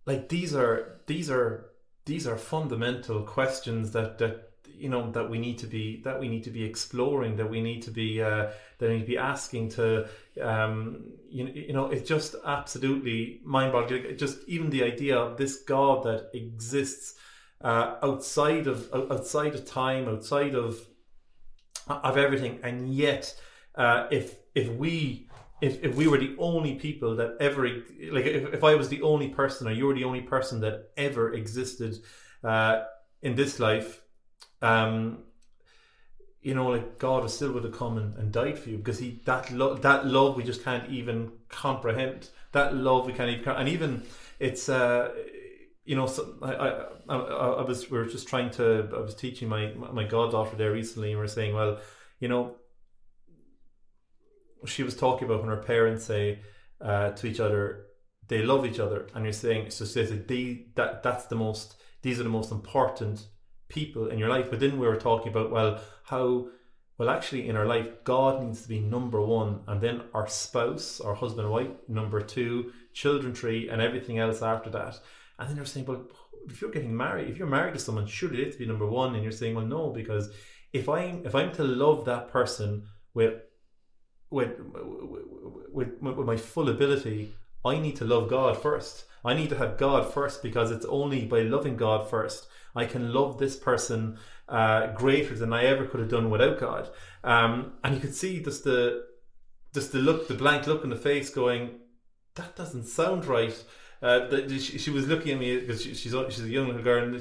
like 0.07 0.31
these 0.31 0.55
are 0.55 1.01
these 1.07 1.31
are 1.31 1.67
these 2.07 2.27
are 2.27 2.39
fundamental 2.39 3.23
questions 3.23 3.93
that 3.93 4.17
that 4.19 4.52
you 4.83 4.89
know 4.89 5.11
that 5.13 5.31
we 5.31 5.39
need 5.39 5.59
to 5.59 5.67
be 5.67 6.03
that 6.03 6.19
we 6.19 6.29
need 6.29 6.43
to 6.45 6.51
be 6.51 6.65
exploring 6.65 7.37
that 7.37 7.49
we 7.49 7.61
need 7.63 7.83
to 7.83 7.91
be 7.91 8.21
uh, 8.21 8.51
that 8.79 8.89
we 8.89 8.95
need 8.95 9.01
to 9.01 9.07
be 9.07 9.19
asking 9.19 9.69
to 9.69 10.09
um, 10.41 11.05
you, 11.31 11.47
you 11.47 11.73
know 11.73 11.87
it's 11.87 12.09
just 12.09 12.35
absolutely 12.45 13.41
mind-boggling. 13.45 14.17
Just 14.17 14.39
even 14.49 14.71
the 14.71 14.83
idea 14.83 15.17
of 15.17 15.37
this 15.37 15.63
God 15.63 16.03
that 16.05 16.31
exists 16.35 17.15
uh, 17.63 17.97
outside 18.03 18.67
of 18.67 18.93
outside 18.93 19.55
of 19.55 19.65
time 19.65 20.09
outside 20.09 20.55
of 20.55 20.81
of 21.89 22.17
everything 22.17 22.59
and 22.63 22.93
yet 22.93 23.35
uh, 23.77 24.07
if 24.11 24.37
if 24.55 24.69
we 24.69 25.29
if, 25.61 25.83
if 25.85 25.95
we 25.95 26.09
were 26.09 26.19
the 26.19 26.35
only 26.39 26.75
people 26.75 27.15
that 27.17 27.37
ever 27.39 27.69
like 28.11 28.27
if, 28.27 28.53
if 28.53 28.65
I 28.65 28.75
was 28.75 28.89
the 28.89 29.03
only 29.03 29.29
person 29.29 29.69
or 29.69 29.71
you 29.71 29.87
were 29.87 29.95
the 29.95 30.05
only 30.05 30.23
person 30.23 30.61
that 30.61 30.91
ever 30.97 31.33
existed 31.33 31.99
uh, 32.43 32.83
in 33.23 33.37
this 33.37 33.61
life 33.61 34.02
um 34.63 35.19
you 36.41 36.55
know 36.55 36.69
like 36.69 36.99
God 36.99 37.29
still 37.31 37.53
would 37.53 37.65
have 37.65 37.77
come 37.77 37.99
and, 37.99 38.17
and 38.17 38.33
died 38.33 38.59
for 38.59 38.71
you 38.71 38.79
because 38.79 38.99
he 38.99 39.21
that 39.25 39.51
love 39.53 39.83
that 39.83 40.07
love 40.07 40.37
we 40.37 40.45
just 40.45 40.65
can't 40.65 40.89
even 40.91 41.33
comprehend 41.49 42.29
that 42.53 42.75
love 42.75 43.07
we 43.07 43.13
can't 43.13 43.31
even 43.31 43.49
and 43.55 43.69
even 43.69 44.03
it's 44.39 44.69
uh 44.69 45.11
you 45.85 45.97
know, 45.97 46.07
so 46.07 46.35
I, 46.43 46.53
I, 47.13 47.17
I, 47.17 47.63
was 47.63 47.91
we 47.91 47.99
were 47.99 48.07
just 48.07 48.29
trying 48.29 48.51
to. 48.53 48.89
I 48.95 49.01
was 49.01 49.15
teaching 49.15 49.49
my 49.49 49.73
my 49.75 50.05
goddaughter 50.05 50.57
there 50.57 50.73
recently, 50.73 51.11
and 51.11 51.19
we 51.19 51.25
are 51.25 51.29
saying, 51.29 51.55
well, 51.55 51.81
you 52.21 52.29
know, 52.29 52.57
she 54.65 54.85
was 54.85 54.97
talking 54.97 55.27
about 55.27 55.41
when 55.41 55.51
her 55.51 55.57
parents 55.57 56.05
say 56.05 56.39
uh, 56.81 57.11
to 57.11 57.27
each 57.27 57.41
other, 57.41 57.87
they 58.29 58.43
love 58.43 58.65
each 58.65 58.79
other, 58.79 59.09
and 59.15 59.25
you're 59.25 59.33
saying 59.33 59.71
so. 59.71 59.85
Says 59.85 60.11
that 60.11 60.29
that 60.77 61.03
that's 61.03 61.27
the 61.27 61.37
most. 61.37 61.75
These 62.03 62.21
are 62.21 62.25
the 62.25 62.29
most 62.29 62.53
important 62.53 63.27
people 63.73 64.09
in 64.09 64.19
your 64.19 64.29
life. 64.29 64.51
But 64.51 64.61
then 64.61 64.79
we 64.79 64.87
were 64.87 64.97
talking 64.97 65.29
about 65.33 65.51
well, 65.51 65.81
how 66.05 66.49
well 66.99 67.11
actually 67.11 67.49
in 67.49 67.57
our 67.57 67.67
life 67.67 68.05
God 68.05 68.43
needs 68.43 68.63
to 68.63 68.69
be 68.69 68.81
number 68.81 69.21
one, 69.21 69.61
and 69.67 69.81
then 69.81 70.03
our 70.15 70.29
spouse, 70.29 71.01
our 71.01 71.15
husband 71.15 71.47
and 71.47 71.53
wife, 71.53 71.71
number 71.89 72.21
two, 72.21 72.73
children 72.93 73.35
three, 73.35 73.69
and 73.69 73.81
everything 73.81 74.19
else 74.19 74.43
after 74.43 74.71
that. 74.71 75.01
And 75.39 75.49
then 75.49 75.57
you're 75.57 75.65
saying, 75.65 75.87
well, 75.87 76.05
if 76.49 76.61
you're 76.61 76.71
getting 76.71 76.97
married, 76.97 77.29
if 77.29 77.39
you're 77.39 77.47
married 77.47 77.75
to 77.75 77.81
someone, 77.81 78.07
surely 78.07 78.43
it's 78.43 78.57
be 78.57 78.67
number 78.67 78.87
one. 78.87 79.15
And 79.15 79.23
you're 79.23 79.33
saying, 79.33 79.55
well, 79.55 79.67
no, 79.67 79.91
because 79.91 80.31
if 80.73 80.89
I'm 80.89 81.25
if 81.25 81.35
I'm 81.35 81.53
to 81.53 81.65
love 81.65 82.05
that 82.05 82.29
person 82.29 82.85
with 83.15 83.35
with 84.31 84.53
with, 84.59 85.89
with, 86.01 86.17
with 86.17 86.27
my 86.27 86.37
full 86.37 86.69
ability, 86.69 87.35
I 87.65 87.79
need 87.79 87.97
to 87.97 88.05
love 88.05 88.29
God 88.29 88.61
first. 88.61 89.05
I 89.25 89.35
need 89.35 89.51
to 89.51 89.59
have 89.59 89.79
God 89.79 90.13
first 90.13 90.43
because 90.43 90.71
it's 90.71 90.87
only 90.87 91.25
by 91.25 91.43
loving 91.43 91.77
God 91.77 92.09
first 92.09 92.47
I 92.75 92.87
can 92.87 93.13
love 93.13 93.39
this 93.39 93.57
person 93.57 94.19
uh, 94.49 94.89
greater 94.89 95.35
than 95.35 95.53
I 95.53 95.65
ever 95.65 95.87
could 95.87 96.01
have 96.01 96.09
done 96.09 96.31
without 96.31 96.59
God. 96.59 96.89
Um, 97.23 97.75
and 97.85 97.95
you 97.95 98.01
could 98.01 98.15
see 98.15 98.43
just 98.43 98.65
the 98.65 99.07
just 99.75 99.93
the 99.93 99.99
look, 99.99 100.29
the 100.29 100.35
blank 100.35 100.67
look 100.67 100.85
in 100.85 100.91
the 100.91 100.97
face, 100.97 101.31
going, 101.31 101.81
"That 102.35 102.57
doesn't 102.57 102.87
sound 102.87 103.27
right." 103.27 103.65
Uh, 104.03 104.27
that 104.29 104.51
she, 104.51 104.79
she, 104.79 104.91
was 104.91 105.07
looking 105.07 105.33
at 105.33 105.39
me 105.39 105.61
because 105.61 105.81
she, 105.81 105.95
she's 105.95 106.13
she's 106.31 106.41
a 106.41 106.49
young 106.49 106.67
little 106.67 106.83
girl, 106.83 107.05
and 107.05 107.15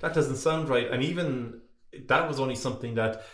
that 0.00 0.14
doesn't 0.14 0.36
sound 0.36 0.68
right. 0.68 0.88
And 0.88 1.02
even 1.02 1.60
that 2.06 2.28
was 2.28 2.38
only 2.38 2.54
something 2.54 2.94
that 2.94 3.24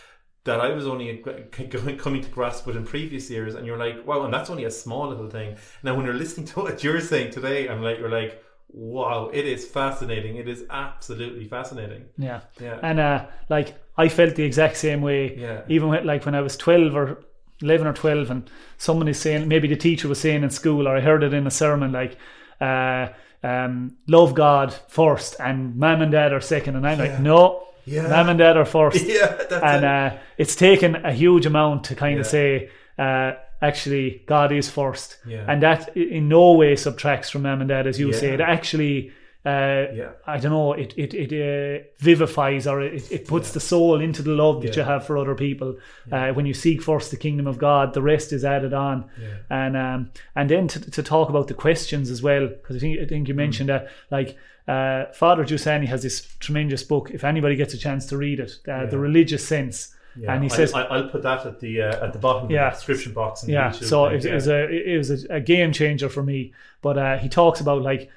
that 0.47 0.59
I 0.59 0.69
was 0.69 0.87
only 0.87 1.17
coming 1.97 2.21
to 2.21 2.29
grasp 2.29 2.65
with 2.65 2.75
in 2.75 2.85
previous 2.85 3.29
years. 3.29 3.53
And 3.53 3.65
you're 3.65 3.77
like, 3.77 4.05
wow, 4.07 4.23
and 4.23 4.33
that's 4.33 4.49
only 4.49 4.65
a 4.65 4.71
small 4.71 5.07
little 5.09 5.29
thing. 5.29 5.57
Now, 5.83 5.95
when 5.95 6.05
you're 6.05 6.15
listening 6.15 6.47
to 6.51 6.61
what 6.61 6.83
you're 6.83 7.01
saying 7.01 7.31
today, 7.31 7.69
I'm 7.69 7.83
like, 7.83 7.99
you're 7.99 8.09
like, 8.09 8.43
wow, 8.69 9.29
it 9.31 9.45
is 9.45 9.65
fascinating. 9.65 10.37
It 10.37 10.47
is 10.47 10.63
absolutely 10.69 11.45
fascinating. 11.45 12.05
Yeah, 12.17 12.41
yeah. 12.59 12.79
And 12.81 12.99
uh, 12.99 13.27
like 13.49 13.75
I 13.97 14.09
felt 14.09 14.35
the 14.35 14.43
exact 14.43 14.77
same 14.77 15.01
way. 15.01 15.37
Yeah. 15.37 15.61
Even 15.67 15.89
when, 15.89 16.05
like 16.05 16.25
when 16.25 16.35
I 16.35 16.41
was 16.41 16.57
twelve 16.57 16.95
or 16.95 17.23
eleven 17.61 17.87
or 17.87 17.93
twelve, 17.93 18.29
and 18.29 18.49
someone 18.77 19.07
is 19.07 19.19
saying, 19.19 19.47
maybe 19.47 19.67
the 19.67 19.77
teacher 19.77 20.07
was 20.07 20.19
saying 20.19 20.43
in 20.43 20.49
school, 20.49 20.87
or 20.87 20.97
I 20.97 21.01
heard 21.01 21.23
it 21.23 21.33
in 21.33 21.45
a 21.45 21.51
sermon, 21.51 21.91
like. 21.91 22.17
Uh, 22.59 23.09
um, 23.43 23.97
love 24.07 24.33
God 24.33 24.73
first, 24.87 25.35
and 25.39 25.75
mom 25.75 26.01
and 26.01 26.11
dad 26.11 26.33
are 26.33 26.41
second. 26.41 26.75
And 26.75 26.87
I'm 26.87 26.97
yeah. 26.97 27.05
like, 27.05 27.19
no, 27.19 27.66
yeah. 27.87 28.07
mom 28.07 28.29
and 28.29 28.37
dad 28.39 28.57
are 28.57 28.65
first. 28.65 29.03
Yeah, 29.07 29.37
and 29.63 29.83
it. 29.83 29.89
Uh, 29.89 30.17
it's 30.37 30.55
taken 30.55 30.95
a 31.05 31.13
huge 31.13 31.45
amount 31.45 31.85
to 31.85 31.95
kind 31.95 32.15
yeah. 32.15 32.21
of 32.21 32.27
say, 32.27 32.69
uh, 32.99 33.31
actually 33.61 34.23
God 34.27 34.51
is 34.51 34.69
first, 34.69 35.17
yeah. 35.25 35.45
and 35.47 35.63
that 35.63 35.95
in 35.97 36.27
no 36.27 36.53
way 36.53 36.75
subtracts 36.75 37.29
from 37.29 37.43
mom 37.43 37.61
and 37.61 37.69
dad, 37.69 37.87
as 37.87 37.99
you 37.99 38.11
yeah. 38.11 38.19
say. 38.19 38.33
It 38.33 38.41
actually, 38.41 39.11
uh, 39.45 39.85
yeah. 39.95 40.09
I 40.27 40.37
don't 40.39 40.51
know, 40.51 40.73
it 40.73 40.93
it 40.97 41.13
it 41.13 41.31
uh, 41.31 41.83
vivifies 41.99 42.67
or 42.67 42.81
it, 42.81 43.11
it 43.11 43.27
puts 43.27 43.53
the 43.53 43.59
soul 43.61 44.01
into 44.01 44.21
the 44.21 44.31
love 44.31 44.61
that 44.63 44.75
you 44.75 44.83
have 44.83 45.05
for 45.05 45.17
other 45.17 45.35
people. 45.35 45.77
Uh, 46.11 46.33
when 46.33 46.45
you 46.45 46.53
seek 46.53 46.81
first 46.81 47.11
the 47.11 47.17
kingdom 47.17 47.47
of 47.47 47.57
God, 47.57 47.93
the 47.93 48.01
rest 48.01 48.33
is 48.33 48.43
added 48.43 48.73
on, 48.73 49.09
and 49.49 49.77
um, 49.77 50.11
and 50.35 50.49
then 50.49 50.67
to, 50.67 50.91
to 50.91 51.01
talk 51.01 51.29
about 51.29 51.47
the 51.47 51.53
questions 51.53 52.11
as 52.11 52.21
well, 52.21 52.47
because 52.47 52.75
I 52.75 52.79
think 52.79 52.99
I 52.99 53.05
think 53.05 53.27
you 53.27 53.33
Mm. 53.33 53.37
mentioned 53.37 53.69
that 53.69 53.87
like. 54.11 54.37
Uh, 54.67 55.05
Father 55.13 55.45
Giussani 55.45 55.87
has 55.87 56.03
this 56.03 56.35
tremendous 56.39 56.83
book. 56.83 57.11
If 57.11 57.23
anybody 57.23 57.55
gets 57.55 57.73
a 57.73 57.77
chance 57.77 58.05
to 58.07 58.17
read 58.17 58.39
it, 58.39 58.59
uh, 58.67 58.85
the 58.85 58.97
religious 58.97 59.47
sense, 59.47 59.95
yeah, 60.19 60.33
and 60.33 60.43
he 60.43 60.49
I, 60.49 60.55
says, 60.55 60.73
I, 60.73 60.97
will 60.97 61.09
put 61.09 61.23
that 61.23 61.45
at 61.45 61.59
the 61.59 61.81
uh, 61.81 62.05
at 62.05 62.13
the 62.13 62.19
bottom 62.19 62.49
yeah. 62.49 62.67
of 62.67 62.73
the 62.73 62.77
description 62.77 63.13
box." 63.13 63.47
yeah, 63.47 63.71
so 63.71 64.05
it, 64.05 64.25
it, 64.25 64.33
was 64.33 64.47
a 64.47 64.67
it 64.67 64.97
was 64.97 65.25
a, 65.25 65.39
game 65.39 65.71
changer 65.71 66.09
for 66.09 66.23
me. 66.23 66.53
But 66.81 66.97
uh, 66.97 67.17
he 67.17 67.29
talks 67.29 67.61
about 67.61 67.81
like, 67.81 68.09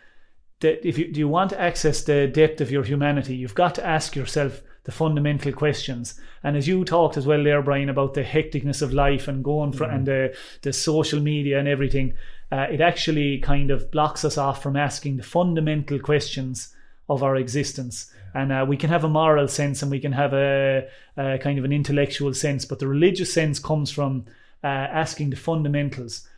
the, 0.60 0.86
if 0.86 0.98
you 0.98 1.12
do 1.12 1.20
you 1.20 1.28
want 1.28 1.50
to 1.50 1.60
access 1.60 2.02
the 2.02 2.26
depth 2.26 2.60
of 2.60 2.70
your 2.70 2.84
humanity, 2.84 3.36
you've 3.36 3.54
got 3.54 3.74
to 3.76 3.86
ask 3.86 4.16
yourself 4.16 4.62
the 4.84 4.92
fundamental 4.92 5.52
questions. 5.52 6.18
And 6.42 6.56
as 6.56 6.66
you 6.66 6.84
talked 6.84 7.16
as 7.16 7.26
well 7.26 7.44
there, 7.44 7.62
Brian, 7.62 7.90
about 7.90 8.14
the 8.14 8.24
hecticness 8.24 8.80
of 8.80 8.92
life 8.92 9.28
and 9.28 9.44
going 9.44 9.72
for 9.72 9.84
Mm-hmm. 9.84 9.94
and 9.94 10.06
the 10.06 10.36
the 10.62 10.72
social 10.72 11.20
media 11.20 11.58
and 11.58 11.68
everything, 11.68 12.14
uh, 12.52 12.66
it 12.70 12.80
actually 12.80 13.38
kind 13.38 13.70
of 13.70 13.90
blocks 13.90 14.24
us 14.24 14.36
off 14.36 14.62
from 14.62 14.76
asking 14.76 15.16
the 15.16 15.22
fundamental 15.22 15.98
questions 15.98 16.74
of 17.08 17.22
our 17.22 17.36
existence. 17.36 18.12
And 18.34 18.52
uh, 18.52 18.64
we 18.68 18.76
can 18.76 18.90
have 18.90 19.04
a 19.04 19.08
moral 19.08 19.48
sense 19.48 19.82
and 19.82 19.90
we 19.90 20.00
can 20.00 20.12
have 20.12 20.32
a, 20.32 20.88
a, 21.16 21.38
kind 21.38 21.58
of 21.58 21.64
an 21.64 21.72
intellectual 21.72 22.32
sense, 22.34 22.64
but 22.64 22.78
the 22.78 22.88
religious 22.88 23.32
sense 23.32 23.58
comes 23.58 23.90
from 23.90 24.26
uh, 24.62 24.66
asking 24.66 25.30
the 25.30 25.36
fundamentals. 25.36 26.28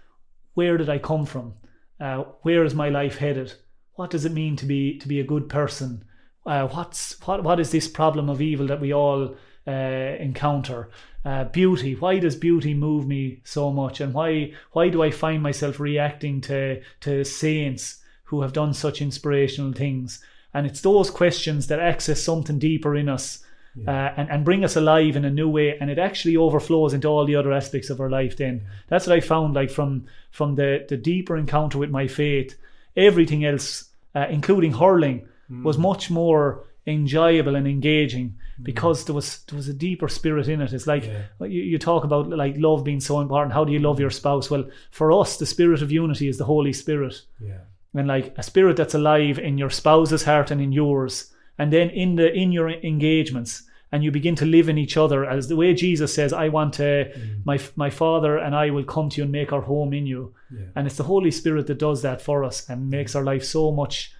Where 0.54 0.76
did 0.76 0.88
I 0.88 0.98
come 0.98 1.26
from? 1.26 1.54
Uh, 2.00 2.24
where 2.42 2.64
is 2.64 2.74
my 2.74 2.88
life 2.88 3.18
headed? 3.18 3.54
What 3.94 4.10
does 4.10 4.24
it 4.24 4.32
mean 4.32 4.56
to 4.56 4.66
be 4.66 4.98
to 4.98 5.08
be 5.08 5.20
a 5.20 5.24
good 5.24 5.48
person? 5.48 6.04
Uh, 6.44 6.66
what's 6.68 7.20
what 7.26 7.44
what 7.44 7.60
is 7.60 7.70
this 7.70 7.88
problem 7.88 8.28
of 8.28 8.40
evil 8.40 8.66
that 8.66 8.80
we 8.80 8.92
all 8.92 9.36
uh, 9.66 10.16
encounter? 10.18 10.90
Uh, 11.24 11.44
beauty. 11.44 11.94
Why 11.94 12.18
does 12.18 12.34
beauty 12.36 12.74
move 12.74 13.06
me 13.06 13.40
so 13.44 13.70
much? 13.72 14.00
And 14.00 14.12
why 14.12 14.52
why 14.72 14.88
do 14.88 15.02
I 15.02 15.10
find 15.10 15.42
myself 15.42 15.78
reacting 15.80 16.40
to 16.42 16.80
to 17.00 17.24
saints 17.24 18.02
who 18.24 18.42
have 18.42 18.52
done 18.52 18.74
such 18.74 19.00
inspirational 19.00 19.72
things? 19.72 20.22
And 20.54 20.66
it's 20.66 20.80
those 20.80 21.10
questions 21.10 21.66
that 21.68 21.80
access 21.80 22.20
something 22.22 22.58
deeper 22.58 22.94
in 22.96 23.08
us 23.08 23.38
Yeah. 23.74 23.90
uh, 23.90 24.14
and, 24.20 24.30
and 24.30 24.44
bring 24.44 24.64
us 24.64 24.76
alive 24.76 25.16
in 25.16 25.24
a 25.24 25.30
new 25.30 25.48
way. 25.48 25.78
And 25.80 25.90
it 25.90 25.98
actually 25.98 26.36
overflows 26.36 26.92
into 26.92 27.08
all 27.08 27.24
the 27.24 27.36
other 27.36 27.52
aspects 27.52 27.90
of 27.90 28.00
our 28.00 28.10
life 28.10 28.36
then. 28.36 28.62
That's 28.88 29.06
what 29.06 29.16
I 29.16 29.20
found 29.20 29.54
like 29.54 29.70
from 29.70 30.04
from 30.30 30.56
the, 30.56 30.84
the 30.88 30.96
deeper 30.96 31.36
encounter 31.36 31.78
with 31.78 31.90
my 31.90 32.08
faith, 32.08 32.56
everything 32.96 33.44
else, 33.44 33.84
uh, 34.14 34.26
including 34.28 34.72
hurling, 34.72 35.26
was 35.62 35.76
much 35.78 36.10
more 36.10 36.64
enjoyable 36.86 37.54
and 37.54 37.66
engaging 37.66 38.28
mm. 38.60 38.64
because 38.64 39.04
there 39.04 39.14
was 39.14 39.44
there 39.44 39.56
was 39.56 39.68
a 39.68 39.74
deeper 39.74 40.08
spirit 40.08 40.48
in 40.48 40.60
it. 40.60 40.72
It's 40.72 40.86
like 40.86 41.04
Yeah. 41.04 41.46
you, 41.46 41.62
you 41.62 41.78
talk 41.78 42.04
about 42.04 42.28
like 42.28 42.54
love 42.56 42.84
being 42.84 43.00
so 43.00 43.20
important. 43.20 43.52
How 43.52 43.64
do 43.64 43.72
you 43.72 43.78
love 43.78 44.00
your 44.00 44.10
spouse? 44.10 44.50
Well, 44.50 44.68
for 44.90 45.12
us, 45.12 45.36
the 45.36 45.46
spirit 45.46 45.82
of 45.82 45.92
unity 45.92 46.28
is 46.28 46.38
the 46.38 46.44
Holy 46.44 46.72
Spirit. 46.72 47.22
Yeah, 47.40 47.60
and 47.94 48.08
like 48.08 48.34
a 48.36 48.42
spirit 48.42 48.76
that's 48.76 48.94
alive 48.94 49.38
in 49.38 49.58
your 49.58 49.70
spouse's 49.70 50.24
heart 50.24 50.50
and 50.50 50.60
in 50.60 50.72
yours 50.72 51.32
and 51.58 51.72
then 51.72 51.90
in 51.90 52.16
the 52.16 52.32
in 52.32 52.50
your 52.50 52.70
engagements 52.70 53.62
and 53.92 54.02
you 54.02 54.10
begin 54.10 54.34
to 54.34 54.46
live 54.46 54.70
in 54.70 54.78
each 54.78 54.96
other. 54.96 55.24
As 55.24 55.48
the 55.48 55.56
way 55.56 55.74
Jesus 55.74 56.14
says 56.14 56.32
I 56.32 56.48
want 56.48 56.74
to 56.74 57.12
mm. 57.14 57.44
my 57.44 57.60
my 57.76 57.90
father 57.90 58.38
and 58.38 58.56
I 58.56 58.70
will 58.70 58.84
come 58.84 59.08
to 59.10 59.18
you 59.18 59.22
and 59.22 59.32
make 59.32 59.52
our 59.52 59.60
home 59.60 59.92
in 59.92 60.06
you. 60.06 60.34
Yeah, 60.50 60.64
and 60.74 60.86
it's 60.88 60.96
the 60.96 61.04
Holy 61.04 61.30
Spirit 61.30 61.68
that 61.68 61.78
does 61.78 62.02
that 62.02 62.20
for 62.20 62.42
us 62.42 62.68
and 62.68 62.90
makes 62.90 63.14
our 63.14 63.22
life 63.22 63.44
so 63.44 63.70
much 63.70 64.12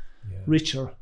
richer 0.47 0.93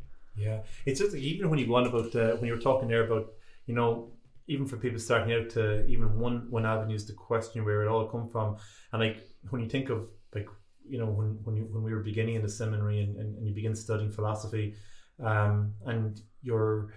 Yeah, 0.41 0.61
it's 0.86 1.01
just 1.01 1.14
even 1.14 1.51
when 1.51 1.59
you 1.59 1.66
go 1.66 1.76
on 1.76 1.86
about 1.86 2.14
uh, 2.16 2.36
when 2.36 2.47
you 2.47 2.55
were 2.55 2.61
talking 2.61 2.88
there 2.88 3.05
about 3.05 3.32
you 3.66 3.74
know 3.74 4.12
even 4.47 4.66
for 4.66 4.78
people 4.78 4.99
starting 4.99 5.32
out 5.32 5.51
to 5.51 5.86
even 5.86 6.18
one 6.18 6.51
one 6.51 6.66
avenue 6.66 6.95
is 6.95 7.05
to 7.07 7.12
question 7.12 7.64
where 7.64 7.82
it 7.82 7.88
all 7.88 8.09
come 8.09 8.28
from, 8.28 8.57
and 8.93 9.03
like 9.03 9.18
when 9.51 9.62
you 9.62 9.68
think 9.68 9.91
of 9.91 10.09
like 10.34 10.49
you 10.88 10.99
know 10.99 11.07
when 11.07 11.38
when 11.45 11.57
you 11.57 11.64
when 11.70 11.82
we 11.82 11.93
were 11.93 12.03
beginning 12.03 12.36
in 12.36 12.43
the 12.43 12.49
seminary 12.49 13.01
and, 13.03 13.16
and, 13.16 13.36
and 13.36 13.47
you 13.47 13.55
begin 13.55 13.76
studying 13.76 14.11
philosophy, 14.11 14.74
um, 15.22 15.74
and 15.86 16.20
you're 16.43 16.93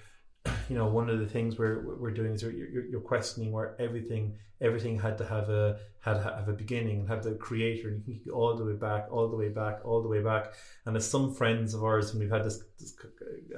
you 0.69 0.75
know 0.75 0.87
one 0.87 1.09
of 1.09 1.19
the 1.19 1.27
things 1.27 1.57
we're 1.57 1.97
we're 1.97 2.11
doing 2.11 2.33
is 2.33 2.41
you're, 2.41 2.51
you're, 2.51 2.85
you're 2.85 3.01
questioning 3.01 3.51
where 3.51 3.75
everything 3.79 4.35
everything 4.61 4.97
had 4.99 5.17
to 5.17 5.25
have 5.25 5.49
a 5.49 5.77
had 5.99 6.15
to 6.15 6.23
have 6.23 6.47
a 6.47 6.53
beginning 6.53 7.01
and 7.01 7.09
have 7.09 7.23
the 7.23 7.33
creator 7.33 7.89
and 7.89 8.03
you 8.07 8.15
can 8.15 8.31
go 8.31 8.33
all 8.33 8.55
the 8.55 8.63
way 8.63 8.73
back 8.73 9.07
all 9.11 9.29
the 9.29 9.35
way 9.35 9.49
back 9.49 9.79
all 9.83 10.01
the 10.01 10.07
way 10.07 10.21
back. 10.21 10.53
And 10.85 10.95
as 10.95 11.09
some 11.09 11.33
friends 11.33 11.73
of 11.73 11.83
ours 11.83 12.11
and 12.11 12.19
we've 12.19 12.31
had 12.31 12.43
this, 12.43 12.63
this 12.79 12.95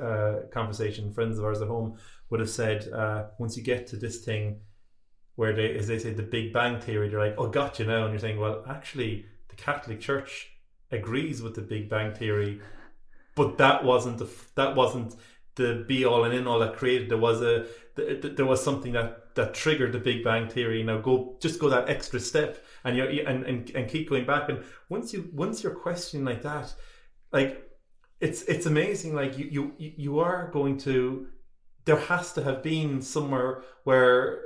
uh, 0.01 0.47
conversation 0.51 1.13
friends 1.13 1.37
of 1.37 1.45
ours 1.45 1.61
at 1.61 1.67
home 1.67 1.97
would 2.29 2.39
have 2.39 2.49
said 2.49 2.91
uh, 2.91 3.25
once 3.39 3.55
you 3.55 3.63
get 3.63 3.87
to 3.87 3.97
this 3.97 4.25
thing 4.25 4.59
where 5.35 5.53
they 5.53 5.75
as 5.75 5.87
they 5.87 5.99
say 5.99 6.11
the 6.11 6.23
big 6.23 6.53
bang 6.53 6.79
theory 6.79 7.09
they're 7.09 7.19
like 7.19 7.35
oh 7.37 7.47
gotcha 7.47 7.83
now. 7.83 8.03
And 8.03 8.11
you're 8.11 8.19
saying 8.19 8.39
well 8.39 8.63
actually 8.67 9.25
the 9.49 9.55
catholic 9.55 9.99
church 9.99 10.51
agrees 10.91 11.41
with 11.41 11.55
the 11.55 11.61
big 11.61 11.89
bang 11.89 12.13
theory 12.13 12.61
but 13.35 13.57
that 13.57 13.83
wasn't 13.83 14.17
the 14.17 14.29
that 14.55 14.75
wasn't 14.75 15.15
the 15.55 15.85
be 15.87 16.05
all 16.05 16.23
and 16.23 16.33
in 16.33 16.47
all 16.47 16.59
that 16.59 16.75
created. 16.75 17.09
There 17.09 17.17
was 17.17 17.41
a 17.41 17.65
there 17.95 18.45
was 18.45 18.63
something 18.63 18.93
that 18.93 19.35
that 19.35 19.53
triggered 19.53 19.91
the 19.91 19.99
Big 19.99 20.23
Bang 20.23 20.47
theory. 20.49 20.83
Now 20.83 20.99
go 20.99 21.37
just 21.41 21.59
go 21.59 21.69
that 21.69 21.89
extra 21.89 22.19
step 22.19 22.63
and 22.83 22.97
you 22.97 23.03
and, 23.03 23.43
and 23.43 23.69
and 23.71 23.89
keep 23.89 24.09
going 24.09 24.25
back. 24.25 24.49
And 24.49 24.63
once 24.89 25.13
you 25.13 25.29
once 25.33 25.63
you're 25.63 25.75
questioning 25.75 26.25
like 26.25 26.41
that, 26.43 26.73
like 27.31 27.69
it's 28.19 28.43
it's 28.43 28.65
amazing. 28.65 29.15
Like 29.15 29.37
you 29.37 29.73
you 29.77 29.93
you 29.97 30.19
are 30.19 30.49
going 30.51 30.77
to 30.79 31.27
there 31.85 31.97
has 31.97 32.33
to 32.33 32.43
have 32.43 32.63
been 32.63 33.01
somewhere 33.01 33.63
where 33.83 34.41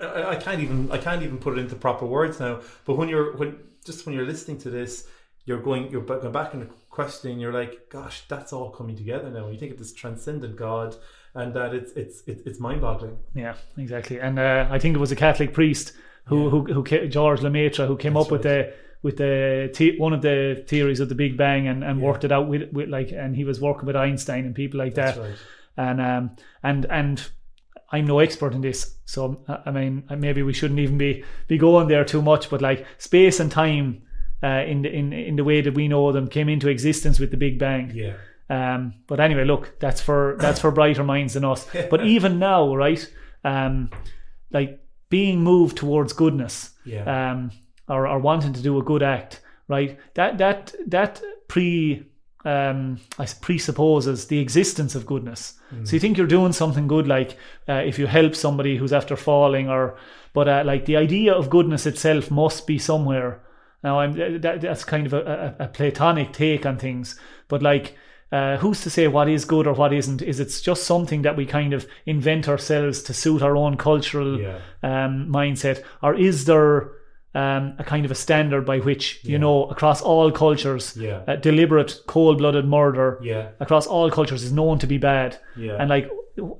I, 0.00 0.30
I 0.30 0.36
can't 0.36 0.60
even 0.60 0.90
I 0.90 0.98
can't 0.98 1.22
even 1.22 1.38
put 1.38 1.56
it 1.56 1.60
into 1.60 1.76
proper 1.76 2.06
words 2.06 2.40
now. 2.40 2.60
But 2.84 2.96
when 2.96 3.08
you're 3.08 3.36
when 3.36 3.58
just 3.84 4.06
when 4.06 4.14
you're 4.14 4.26
listening 4.26 4.58
to 4.58 4.70
this, 4.70 5.06
you're 5.44 5.62
going 5.62 5.90
you're 5.90 6.02
going 6.02 6.32
back 6.32 6.54
and 6.54 6.70
questioning. 6.90 7.38
You're 7.40 7.52
like, 7.52 7.88
gosh, 7.88 8.22
that's 8.28 8.52
all 8.52 8.70
coming 8.70 8.96
together 8.96 9.30
now. 9.30 9.48
You 9.48 9.58
think 9.58 9.72
of 9.72 9.78
this 9.78 9.92
transcendent 9.94 10.56
God, 10.56 10.96
and 11.34 11.54
that 11.54 11.74
it's 11.74 11.92
it's 11.92 12.22
it's, 12.26 12.42
it's 12.46 12.60
mind 12.60 12.80
boggling. 12.82 13.16
Yeah, 13.34 13.54
exactly. 13.78 14.20
And 14.20 14.38
uh, 14.38 14.66
I 14.70 14.78
think 14.78 14.94
it 14.96 14.98
was 15.00 15.12
a 15.12 15.16
Catholic 15.16 15.52
priest 15.54 15.92
who 16.24 16.44
Yeah. 16.44 16.50
who, 16.50 16.64
who 16.74 17.08
George 17.08 17.40
Lemaitre 17.40 17.86
who 17.86 17.96
came 17.96 18.14
That's 18.14 18.26
up 18.26 18.32
with 18.32 18.42
the 18.42 18.72
with 19.02 19.16
the 19.16 19.72
the 19.76 19.98
one 19.98 20.12
of 20.12 20.20
the 20.22 20.62
theories 20.66 21.00
of 21.00 21.08
the 21.08 21.14
Big 21.14 21.36
Bang 21.36 21.66
and, 21.68 21.82
and 21.82 21.98
Yeah. 22.00 22.06
worked 22.06 22.24
it 22.24 22.32
out 22.32 22.48
with, 22.48 22.70
with 22.72 22.88
like 22.88 23.12
and 23.12 23.34
he 23.34 23.44
was 23.44 23.60
working 23.60 23.86
with 23.86 23.96
Einstein 23.96 24.44
and 24.44 24.54
people 24.54 24.78
like 24.78 24.94
that 24.94 25.16
right. 25.16 25.36
and 25.76 26.00
um 26.00 26.36
and 26.62 26.84
and 26.90 27.30
I'm 27.92 28.06
no 28.06 28.18
expert 28.20 28.52
in 28.54 28.60
this 28.60 28.94
so 29.06 29.42
uh, 29.48 29.58
I 29.64 29.70
mean 29.70 30.04
maybe 30.18 30.42
we 30.42 30.52
shouldn't 30.52 30.78
even 30.80 30.98
be 30.98 31.24
be 31.48 31.56
going 31.58 31.88
there 31.88 32.04
too 32.04 32.20
much 32.22 32.50
but 32.50 32.60
like 32.60 32.86
space 32.98 33.40
and 33.40 33.50
time 33.50 34.02
uh, 34.42 34.64
in 34.66 34.82
the 34.82 34.90
in 34.90 35.12
in 35.12 35.36
the 35.36 35.44
way 35.44 35.60
that 35.62 35.74
we 35.74 35.88
know 35.88 36.12
them 36.12 36.28
came 36.28 36.48
into 36.48 36.68
existence 36.68 37.18
with 37.20 37.30
the 37.30 37.36
Big 37.36 37.58
Bang 37.58 37.92
Yeah. 37.94 38.14
um, 38.48 38.94
but 39.06 39.20
anyway, 39.20 39.44
look, 39.44 39.78
that's 39.80 40.00
for 40.00 40.36
that's 40.38 40.60
for 40.60 40.70
brighter 40.70 41.04
minds 41.04 41.34
than 41.34 41.44
us. 41.44 41.66
But 41.90 42.04
even 42.06 42.38
now, 42.38 42.74
right? 42.76 43.06
Um, 43.44 43.90
like 44.50 44.80
being 45.08 45.40
moved 45.42 45.76
towards 45.76 46.12
goodness, 46.12 46.70
Yeah. 46.84 47.04
um, 47.32 47.50
or, 47.88 48.06
or 48.06 48.18
wanting 48.20 48.52
to 48.54 48.62
do 48.62 48.78
a 48.78 48.82
good 48.82 49.02
act, 49.02 49.40
right? 49.68 49.98
That 50.14 50.38
that 50.38 50.74
that 50.86 51.22
pre 51.48 52.06
um, 52.44 52.98
I 53.18 53.26
presupposes 53.40 54.26
the 54.26 54.38
existence 54.38 54.94
of 54.94 55.04
goodness. 55.04 55.54
So 55.84 55.92
you 55.94 56.00
think 56.00 56.16
you're 56.18 56.26
doing 56.38 56.52
something 56.52 56.88
good, 56.88 57.06
like 57.06 57.36
uh, 57.68 57.82
if 57.86 57.98
you 57.98 58.06
help 58.08 58.34
somebody 58.34 58.76
who's 58.78 58.92
after 58.92 59.16
falling, 59.16 59.68
or 59.68 59.96
but 60.32 60.48
uh, 60.48 60.62
like 60.64 60.84
the 60.86 60.96
idea 60.96 61.32
of 61.34 61.48
goodness 61.50 61.86
itself 61.86 62.30
must 62.30 62.66
be 62.66 62.78
somewhere. 62.78 63.42
Now 63.82 64.00
I'm 64.00 64.12
that, 64.40 64.60
that's 64.60 64.84
kind 64.84 65.06
of 65.06 65.12
a, 65.14 65.56
a, 65.58 65.64
a 65.64 65.68
platonic 65.68 66.32
take 66.32 66.66
on 66.66 66.78
things, 66.78 67.18
but 67.48 67.62
like. 67.62 67.96
Uh, 68.32 68.56
who's 68.58 68.80
to 68.82 68.88
say 68.88 69.08
what 69.08 69.28
is 69.28 69.44
good 69.44 69.66
or 69.66 69.72
what 69.74 69.92
isn't? 69.92 70.22
Is 70.22 70.38
it's 70.38 70.60
just 70.60 70.84
something 70.84 71.22
that 71.22 71.36
we 71.36 71.44
kind 71.44 71.72
of 71.72 71.84
invent 72.06 72.48
ourselves 72.48 73.02
to 73.02 73.12
suit 73.12 73.42
our 73.42 73.56
own 73.56 73.76
cultural 73.76 74.38
Yeah. 74.40 74.58
um, 74.84 75.26
mindset, 75.32 75.82
or 76.00 76.14
is 76.14 76.44
there 76.44 76.92
um, 77.34 77.74
a 77.80 77.82
kind 77.84 78.04
of 78.04 78.12
a 78.12 78.14
standard 78.14 78.64
by 78.64 78.78
which 78.78 79.18
you 79.24 79.36
know 79.36 79.64
across 79.64 80.00
all 80.00 80.30
cultures, 80.30 80.96
Yeah. 80.96 81.22
uh, 81.26 81.36
deliberate 81.42 82.02
cold-blooded 82.06 82.66
murder 82.66 83.18
Yeah. 83.20 83.48
across 83.58 83.88
all 83.88 84.08
cultures 84.12 84.44
is 84.44 84.52
known 84.52 84.78
to 84.78 84.86
be 84.86 84.98
bad, 84.98 85.36
Yeah. 85.56 85.74
and 85.80 85.90
like 85.90 86.08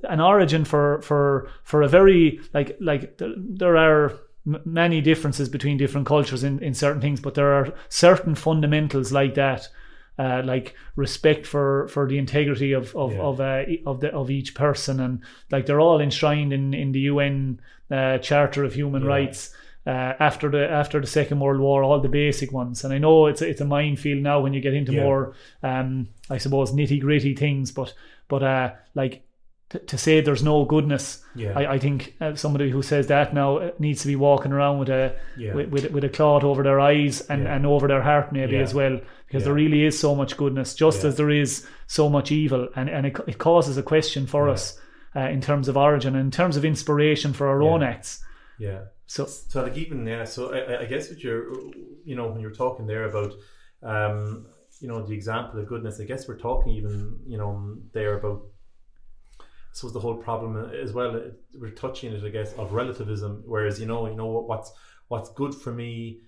an 0.09 0.19
origin 0.19 0.65
for 0.65 1.01
for 1.03 1.47
for 1.63 1.83
a 1.83 1.87
very 1.87 2.41
like 2.53 2.75
like 2.81 3.17
there 3.17 3.77
are 3.77 4.11
m- 4.47 4.61
many 4.65 5.01
differences 5.01 5.49
between 5.49 5.77
different 5.77 6.07
cultures 6.07 6.43
in 6.43 6.59
in 6.59 6.73
certain 6.73 7.01
things, 7.01 7.19
but 7.21 7.33
there 7.35 7.53
are 7.53 7.73
certain 7.89 8.35
fundamentals 8.35 9.11
like 9.11 9.35
that. 9.35 9.67
Uh, 10.19 10.41
like 10.45 10.75
respect 10.95 11.47
for 11.47 11.87
for 11.87 12.07
the 12.07 12.17
integrity 12.17 12.73
of 12.73 12.95
of 12.95 13.13
Yeah. 13.13 13.21
of 13.21 13.39
uh, 13.41 13.63
of 13.85 13.99
the 14.01 14.11
of 14.13 14.29
each 14.29 14.53
person, 14.53 14.99
and 14.99 15.19
like 15.51 15.65
they're 15.65 15.79
all 15.79 16.01
enshrined 16.01 16.53
in 16.53 16.73
in 16.73 16.91
the 16.91 16.99
UN 17.11 17.59
uh, 17.89 18.17
Charter 18.19 18.63
of 18.63 18.73
Human 18.73 19.01
Yeah. 19.03 19.07
Rights. 19.09 19.55
Uh, 19.87 20.13
after 20.19 20.47
the 20.51 20.69
after 20.69 20.99
the 21.01 21.07
Second 21.07 21.39
World 21.39 21.59
War, 21.59 21.81
all 21.83 21.99
the 22.01 22.09
basic 22.09 22.51
ones, 22.51 22.83
and 22.83 22.93
I 22.93 22.99
know 22.99 23.25
it's 23.25 23.41
a, 23.41 23.47
it's 23.49 23.61
a 23.61 23.65
minefield 23.65 24.21
now 24.21 24.39
when 24.41 24.53
you 24.53 24.61
get 24.61 24.75
into 24.75 24.93
Yeah. 24.93 25.03
more, 25.03 25.33
um, 25.63 26.09
I 26.29 26.37
suppose 26.37 26.71
nitty 26.71 26.99
gritty 27.01 27.33
things, 27.35 27.71
but 27.71 27.91
but 28.27 28.43
uh, 28.43 28.71
like 28.93 29.23
to 29.87 29.97
say 29.97 30.21
there's 30.21 30.43
no 30.43 30.65
goodness, 30.65 31.23
Yeah. 31.35 31.53
I, 31.57 31.73
I 31.73 31.79
think 31.79 32.15
uh, 32.21 32.35
somebody 32.35 32.69
who 32.69 32.81
says 32.81 33.07
that 33.07 33.33
now 33.33 33.57
uh, 33.57 33.71
needs 33.79 34.01
to 34.01 34.07
be 34.07 34.15
walking 34.15 34.51
around 34.51 34.79
with 34.79 34.89
a 34.89 35.15
Yeah. 35.37 35.53
with, 35.55 35.69
with, 35.69 35.91
with 35.91 36.03
a 36.03 36.09
cloth 36.09 36.43
over 36.43 36.63
their 36.63 36.79
eyes 36.79 37.21
and, 37.29 37.43
Yeah. 37.43 37.55
and 37.55 37.65
over 37.65 37.87
their 37.87 38.01
heart 38.01 38.31
maybe 38.33 38.57
as 38.57 38.73
well, 38.73 38.99
because 39.27 39.43
there 39.45 39.53
really 39.53 39.85
is 39.85 39.97
so 39.99 40.13
much 40.15 40.35
goodness, 40.37 40.73
just 40.75 41.03
as 41.03 41.15
there 41.15 41.29
is 41.29 41.65
so 41.87 42.09
much 42.09 42.31
evil, 42.31 42.67
and 42.75 42.89
and 42.89 43.05
it, 43.05 43.17
it 43.27 43.37
causes 43.37 43.77
a 43.77 43.83
question 43.83 44.27
for 44.27 44.49
us 44.49 44.77
uh, 45.15 45.21
in 45.29 45.41
terms 45.41 45.67
of 45.67 45.77
origin, 45.77 46.15
and 46.15 46.25
in 46.25 46.31
terms 46.31 46.57
of 46.57 46.65
inspiration 46.65 47.33
for 47.33 47.47
our 47.47 47.61
own 47.61 47.81
acts. 47.83 48.23
yeah. 48.59 48.81
So 49.07 49.25
So 49.25 49.63
like 49.63 49.77
even 49.77 50.07
yeah, 50.07 50.25
so 50.25 50.53
I, 50.53 50.59
I- 50.59 50.79
I 50.81 50.85
guess 50.85 51.09
what 51.09 51.19
you're 51.23 51.51
you 52.05 52.15
know 52.15 52.27
when 52.31 52.41
you're 52.41 52.55
talking 52.63 52.87
there 52.87 53.05
about 53.09 53.33
um 53.83 54.45
you 54.79 54.87
know 54.87 55.05
the 55.05 55.13
example 55.13 55.59
of 55.59 55.67
goodness, 55.67 55.99
I 55.99 56.05
guess 56.05 56.27
we're 56.27 56.37
talking 56.39 56.73
even 56.73 57.19
you 57.27 57.37
know 57.37 57.77
there 57.93 58.17
about 58.19 58.41
Suppose 59.73 59.93
the 59.93 59.99
whole 59.99 60.17
problem 60.17 60.71
as 60.73 60.93
well. 60.93 61.21
We're 61.57 61.71
touching 61.71 62.13
it, 62.13 62.23
I 62.23 62.29
guess, 62.29 62.53
of 62.53 62.73
relativism. 62.73 63.43
Whereas 63.45 63.79
you 63.79 63.85
know 63.85 64.07
you 64.07 64.15
know 64.15 64.27
what's 64.27 64.71
what's 65.07 65.29
good 65.29 65.55
for 65.55 65.71
me. 65.71 66.21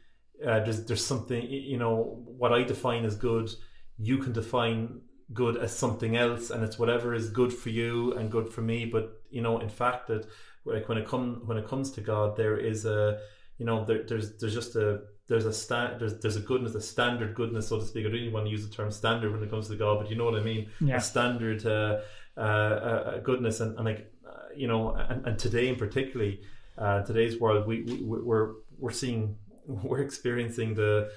Uh, 0.45 0.59
there's 0.61 0.85
there's 0.85 1.05
something 1.05 1.45
you 1.49 1.77
know 1.77 2.23
what 2.25 2.53
I 2.53 2.63
define 2.63 3.05
as 3.05 3.15
good. 3.15 3.49
You 3.97 4.17
can 4.17 4.33
define 4.33 5.01
good 5.33 5.57
as 5.57 5.75
something 5.75 6.15
else, 6.15 6.49
and 6.49 6.63
it's 6.63 6.79
whatever 6.79 7.13
is 7.13 7.29
good 7.29 7.53
for 7.53 7.69
you 7.69 8.13
and 8.13 8.31
good 8.31 8.49
for 8.49 8.61
me. 8.61 8.85
But 8.85 9.21
you 9.29 9.41
know, 9.41 9.59
in 9.59 9.69
fact, 9.69 10.07
that 10.07 10.25
like 10.65 10.87
when 10.89 10.97
it 10.97 11.07
come 11.07 11.43
when 11.45 11.57
it 11.57 11.67
comes 11.67 11.91
to 11.91 12.01
God, 12.01 12.37
there 12.37 12.57
is 12.57 12.85
a 12.85 13.19
you 13.57 13.65
know 13.65 13.85
there, 13.85 14.03
there's 14.03 14.37
there's 14.37 14.53
just 14.53 14.75
a 14.75 15.01
there's 15.27 15.45
a 15.45 15.53
sta- 15.53 15.97
there's 15.97 16.19
there's 16.19 16.35
a 16.35 16.41
goodness 16.41 16.75
a 16.75 16.81
standard 16.81 17.35
goodness 17.35 17.67
so 17.67 17.79
to 17.79 17.85
speak. 17.85 18.05
I 18.05 18.09
don't 18.09 18.19
even 18.19 18.33
want 18.33 18.45
to 18.45 18.51
use 18.51 18.67
the 18.67 18.73
term 18.73 18.91
standard 18.91 19.31
when 19.31 19.43
it 19.43 19.49
comes 19.49 19.67
to 19.69 19.75
God, 19.75 19.99
but 19.99 20.09
you 20.09 20.15
know 20.15 20.25
what 20.25 20.35
I 20.35 20.43
mean. 20.43 20.69
Yeah. 20.81 20.97
A 20.97 21.01
standard 21.01 21.65
uh, 21.65 21.99
uh, 22.38 22.39
uh, 22.39 23.19
goodness. 23.19 23.59
And, 23.59 23.75
and 23.77 23.86
like 23.86 24.11
uh, 24.27 24.47
you 24.55 24.67
know 24.67 24.91
and, 24.95 25.25
and 25.27 25.39
today 25.39 25.67
in 25.67 25.75
particularly 25.75 26.41
uh, 26.77 27.01
today's 27.03 27.39
world 27.39 27.67
we, 27.67 27.84
we 27.84 28.01
we're 28.01 28.53
we're 28.79 28.91
seeing 28.91 29.38
we're 29.67 30.01
experiencing 30.01 30.73
the 30.73 31.11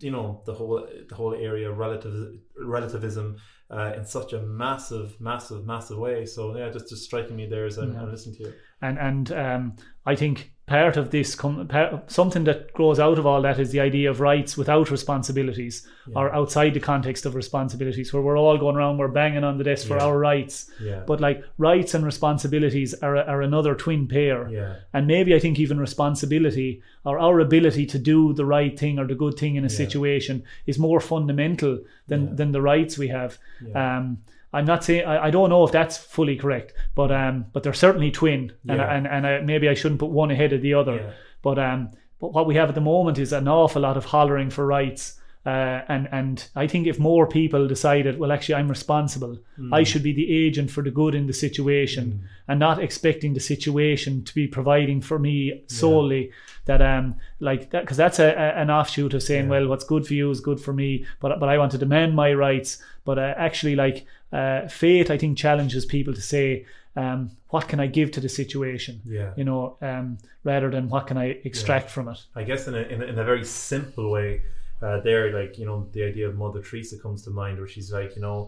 you 0.00 0.10
know 0.10 0.42
the 0.46 0.54
whole 0.54 0.88
the 1.08 1.14
whole 1.14 1.34
area 1.34 1.70
of 1.70 1.78
relative 1.78 2.38
relativism 2.58 3.36
uh, 3.70 3.92
in 3.96 4.04
such 4.04 4.32
a 4.32 4.40
massive 4.42 5.20
massive 5.20 5.66
massive 5.66 5.98
way. 5.98 6.24
So 6.26 6.56
yeah 6.56 6.70
just 6.70 6.88
just 6.88 7.04
striking 7.04 7.36
me 7.36 7.46
there 7.46 7.66
as 7.66 7.78
I'm, 7.78 7.92
Yeah. 7.92 8.02
I'm 8.02 8.10
listening 8.10 8.36
to 8.36 8.42
you. 8.44 8.52
And 8.80 8.98
and 8.98 9.32
um, 9.32 9.76
I 10.06 10.16
think 10.16 10.53
part 10.66 10.96
of 10.96 11.10
this 11.10 11.34
com- 11.34 11.68
part, 11.68 12.10
something 12.10 12.44
that 12.44 12.72
grows 12.72 12.98
out 12.98 13.18
of 13.18 13.26
all 13.26 13.42
that 13.42 13.58
is 13.58 13.70
the 13.70 13.80
idea 13.80 14.08
of 14.10 14.20
rights 14.20 14.56
without 14.56 14.90
responsibilities 14.90 15.86
or 16.14 16.34
outside 16.34 16.72
the 16.72 16.80
context 16.80 17.26
of 17.26 17.34
responsibilities 17.34 18.12
where 18.12 18.22
we're 18.22 18.38
all 18.38 18.56
going 18.56 18.74
around 18.76 18.96
we're 18.96 19.08
banging 19.08 19.44
on 19.44 19.58
the 19.58 19.64
desk 19.64 19.86
for 19.86 19.98
our 19.98 20.18
rights 20.18 20.70
yeah 20.80 21.02
but 21.06 21.20
like 21.20 21.44
rights 21.58 21.92
and 21.94 22.04
responsibilities 22.04 22.94
are, 23.02 23.16
are 23.16 23.42
another 23.42 23.74
twin 23.74 24.06
pair 24.08 24.48
yeah 24.48 24.76
and 24.94 25.06
maybe 25.06 25.34
I 25.34 25.38
think 25.38 25.58
even 25.58 25.78
responsibility 25.78 26.80
or 27.04 27.18
our 27.18 27.40
ability 27.40 27.84
to 27.86 27.98
do 27.98 28.32
the 28.32 28.46
right 28.46 28.78
thing 28.78 28.98
or 28.98 29.06
the 29.06 29.14
good 29.14 29.34
thing 29.38 29.56
in 29.56 29.64
a 29.64 29.68
Yeah. 29.68 29.76
situation 29.76 30.44
is 30.66 30.78
more 30.78 31.00
fundamental 31.00 31.78
than 32.08 32.22
Yeah. 32.28 32.34
than 32.34 32.52
the 32.52 32.62
rights 32.62 32.96
we 32.96 33.08
have. 33.08 33.38
Yeah. 33.66 33.98
Um, 33.98 34.18
I'm 34.54 34.64
not 34.64 34.84
saying 34.84 35.04
I, 35.04 35.26
I 35.26 35.30
don't 35.30 35.50
know 35.50 35.64
if 35.64 35.72
that's 35.72 35.96
fully 35.98 36.36
correct, 36.36 36.72
but 36.94 37.10
um, 37.12 37.46
but 37.52 37.62
they're 37.62 37.72
certainly 37.86 38.10
twin, 38.10 38.52
and 38.68 38.78
Yeah. 38.78 38.94
and 38.96 39.06
and 39.06 39.26
I, 39.26 39.40
maybe 39.40 39.68
I 39.68 39.74
shouldn't 39.74 40.00
put 40.00 40.10
one 40.10 40.30
ahead 40.30 40.52
of 40.52 40.62
the 40.62 40.74
other. 40.74 40.96
Yeah. 40.96 41.10
But 41.42 41.58
um, 41.58 41.90
but 42.20 42.32
what 42.32 42.46
we 42.46 42.54
have 42.54 42.68
at 42.68 42.74
the 42.74 42.80
moment 42.80 43.18
is 43.18 43.32
an 43.32 43.48
awful 43.48 43.82
lot 43.82 43.96
of 43.96 44.04
hollering 44.06 44.50
for 44.50 44.64
rights. 44.66 45.20
Uh, 45.46 45.82
and 45.88 46.08
and 46.10 46.48
I 46.56 46.66
think 46.66 46.86
if 46.86 46.98
more 46.98 47.26
people 47.26 47.68
decided, 47.68 48.18
well, 48.18 48.32
actually, 48.32 48.54
I'm 48.54 48.68
responsible. 48.70 49.36
Hmm. 49.56 49.74
I 49.74 49.82
should 49.84 50.02
be 50.02 50.14
the 50.14 50.46
agent 50.46 50.70
for 50.70 50.82
the 50.82 50.90
good 50.90 51.14
in 51.14 51.26
the 51.26 51.34
situation, 51.34 52.26
and 52.48 52.58
not 52.58 52.78
expecting 52.82 53.34
the 53.34 53.40
situation 53.40 54.24
to 54.24 54.34
be 54.34 54.46
providing 54.46 55.02
for 55.02 55.18
me 55.18 55.62
solely. 55.66 56.30
That 56.64 56.80
um, 56.80 57.16
like 57.40 57.68
that, 57.72 57.82
because 57.82 57.98
that's 57.98 58.18
a, 58.20 58.28
a, 58.28 58.62
an 58.62 58.70
offshoot 58.70 59.12
of 59.12 59.22
saying, 59.22 59.44
Yeah. 59.44 59.50
well, 59.50 59.68
what's 59.68 59.84
good 59.84 60.06
for 60.06 60.14
you 60.14 60.30
is 60.30 60.40
good 60.40 60.60
for 60.60 60.72
me, 60.72 61.04
but 61.20 61.38
but 61.38 61.50
I 61.50 61.58
want 61.58 61.72
to 61.72 61.78
demand 61.78 62.14
my 62.16 62.32
rights. 62.32 62.82
But 63.04 63.18
uh, 63.18 63.34
actually, 63.36 63.76
like 63.76 64.06
uh, 64.34 64.68
fate, 64.68 65.10
I 65.10 65.18
think 65.18 65.38
challenges 65.38 65.86
people 65.86 66.14
to 66.14 66.20
say, 66.20 66.66
um, 66.96 67.30
what 67.48 67.68
can 67.68 67.80
I 67.80 67.86
give 67.98 68.10
to 68.12 68.20
the 68.20 68.28
situation? 68.28 68.94
yeah 69.06 69.30
You 69.36 69.44
know, 69.44 69.62
um, 69.80 70.18
rather 70.44 70.70
than 70.70 70.88
what 70.88 71.06
can 71.08 71.16
I 71.16 71.26
extract 71.44 71.90
from 71.90 72.08
it. 72.08 72.18
I 72.34 72.42
guess 72.44 72.68
in 72.68 72.74
a, 72.74 72.82
in 72.94 73.02
a, 73.02 73.06
in 73.12 73.18
a 73.18 73.24
very 73.24 73.44
simple 73.44 74.10
way, 74.10 74.42
uh, 74.82 75.00
there, 75.00 75.24
like 75.40 75.58
you 75.58 75.66
know, 75.66 75.88
the 75.92 76.02
idea 76.10 76.28
of 76.28 76.34
Mother 76.36 76.62
Teresa 76.62 76.96
comes 76.98 77.22
to 77.24 77.30
mind, 77.30 77.58
where 77.58 77.68
she's 77.74 77.90
like, 77.92 78.16
you 78.16 78.22
know, 78.22 78.38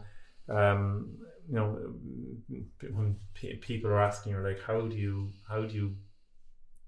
um, 0.48 0.84
you 1.48 1.54
know, 1.54 1.68
when 2.96 3.16
p- 3.34 3.56
people 3.56 3.90
are 3.90 4.02
asking 4.02 4.32
her 4.32 4.42
like, 4.48 4.60
how 4.66 4.80
do 4.80 4.96
you, 4.96 5.32
how 5.48 5.62
do 5.62 5.74
you 5.74 5.96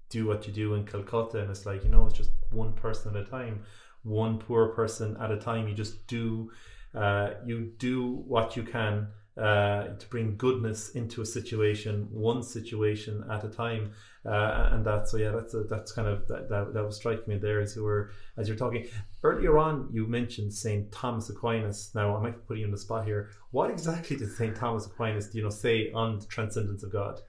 do 0.09 0.25
what 0.27 0.47
you 0.47 0.53
do 0.53 0.73
in 0.75 0.85
Calcutta, 0.85 1.39
and 1.41 1.49
it's 1.49 1.65
like, 1.65 1.83
you 1.83 1.89
know, 1.89 2.05
it's 2.07 2.17
just 2.17 2.31
one 2.51 2.73
person 2.73 3.15
at 3.15 3.27
a 3.27 3.29
time, 3.29 3.63
one 4.03 4.37
poor 4.37 4.67
person 4.79 5.17
at 5.21 5.31
a 5.31 5.37
time. 5.37 5.67
You 5.67 5.75
just 5.75 6.07
do, 6.07 6.51
uh, 6.95 7.31
you 7.45 7.71
do 7.77 8.23
what 8.27 8.55
you 8.55 8.63
can. 8.63 9.07
Uh, 9.37 9.95
to 9.97 10.05
bring 10.09 10.35
goodness 10.35 10.89
into 10.89 11.21
a 11.21 11.25
situation, 11.25 12.09
one 12.11 12.43
situation 12.43 13.23
at 13.31 13.41
a 13.45 13.47
time, 13.47 13.89
uh, 14.25 14.71
and 14.73 14.85
that 14.85 15.07
so 15.07 15.15
yeah 15.15 15.31
that's 15.31 15.53
a, 15.53 15.63
that's 15.63 15.93
kind 15.93 16.09
of 16.09 16.27
that, 16.27 16.49
that, 16.49 16.73
that 16.73 16.83
was 16.83 16.97
striking 16.97 17.23
me 17.25 17.37
there 17.37 17.61
as 17.61 17.73
you 17.73 17.81
were 17.81 18.11
as 18.35 18.49
you're 18.49 18.57
talking 18.57 18.85
earlier 19.23 19.57
on 19.57 19.87
you 19.93 20.05
mentioned 20.05 20.53
Saint 20.53 20.91
Thomas 20.91 21.29
Aquinas 21.29 21.91
now 21.95 22.17
I 22.17 22.21
might 22.21 22.45
put 22.45 22.57
you 22.57 22.65
on 22.65 22.71
the 22.71 22.77
spot 22.77 23.05
here 23.05 23.29
what 23.51 23.69
exactly 23.71 24.17
did 24.17 24.29
Saint 24.29 24.57
Thomas 24.57 24.87
Aquinas 24.87 25.33
you 25.33 25.41
know 25.41 25.49
say 25.49 25.89
on 25.93 26.19
the 26.19 26.25
transcendence 26.25 26.83
of 26.83 26.91
God 26.91 27.21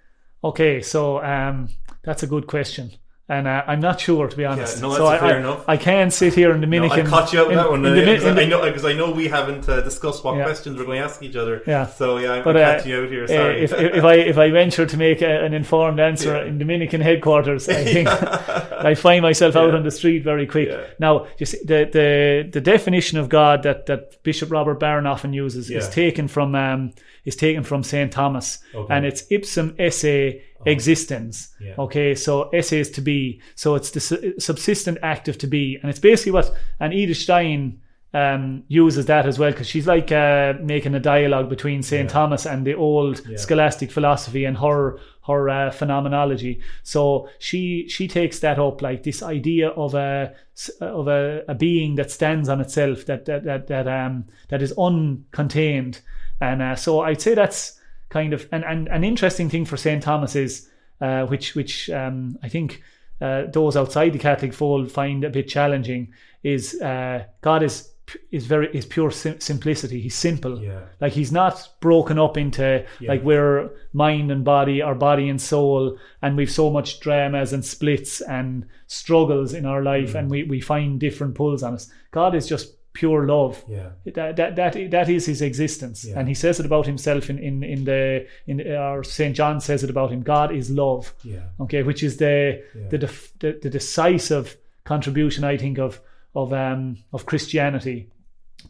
Okay, 0.43 0.81
so 0.81 1.23
um, 1.23 1.69
that's 2.03 2.23
a 2.23 2.27
good 2.27 2.47
question. 2.47 2.93
And 3.31 3.47
uh, 3.47 3.63
I'm 3.71 3.81
not 3.81 4.01
sure, 4.01 4.27
to 4.27 4.37
be 4.37 4.45
honest. 4.45 4.83
no, 4.83 4.93
so 4.93 5.05
that's 5.09 5.23
I, 5.23 5.27
fair 5.27 5.37
I, 5.37 5.39
enough. 5.39 5.65
I 5.69 5.77
can 5.77 6.11
sit 6.11 6.35
here 6.35 6.51
in 6.51 6.57
No, 6.61 6.67
Dominican. 6.67 7.07
I 7.07 7.11
caught 7.11 7.33
you 7.33 7.39
out 7.43 7.51
in- 7.53 7.57
that 7.57 7.71
one. 7.71 7.87
uh, 7.87 7.95
because 7.95 8.25
I 8.27 8.45
know 8.45 8.61
because 8.65 8.85
I 8.85 8.93
know 8.93 9.09
we 9.13 9.29
haven't 9.29 9.69
uh, 9.69 9.81
discussed 9.83 10.25
what 10.25 10.37
Yeah. 10.37 10.45
questions 10.45 10.77
we're 10.77 10.85
going 10.85 10.99
to 10.99 11.05
ask 11.05 11.23
each 11.23 11.37
other. 11.37 11.63
Yeah. 11.67 11.87
So 11.87 12.19
yeah, 12.19 12.33
I'm 12.33 12.45
But, 12.45 12.57
uh, 12.57 12.61
catching 12.61 12.91
you 12.91 13.03
out 13.03 13.09
here. 13.09 13.25
Uh, 13.25 13.29
Sorry. 13.29 13.63
if, 13.65 13.73
if 13.73 14.05
I 14.13 14.15
if 14.33 14.37
I 14.37 14.51
venture 14.51 14.85
to 14.85 14.97
make 14.97 15.23
a, 15.23 15.45
an 15.47 15.55
informed 15.55 16.01
answer 16.01 16.35
Yeah. 16.37 16.45
in 16.49 16.59
Dominican 16.59 17.01
headquarters, 17.01 17.69
I 17.69 17.85
think 17.85 18.09
I 18.91 18.95
find 18.97 19.23
myself 19.23 19.55
out 19.55 19.71
Yeah. 19.71 19.77
on 19.77 19.85
the 19.85 19.91
street 19.93 20.25
very 20.25 20.47
quick. 20.47 20.69
Yeah. 20.69 20.81
Now, 20.99 21.27
you 21.39 21.47
see, 21.47 21.59
the 21.65 21.89
the 21.93 22.49
the 22.51 22.61
definition 22.61 23.17
of 23.19 23.29
God 23.29 23.63
that, 23.63 23.87
that 23.87 24.23
Bishop 24.25 24.51
Robert 24.51 24.81
Barron 24.81 25.07
often 25.07 25.33
uses 25.33 25.71
is 25.71 25.89
taken 25.89 26.27
from 26.29 26.55
um, 26.57 26.93
is 27.25 27.37
taken 27.37 27.63
from 27.63 27.83
Saint 27.85 28.11
Thomas, 28.13 28.59
Okay. 28.75 28.93
and 28.95 29.07
it's 29.07 29.23
ipsum 29.31 29.75
esse 29.79 30.41
existens. 30.67 31.49
Yeah. 31.61 31.75
Okay, 31.79 32.15
so 32.15 32.49
esse 32.51 32.73
is 32.73 32.91
to 32.93 33.01
be, 33.01 33.41
so 33.55 33.75
it's 33.75 33.91
the 33.91 34.01
su- 34.01 34.35
subsistent 34.39 34.99
act 35.03 35.29
of 35.29 35.39
to 35.39 35.47
be, 35.47 35.79
and 35.81 35.91
it's 35.91 36.01
basically 36.01 36.33
what 36.33 36.55
and 36.81 36.93
Edith 36.93 37.17
Stein 37.19 37.81
um, 38.13 38.65
uses 38.67 39.07
that 39.07 39.25
as 39.27 39.39
well 39.39 39.53
because 39.53 39.69
she's 39.69 39.87
like 39.87 40.11
uh, 40.11 40.55
making 40.61 40.95
a 40.97 41.01
dialogue 41.01 41.49
between 41.49 41.83
Saint 41.83 42.09
Yeah. 42.09 42.13
Thomas 42.13 42.45
and 42.47 42.67
the 42.67 42.75
old 42.75 43.23
Yeah. 43.29 43.37
scholastic 43.37 43.91
philosophy 43.93 44.45
and 44.45 44.57
her 44.59 44.99
her 45.27 45.49
uh, 45.49 45.71
phenomenology. 45.71 46.61
So 46.83 47.29
she 47.39 47.89
she 47.89 48.09
takes 48.09 48.41
that 48.41 48.59
up 48.59 48.83
like 48.83 49.05
this 49.05 49.23
idea 49.23 49.69
of 49.69 49.95
a 49.95 50.35
of 50.81 51.07
a, 51.09 51.45
a 51.47 51.55
being 51.55 51.95
that 51.97 52.11
stands 52.11 52.49
on 52.49 52.61
itself 52.61 53.07
that 53.07 53.27
that 53.27 53.45
that 53.45 53.67
that 53.69 53.87
um 53.87 54.25
that 54.49 54.61
is 54.61 54.73
uncontained, 54.77 56.01
and 56.41 56.63
uh, 56.63 56.75
so 56.77 57.01
I'd 57.01 57.21
say 57.21 57.35
that's 57.35 57.80
kind 58.11 58.33
of 58.35 58.47
and, 58.53 58.65
and 58.65 58.89
an 58.89 59.03
interesting 59.05 59.49
thing 59.49 59.65
for 59.65 59.77
Saint 59.79 60.03
Thomas 60.03 60.37
is 60.37 60.69
uh, 61.01 61.25
which 61.27 61.55
which 61.55 61.89
um, 61.91 62.39
I 62.43 62.49
think 62.51 62.83
uh, 63.21 63.45
those 63.53 63.77
outside 63.77 64.13
the 64.13 64.19
Catholic 64.19 64.53
fold 64.53 64.93
find 64.93 65.25
a 65.25 65.31
bit 65.31 65.49
challenging 65.49 66.13
is 66.43 66.81
uh, 66.81 67.25
God 67.41 67.63
is 67.63 67.89
is 68.33 68.47
very 68.47 68.69
is 68.77 68.85
pure 68.87 69.11
sim- 69.13 69.39
simplicity. 69.41 70.01
He's 70.01 70.17
simple. 70.17 70.61
Yeah. 70.61 70.81
Like 71.01 71.13
he's 71.13 71.31
not 71.31 71.69
broken 71.81 72.19
up 72.19 72.37
into 72.37 72.85
Yeah. 72.99 73.09
like 73.13 73.23
we're 73.23 73.71
mind 73.93 74.33
and 74.33 74.45
body, 74.45 74.83
or 74.83 74.95
body 74.97 75.29
and 75.29 75.41
soul, 75.41 75.97
and 76.21 76.37
we've 76.37 76.51
so 76.51 76.71
much 76.71 76.99
dramas 77.01 77.53
and 77.53 77.65
splits 77.65 78.21
and 78.21 78.67
struggles 78.89 79.55
in 79.55 79.65
our 79.65 79.83
life, 79.83 80.17
and 80.17 80.29
we, 80.31 80.43
we 80.43 80.61
find 80.61 80.99
different 80.99 81.35
pulls 81.37 81.63
on 81.63 81.75
us. 81.75 81.89
God 82.11 82.35
is 82.35 82.49
just 82.49 82.75
pure 83.01 83.23
love. 83.27 83.55
yeah. 83.77 83.91
That, 84.15 84.37
that 84.37 84.51
that 84.57 84.73
that 84.97 85.09
is 85.09 85.27
his 85.27 85.41
existence, 85.43 85.99
Yeah. 86.05 86.19
and 86.19 86.29
he 86.29 86.35
says 86.35 86.61
it 86.61 86.67
about 86.67 86.87
himself 86.87 87.31
in 87.31 87.39
in 87.39 87.63
in 87.75 87.85
the 87.85 88.27
in 88.47 88.61
or 88.61 89.05
Saint 89.05 89.35
John 89.37 89.61
says 89.61 89.83
it 89.85 89.91
about 89.91 90.11
him. 90.13 90.23
God 90.23 90.49
is 90.61 90.69
love. 90.71 91.05
Yeah. 91.25 91.45
Okay, 91.65 91.83
which 91.83 92.03
is 92.03 92.17
the 92.17 92.37
Yeah. 92.75 92.89
the, 92.91 92.99
def, 92.99 93.33
the 93.41 93.51
the 93.63 93.71
decisive 93.71 94.47
contribution 94.85 95.45
I 95.55 95.57
think 95.59 95.79
of 95.79 96.01
of 96.35 96.53
um 96.53 96.97
of 97.13 97.25
Christianity, 97.27 97.99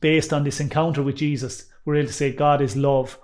based 0.00 0.32
on 0.32 0.44
this 0.44 0.60
encounter 0.60 1.02
with 1.04 1.16
Jesus. 1.16 1.66
We're 1.84 1.96
able 2.00 2.08
to 2.08 2.14
say 2.14 2.32
God 2.32 2.60
is 2.60 2.74
love, 2.76 3.18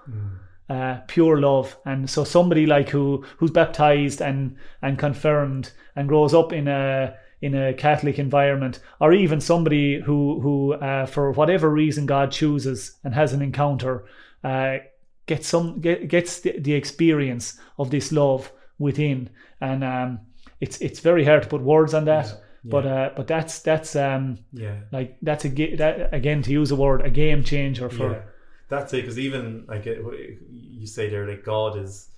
uh, 0.69 0.95
pure 1.07 1.41
love, 1.41 1.77
and 1.85 2.09
so 2.11 2.25
somebody 2.25 2.67
like 2.67 2.89
who 2.91 3.25
who's 3.39 3.53
baptized 3.53 4.21
and 4.21 4.57
and 4.83 4.99
confirmed 4.99 5.73
and 5.95 6.09
grows 6.09 6.35
up 6.35 6.53
in 6.53 6.69
a 6.69 7.15
in 7.47 7.55
a 7.55 7.75
Catholic 7.75 8.19
environment, 8.19 8.81
or 9.01 9.13
even 9.13 9.41
somebody 9.41 10.01
who 10.07 10.41
who 10.41 10.75
uh, 10.75 11.07
for 11.07 11.33
whatever 11.33 11.69
reason 11.71 12.07
God 12.07 12.33
chooses 12.33 12.99
and 13.05 13.15
has 13.15 13.33
an 13.33 13.43
encounter, 13.43 14.05
uh, 14.45 14.79
gets 15.27 15.49
some 15.49 15.81
get, 15.81 16.09
gets 16.09 16.41
the, 16.41 16.61
the 16.61 16.75
experience 16.75 17.59
of 17.79 17.91
this 17.91 18.11
love 18.13 18.53
within, 18.79 19.31
and 19.61 19.83
um, 19.85 20.21
it's 20.61 20.79
it's 20.81 21.01
very 21.01 21.25
hard 21.25 21.43
to 21.43 21.49
put 21.49 21.63
words 21.63 21.95
on 21.95 22.05
that. 22.05 22.27
Yeah, 22.27 22.71
But 22.75 22.87
uh, 22.87 23.11
but 23.17 23.27
that's 23.27 23.63
that's 23.63 23.95
um 23.97 24.39
Yeah. 24.53 24.77
like 24.93 25.17
that's 25.23 25.45
a 25.45 25.77
that 25.77 26.15
again 26.15 26.43
to 26.43 26.51
use 26.51 26.71
a 26.75 26.77
word 26.77 27.01
a 27.07 27.11
game 27.11 27.43
changer 27.45 27.89
for 27.89 28.11
yeah. 28.13 28.23
That's 28.69 28.93
it. 28.93 29.03
Because 29.03 29.19
even 29.19 29.65
like 29.69 29.87
you 29.87 30.87
say 30.87 31.09
there, 31.09 31.27
like 31.29 31.45
God 31.45 31.79
is, 31.79 32.11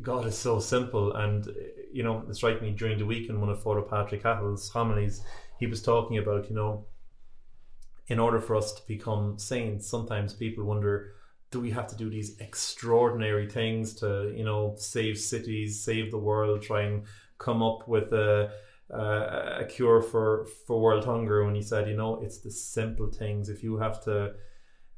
God 0.00 0.26
is 0.26 0.38
so 0.38 0.58
simple, 0.60 1.12
and 1.12 1.46
you 1.92 2.02
know, 2.02 2.24
it 2.28 2.34
struck 2.34 2.62
me 2.62 2.70
during 2.70 2.98
the 2.98 3.06
week 3.06 3.28
in 3.28 3.40
one 3.40 3.50
of 3.50 3.62
Father 3.62 3.82
Patrick 3.82 4.22
Cattle's 4.22 4.68
homilies, 4.68 5.22
he 5.58 5.66
was 5.66 5.82
talking 5.82 6.18
about, 6.18 6.48
you 6.48 6.56
know, 6.56 6.86
in 8.08 8.18
order 8.18 8.40
for 8.40 8.56
us 8.56 8.72
to 8.72 8.82
become 8.86 9.38
saints, 9.38 9.88
sometimes 9.88 10.34
people 10.34 10.64
wonder, 10.64 11.12
do 11.50 11.60
we 11.60 11.70
have 11.70 11.86
to 11.86 11.96
do 11.96 12.10
these 12.10 12.38
extraordinary 12.40 13.48
things 13.48 13.94
to, 13.94 14.32
you 14.36 14.44
know, 14.44 14.74
save 14.76 15.18
cities, 15.18 15.82
save 15.82 16.10
the 16.10 16.18
world, 16.18 16.62
try 16.62 16.82
and 16.82 17.04
come 17.38 17.62
up 17.62 17.86
with 17.86 18.12
a 18.12 18.50
uh, 18.92 19.58
a 19.60 19.64
cure 19.64 20.02
for 20.02 20.46
for 20.66 20.80
world 20.80 21.04
hunger? 21.04 21.42
And 21.42 21.56
he 21.56 21.62
said, 21.62 21.88
you 21.88 21.96
know, 21.96 22.20
it's 22.22 22.38
the 22.38 22.50
simple 22.50 23.10
things. 23.10 23.48
If 23.48 23.62
you 23.62 23.76
have 23.78 24.02
to 24.04 24.32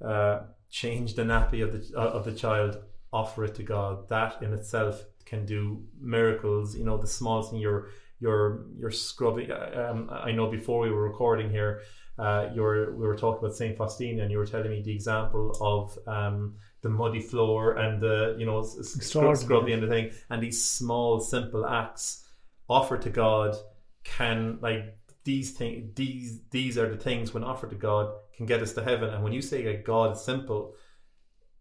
uh, 0.04 0.40
change 0.70 1.14
the 1.14 1.22
nappy 1.22 1.62
of 1.62 1.72
the 1.72 1.98
of 1.98 2.24
the 2.24 2.32
child, 2.32 2.78
offer 3.12 3.44
it 3.44 3.54
to 3.56 3.62
God. 3.62 4.08
That 4.08 4.42
in 4.42 4.52
itself 4.52 5.04
can 5.24 5.46
do 5.46 5.82
miracles. 6.00 6.76
You 6.76 6.84
know, 6.84 6.98
the 6.98 7.06
small 7.06 7.42
thing 7.42 7.58
you're 7.58 7.88
you're 8.20 8.66
you're 8.78 8.90
scrubbing. 8.90 9.50
Um, 9.50 10.10
I 10.10 10.32
know 10.32 10.50
before 10.50 10.80
we 10.80 10.90
were 10.90 11.02
recording 11.02 11.50
here, 11.50 11.82
uh, 12.18 12.48
you 12.54 12.62
were 12.62 12.94
we 12.94 13.06
were 13.06 13.16
talking 13.16 13.40
about 13.44 13.56
Saint 13.56 13.76
Faustina, 13.76 14.22
and 14.22 14.30
you 14.30 14.38
were 14.38 14.46
telling 14.46 14.70
me 14.70 14.82
the 14.82 14.94
example 14.94 15.56
of 15.60 15.98
um, 16.06 16.54
the 16.82 16.88
muddy 16.88 17.20
floor 17.20 17.76
and 17.76 18.00
the 18.00 18.36
you 18.38 18.46
know 18.46 18.62
scrub, 18.62 18.96
Extraordinary. 18.96 19.36
scrub 19.36 19.66
the 19.66 19.72
end 19.72 19.82
of 19.82 19.88
the 19.88 19.94
thing, 19.94 20.10
and 20.30 20.42
these 20.42 20.62
small 20.64 21.20
simple 21.20 21.66
acts 21.66 22.24
offered 22.68 23.02
to 23.02 23.10
God 23.10 23.56
can 24.04 24.58
like 24.60 24.96
these 25.24 25.52
things 25.52 25.94
these 25.94 26.40
these 26.50 26.78
are 26.78 26.88
the 26.88 27.02
things 27.02 27.32
when 27.32 27.42
offered 27.42 27.70
to 27.70 27.76
God 27.76 28.14
can 28.36 28.46
get 28.46 28.62
us 28.62 28.72
to 28.74 28.82
heaven. 28.82 29.10
And 29.10 29.24
when 29.24 29.32
you 29.32 29.42
say 29.42 29.64
that 29.64 29.84
God 29.84 30.16
is 30.16 30.22
simple, 30.22 30.74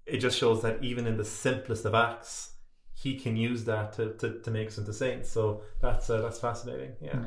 it 0.05 0.17
just 0.17 0.37
shows 0.37 0.61
that 0.61 0.83
even 0.83 1.07
in 1.07 1.17
the 1.17 1.25
simplest 1.25 1.85
of 1.85 1.93
acts, 1.93 2.52
He 2.95 3.19
can 3.19 3.35
use 3.35 3.65
that 3.65 3.93
to, 3.93 4.13
to, 4.13 4.39
to 4.39 4.51
make 4.51 4.67
us 4.67 4.77
into 4.77 4.93
saints. 4.93 5.29
So 5.29 5.63
that's 5.81 6.09
uh, 6.09 6.21
that's 6.21 6.39
fascinating. 6.39 6.93
Yeah, 7.01 7.25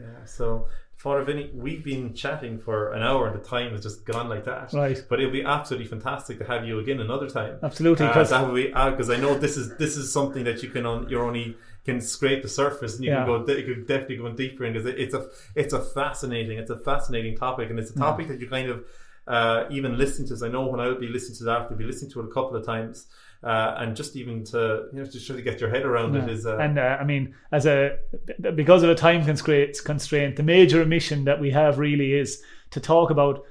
yeah. 0.00 0.24
So 0.24 0.68
Father 0.96 1.22
Vinny, 1.22 1.50
we've 1.52 1.84
been 1.84 2.14
chatting 2.14 2.58
for 2.58 2.92
an 2.92 3.02
hour, 3.02 3.26
and 3.26 3.38
the 3.38 3.44
time 3.46 3.72
has 3.72 3.82
just 3.82 4.06
gone 4.06 4.28
like 4.28 4.44
that. 4.44 4.72
Right. 4.72 5.02
But 5.08 5.20
it'll 5.20 5.32
be 5.32 5.42
absolutely 5.44 5.86
fantastic 5.88 6.38
to 6.38 6.44
have 6.44 6.66
you 6.66 6.78
again 6.78 7.00
another 7.00 7.28
time. 7.28 7.58
absolutely 7.62 8.06
because 8.06 8.30
because 8.30 9.10
I 9.10 9.16
know 9.16 9.36
this 9.36 9.56
is 9.56 9.76
this 9.76 9.96
is 9.96 10.12
something 10.12 10.44
that 10.44 10.62
you 10.62 10.70
can 10.70 10.86
on 10.86 11.08
you're 11.08 11.24
only 11.24 11.56
can 11.84 12.00
scrape 12.00 12.42
the 12.42 12.48
surface 12.48 12.94
and 12.96 13.04
you 13.04 13.10
Yeah. 13.10 13.24
can 13.26 13.44
go 13.44 13.52
you 13.52 13.74
can 13.74 13.84
definitely 13.84 14.16
go 14.16 14.32
deeper 14.32 14.64
in 14.64 14.72
because 14.72 14.86
it, 14.86 14.98
it's 14.98 15.14
a 15.14 15.28
it's 15.54 15.74
a 15.74 15.80
fascinating 15.80 16.58
it's 16.58 16.70
a 16.70 16.78
fascinating 16.78 17.36
topic 17.36 17.68
and 17.70 17.78
it's 17.78 17.90
a 17.90 17.98
topic 17.98 18.28
that 18.28 18.40
you 18.40 18.48
kind 18.48 18.70
of 18.70 18.84
uh, 19.26 19.64
even 19.70 19.96
listen 19.96 20.26
to. 20.28 20.36
So 20.36 20.46
I 20.46 20.50
know 20.50 20.66
when 20.66 20.80
I 20.80 20.86
would 20.88 21.00
be 21.00 21.08
listening 21.08 21.38
to 21.38 21.44
that, 21.44 21.60
I'll 21.62 21.76
be 21.76 21.84
listening 21.84 22.10
to 22.12 22.20
it 22.20 22.26
a 22.26 22.32
couple 22.32 22.56
of 22.56 22.64
times. 22.64 23.06
Uh, 23.44 23.74
and 23.80 23.94
just 23.94 24.16
even 24.16 24.42
to 24.42 24.60
you 24.92 25.00
know 25.00 25.04
to 25.06 25.18
try 25.24 25.36
to 25.36 25.42
get 25.42 25.60
your 25.60 25.68
head 25.70 25.84
around 25.84 26.16
it 26.16 26.26
Yeah. 26.26 26.34
is 26.34 26.46
uh, 26.46 26.56
and 26.64 26.78
uh, 26.78 26.96
I 27.02 27.04
mean, 27.04 27.34
as 27.52 27.66
a 27.66 27.96
because 28.54 28.82
of 28.82 28.90
a 28.90 28.94
time 28.94 29.24
constraint, 29.24 29.76
constraint, 29.84 30.36
the 30.36 30.42
major 30.42 30.84
mission 30.86 31.24
that 31.24 31.40
we 31.40 31.50
have 31.50 31.78
really 31.78 32.14
is 32.14 32.42
to 32.70 32.80
talk 32.80 33.10
about 33.10 33.44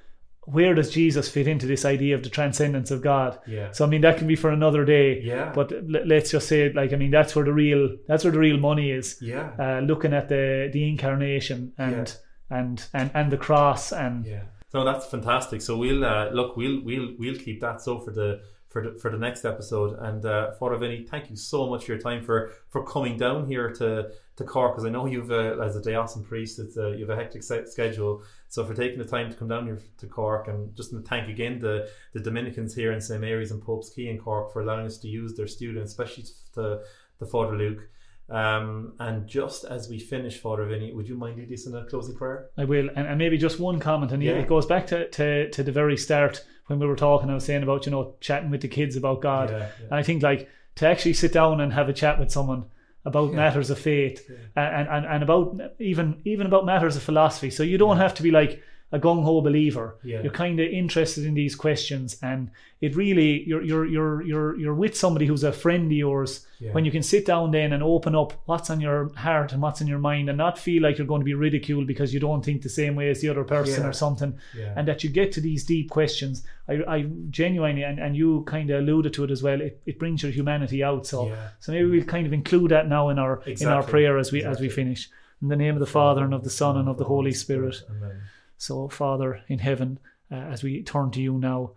where 0.45 0.73
does 0.73 0.89
Jesus 0.91 1.29
fit 1.29 1.47
into 1.47 1.65
this 1.67 1.85
idea 1.85 2.15
of 2.15 2.23
the 2.23 2.29
transcendence 2.29 2.91
of 2.91 3.01
God. 3.01 3.39
yeah 3.47 3.71
So 3.71 3.85
I 3.85 3.87
mean, 3.87 4.01
that 4.01 4.17
can 4.17 4.27
be 4.27 4.35
for 4.35 4.49
another 4.49 4.83
day. 4.83 5.21
yeah 5.21 5.51
But 5.55 5.71
l- 5.71 6.05
let's 6.13 6.31
just 6.31 6.47
say, 6.47 6.73
like, 6.73 6.91
I 6.91 6.97
mean, 6.97 7.11
that's 7.11 7.33
where 7.35 7.45
the 7.45 7.53
real 7.53 7.95
that's 8.07 8.23
where 8.25 8.33
the 8.33 8.39
real 8.47 8.57
money 8.57 8.91
is. 8.91 9.17
yeah 9.21 9.51
Uh, 9.59 9.79
looking 9.91 10.13
at 10.13 10.27
the 10.27 10.69
the 10.73 10.83
incarnation 10.89 11.71
and 11.77 12.17
and 12.49 12.85
and 12.93 13.11
and 13.13 13.31
the 13.31 13.37
cross 13.37 13.93
and 13.93 14.25
Yeah. 14.25 14.43
No, 14.73 14.83
that's 14.83 15.05
fantastic. 15.05 15.61
So 15.61 15.77
we'll 15.77 16.03
uh, 16.03 16.31
look. 16.31 16.57
We'll 16.57 16.81
we'll 16.83 17.09
we'll 17.19 17.39
keep 17.45 17.61
that 17.61 17.79
so 17.85 17.99
for 17.99 18.11
the 18.11 18.29
for 18.73 18.81
the 18.83 18.99
for 18.99 19.11
the 19.11 19.17
next 19.17 19.45
episode. 19.45 19.97
And 19.99 20.25
uh, 20.25 20.51
Father 20.59 20.77
Vinny, 20.77 21.05
thank 21.09 21.29
you 21.29 21.35
so 21.37 21.69
much 21.69 21.85
for 21.85 21.93
your 21.93 22.01
time 22.01 22.23
for 22.23 22.51
for 22.71 22.83
coming 22.83 23.15
down 23.17 23.45
here 23.45 23.69
to 23.79 24.09
to 24.35 24.43
Cork 24.43 24.73
because 24.73 24.85
I 24.85 24.89
know 24.89 25.05
you've 25.05 25.31
uh, 25.31 25.59
as 25.63 25.75
a 25.75 25.81
diocesan 25.81 26.23
priest, 26.25 26.57
it's 26.59 26.75
uh, 26.75 26.89
you 26.89 27.05
have 27.05 27.17
a 27.17 27.21
hectic 27.21 27.43
schedule. 27.43 28.23
So 28.49 28.65
for 28.65 28.73
taking 28.73 28.97
the 28.97 29.05
time 29.05 29.29
to 29.29 29.35
come 29.37 29.47
down 29.47 29.65
here 29.65 29.79
to 29.99 30.07
Cork 30.07 30.47
and 30.47 30.75
just 30.75 30.89
to 30.91 31.01
thank 31.01 31.29
again 31.29 31.59
the 31.59 31.87
the 32.13 32.19
Dominicans 32.19 32.73
here 32.75 32.91
in 32.91 32.99
St 32.99 33.21
Mary's 33.21 33.51
and 33.51 33.61
Pope's 33.61 33.91
Quay 33.91 34.07
in 34.09 34.17
Cork 34.17 34.51
for 34.51 34.61
allowing 34.63 34.87
us 34.87 34.97
to 34.99 35.07
use 35.07 35.35
their 35.35 35.47
students, 35.47 35.91
especially 35.91 36.25
the 36.55 36.83
the 37.19 37.27
Father 37.27 37.55
Luke. 37.55 37.87
Um, 38.29 38.93
and 38.99 39.27
just 39.27 39.65
as 39.65 39.89
we 39.89 39.99
finish, 39.99 40.39
Father 40.39 40.65
Vinny, 40.65 40.93
would 40.93 41.07
you 41.09 41.15
mind 41.15 41.37
leading 41.37 41.53
us 41.53 41.67
in 41.67 41.75
a 41.75 41.85
closing 41.85 42.15
prayer? 42.15 42.49
I 42.57 42.63
will. 42.63 42.89
And, 42.95 43.05
and 43.05 43.17
maybe 43.17 43.37
just 43.37 43.59
one 43.59 43.79
comment, 43.79 44.11
and 44.13 44.23
Yeah. 44.23 44.33
it 44.39 44.47
goes 44.47 44.65
back 44.65 44.87
to, 44.87 45.09
to 45.09 45.49
to 45.51 45.61
the 45.61 45.71
very 45.71 45.97
start 45.97 46.43
when 46.67 46.79
we 46.79 46.87
were 46.87 46.95
talking. 46.95 47.29
I 47.29 47.33
was 47.35 47.45
saying 47.45 47.63
about 47.63 47.85
you 47.85 47.91
know 47.91 48.15
chatting 48.19 48.49
with 48.49 48.61
the 48.61 48.67
kids 48.67 48.95
about 48.95 49.21
God. 49.21 49.49
Yeah, 49.49 49.67
And 49.83 49.93
I 49.93 50.03
think 50.03 50.23
like 50.23 50.49
to 50.75 50.87
actually 50.87 51.13
sit 51.13 51.31
down 51.33 51.61
and 51.61 51.71
have 51.73 51.89
a 51.89 51.93
chat 51.93 52.19
with 52.19 52.31
someone 52.31 52.65
about 53.05 53.31
Yeah. 53.31 53.35
matters 53.37 53.69
of 53.69 53.77
faith 53.79 54.29
Yeah. 54.29 54.79
and, 54.79 54.87
and 54.89 55.05
and 55.05 55.23
about 55.23 55.59
even 55.79 56.21
even 56.25 56.45
about 56.47 56.65
matters 56.65 56.95
of 56.95 57.03
philosophy. 57.03 57.49
So 57.49 57.63
you 57.63 57.77
don't 57.77 57.97
have 57.97 58.13
to 58.15 58.23
be 58.23 58.31
like 58.31 58.61
a 58.93 58.99
gung 58.99 59.23
ho 59.23 59.41
believer. 59.41 59.95
Yeah. 60.03 60.21
You're 60.21 60.31
kind 60.45 60.59
of 60.59 60.67
interested 60.69 61.25
in 61.25 61.33
these 61.33 61.55
questions, 61.55 62.15
and 62.21 62.51
it 62.79 62.95
really 62.95 63.43
you're 63.49 63.63
you're 63.69 63.85
you're 63.85 64.21
you're 64.21 64.55
you're 64.61 64.73
with 64.83 64.95
somebody 64.95 65.25
who's 65.25 65.43
a 65.43 65.51
friend 65.51 65.85
of 65.87 65.97
yours 65.97 66.45
Yeah. 66.59 66.73
when 66.75 66.85
you 66.85 66.91
can 66.91 67.01
sit 67.03 67.25
down 67.25 67.51
then 67.51 67.73
and 67.73 67.81
open 67.81 68.13
up 68.15 68.33
what's 68.45 68.69
on 68.69 68.79
your 68.81 69.11
heart 69.15 69.51
and 69.51 69.61
what's 69.63 69.81
in 69.81 69.87
your 69.87 69.99
mind, 70.11 70.29
and 70.29 70.37
not 70.37 70.59
feel 70.59 70.81
like 70.83 70.97
you're 70.97 71.07
going 71.13 71.21
to 71.21 71.25
be 71.33 71.33
ridiculed 71.47 71.87
because 71.87 72.13
you 72.13 72.19
don't 72.19 72.45
think 72.45 72.61
the 72.61 72.69
same 72.81 72.93
way 72.95 73.09
as 73.09 73.19
the 73.21 73.29
other 73.29 73.43
person 73.43 73.81
Yeah. 73.83 73.89
or 73.89 73.93
something, 73.93 74.37
and 74.77 74.87
that 74.87 75.03
you 75.03 75.09
get 75.09 75.31
to 75.33 75.41
these 75.41 75.65
deep 75.65 75.89
questions. 75.89 76.43
I, 76.69 76.73
I 76.95 76.97
genuinely 77.31 77.83
and, 77.83 77.99
and 77.99 78.15
you 78.15 78.43
kind 78.55 78.69
of 78.69 78.79
alluded 78.79 79.11
to 79.13 79.23
it 79.25 79.31
as 79.31 79.41
well. 79.41 79.59
It, 79.59 79.81
it 79.85 79.97
brings 79.97 80.21
your 80.23 80.31
humanity 80.31 80.83
out. 80.83 81.07
So 81.07 81.17
so 81.59 81.71
maybe 81.71 81.89
we'll 81.89 82.05
kind 82.15 82.27
of 82.27 82.33
include 82.33 82.69
that 82.71 82.87
now 82.87 83.09
in 83.09 83.17
our 83.17 83.41
in 83.47 83.67
our 83.67 83.83
prayer 83.83 84.17
as 84.19 84.31
we 84.31 84.43
as 84.43 84.59
we 84.59 84.69
finish. 84.69 85.09
In 85.41 85.49
the 85.49 85.57
name 85.65 85.73
of 85.73 85.79
the 85.87 85.93
Father 85.99 86.23
and 86.23 86.33
of 86.33 86.43
the 86.43 86.49
Son 86.61 86.77
and 86.77 86.87
of 86.87 86.97
the 86.97 87.03
Holy 87.05 87.33
Spirit. 87.33 87.75
Amen. 87.89 88.21
So, 88.63 88.87
Father 88.87 89.41
in 89.49 89.59
heaven, 89.59 89.99
uh, 90.31 90.35
as 90.35 90.63
we 90.63 90.83
turn 90.83 91.11
to 91.11 91.21
you 91.21 91.33
now, 91.33 91.71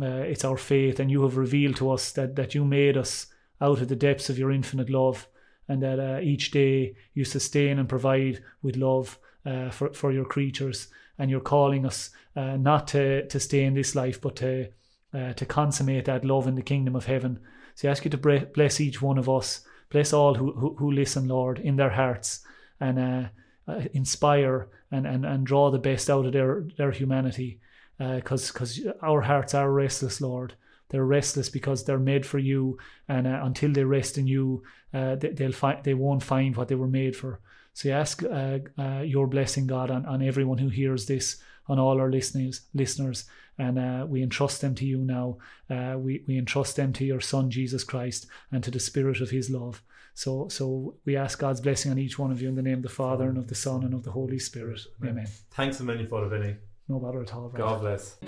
uh, 0.00 0.24
it's 0.24 0.42
our 0.42 0.56
faith, 0.56 0.98
and 0.98 1.10
you 1.10 1.22
have 1.24 1.36
revealed 1.36 1.76
to 1.76 1.90
us 1.90 2.12
that, 2.12 2.34
that 2.36 2.54
you 2.54 2.64
made 2.64 2.96
us 2.96 3.26
out 3.60 3.82
of 3.82 3.88
the 3.88 3.94
depths 3.94 4.30
of 4.30 4.38
your 4.38 4.50
infinite 4.50 4.88
love, 4.88 5.28
and 5.68 5.82
that 5.82 6.00
uh, 6.00 6.18
each 6.22 6.50
day 6.50 6.96
you 7.12 7.26
sustain 7.26 7.78
and 7.78 7.90
provide 7.90 8.42
with 8.62 8.76
love 8.76 9.18
uh, 9.44 9.68
for, 9.68 9.92
for 9.92 10.12
your 10.12 10.24
creatures, 10.24 10.88
and 11.18 11.30
you're 11.30 11.40
calling 11.40 11.84
us 11.84 12.08
uh, 12.34 12.56
not 12.56 12.88
to, 12.88 13.26
to 13.26 13.38
stay 13.38 13.64
in 13.64 13.74
this 13.74 13.94
life, 13.94 14.18
but 14.18 14.36
to, 14.36 14.66
uh, 15.12 15.34
to 15.34 15.44
consummate 15.44 16.06
that 16.06 16.24
love 16.24 16.46
in 16.46 16.54
the 16.54 16.62
kingdom 16.62 16.96
of 16.96 17.04
heaven. 17.04 17.38
So, 17.74 17.86
I 17.86 17.90
ask 17.90 18.02
you 18.06 18.10
to 18.12 18.46
bless 18.54 18.80
each 18.80 19.02
one 19.02 19.18
of 19.18 19.28
us, 19.28 19.60
bless 19.90 20.14
all 20.14 20.36
who, 20.36 20.52
who, 20.52 20.74
who 20.76 20.90
listen, 20.90 21.28
Lord, 21.28 21.58
in 21.58 21.76
their 21.76 21.90
hearts, 21.90 22.40
and 22.80 23.28
uh, 23.70 23.78
uh, 23.78 23.84
inspire 23.92 24.68
and, 24.90 25.06
and, 25.06 25.24
and 25.24 25.46
draw 25.46 25.70
the 25.70 25.78
best 25.78 26.10
out 26.10 26.26
of 26.26 26.32
their, 26.32 26.64
their 26.76 26.92
humanity. 26.92 27.60
Because 27.98 28.50
because 28.50 28.80
our 29.02 29.20
hearts 29.20 29.54
are 29.54 29.70
restless, 29.70 30.22
Lord. 30.22 30.54
They're 30.88 31.04
restless 31.04 31.48
because 31.48 31.84
they're 31.84 31.98
made 31.98 32.26
for 32.26 32.38
you, 32.38 32.78
and 33.08 33.26
uh, 33.26 33.40
until 33.42 33.72
they 33.72 33.84
rest 33.84 34.18
in 34.18 34.26
you, 34.26 34.62
uh, 34.92 35.16
they, 35.16 35.28
they'll 35.28 35.52
find 35.52 35.84
they 35.84 35.94
won't 35.94 36.22
find 36.22 36.56
what 36.56 36.68
they 36.68 36.74
were 36.74 36.88
made 36.88 37.14
for. 37.14 37.40
So 37.74 37.90
ask 37.90 38.22
uh, 38.24 38.58
uh, 38.78 39.02
your 39.02 39.26
blessing, 39.26 39.66
God, 39.66 39.90
on, 39.90 40.04
on 40.06 40.22
everyone 40.22 40.58
who 40.58 40.68
hears 40.68 41.06
this, 41.06 41.40
on 41.68 41.78
all 41.78 42.00
our 42.00 42.10
listeners, 42.10 42.62
listeners, 42.74 43.24
and 43.56 43.78
uh, 43.78 44.06
we 44.08 44.22
entrust 44.22 44.60
them 44.60 44.74
to 44.76 44.84
you 44.84 44.98
now. 44.98 45.38
Uh, 45.68 45.96
we 45.96 46.24
we 46.26 46.36
entrust 46.36 46.76
them 46.76 46.92
to 46.94 47.04
your 47.04 47.20
Son 47.20 47.50
Jesus 47.50 47.84
Christ 47.84 48.26
and 48.50 48.64
to 48.64 48.70
the 48.70 48.80
Spirit 48.80 49.20
of 49.20 49.30
His 49.30 49.50
love. 49.50 49.82
So 50.20 50.48
so 50.48 50.96
we 51.06 51.16
ask 51.16 51.38
God's 51.38 51.62
blessing 51.62 51.90
on 51.90 51.98
each 51.98 52.18
one 52.18 52.30
of 52.30 52.42
you 52.42 52.48
in 52.50 52.54
the 52.54 52.60
name 52.60 52.76
of 52.76 52.82
the 52.82 52.90
Father 52.90 53.26
and 53.30 53.38
of 53.38 53.46
the 53.46 53.54
Son 53.54 53.84
and 53.84 53.94
of 53.94 54.02
the 54.02 54.10
Holy 54.10 54.38
Spirit. 54.38 54.78
Amen. 55.02 55.26
Thanks 55.52 55.80
a 55.80 55.82
million, 55.82 56.06
Father 56.08 56.28
Vinny. 56.28 56.56
No 56.88 56.98
bother 56.98 57.22
at 57.22 57.32
all. 57.32 57.48
Brad. 57.48 57.62
God 57.62 57.80
bless. 57.80 58.18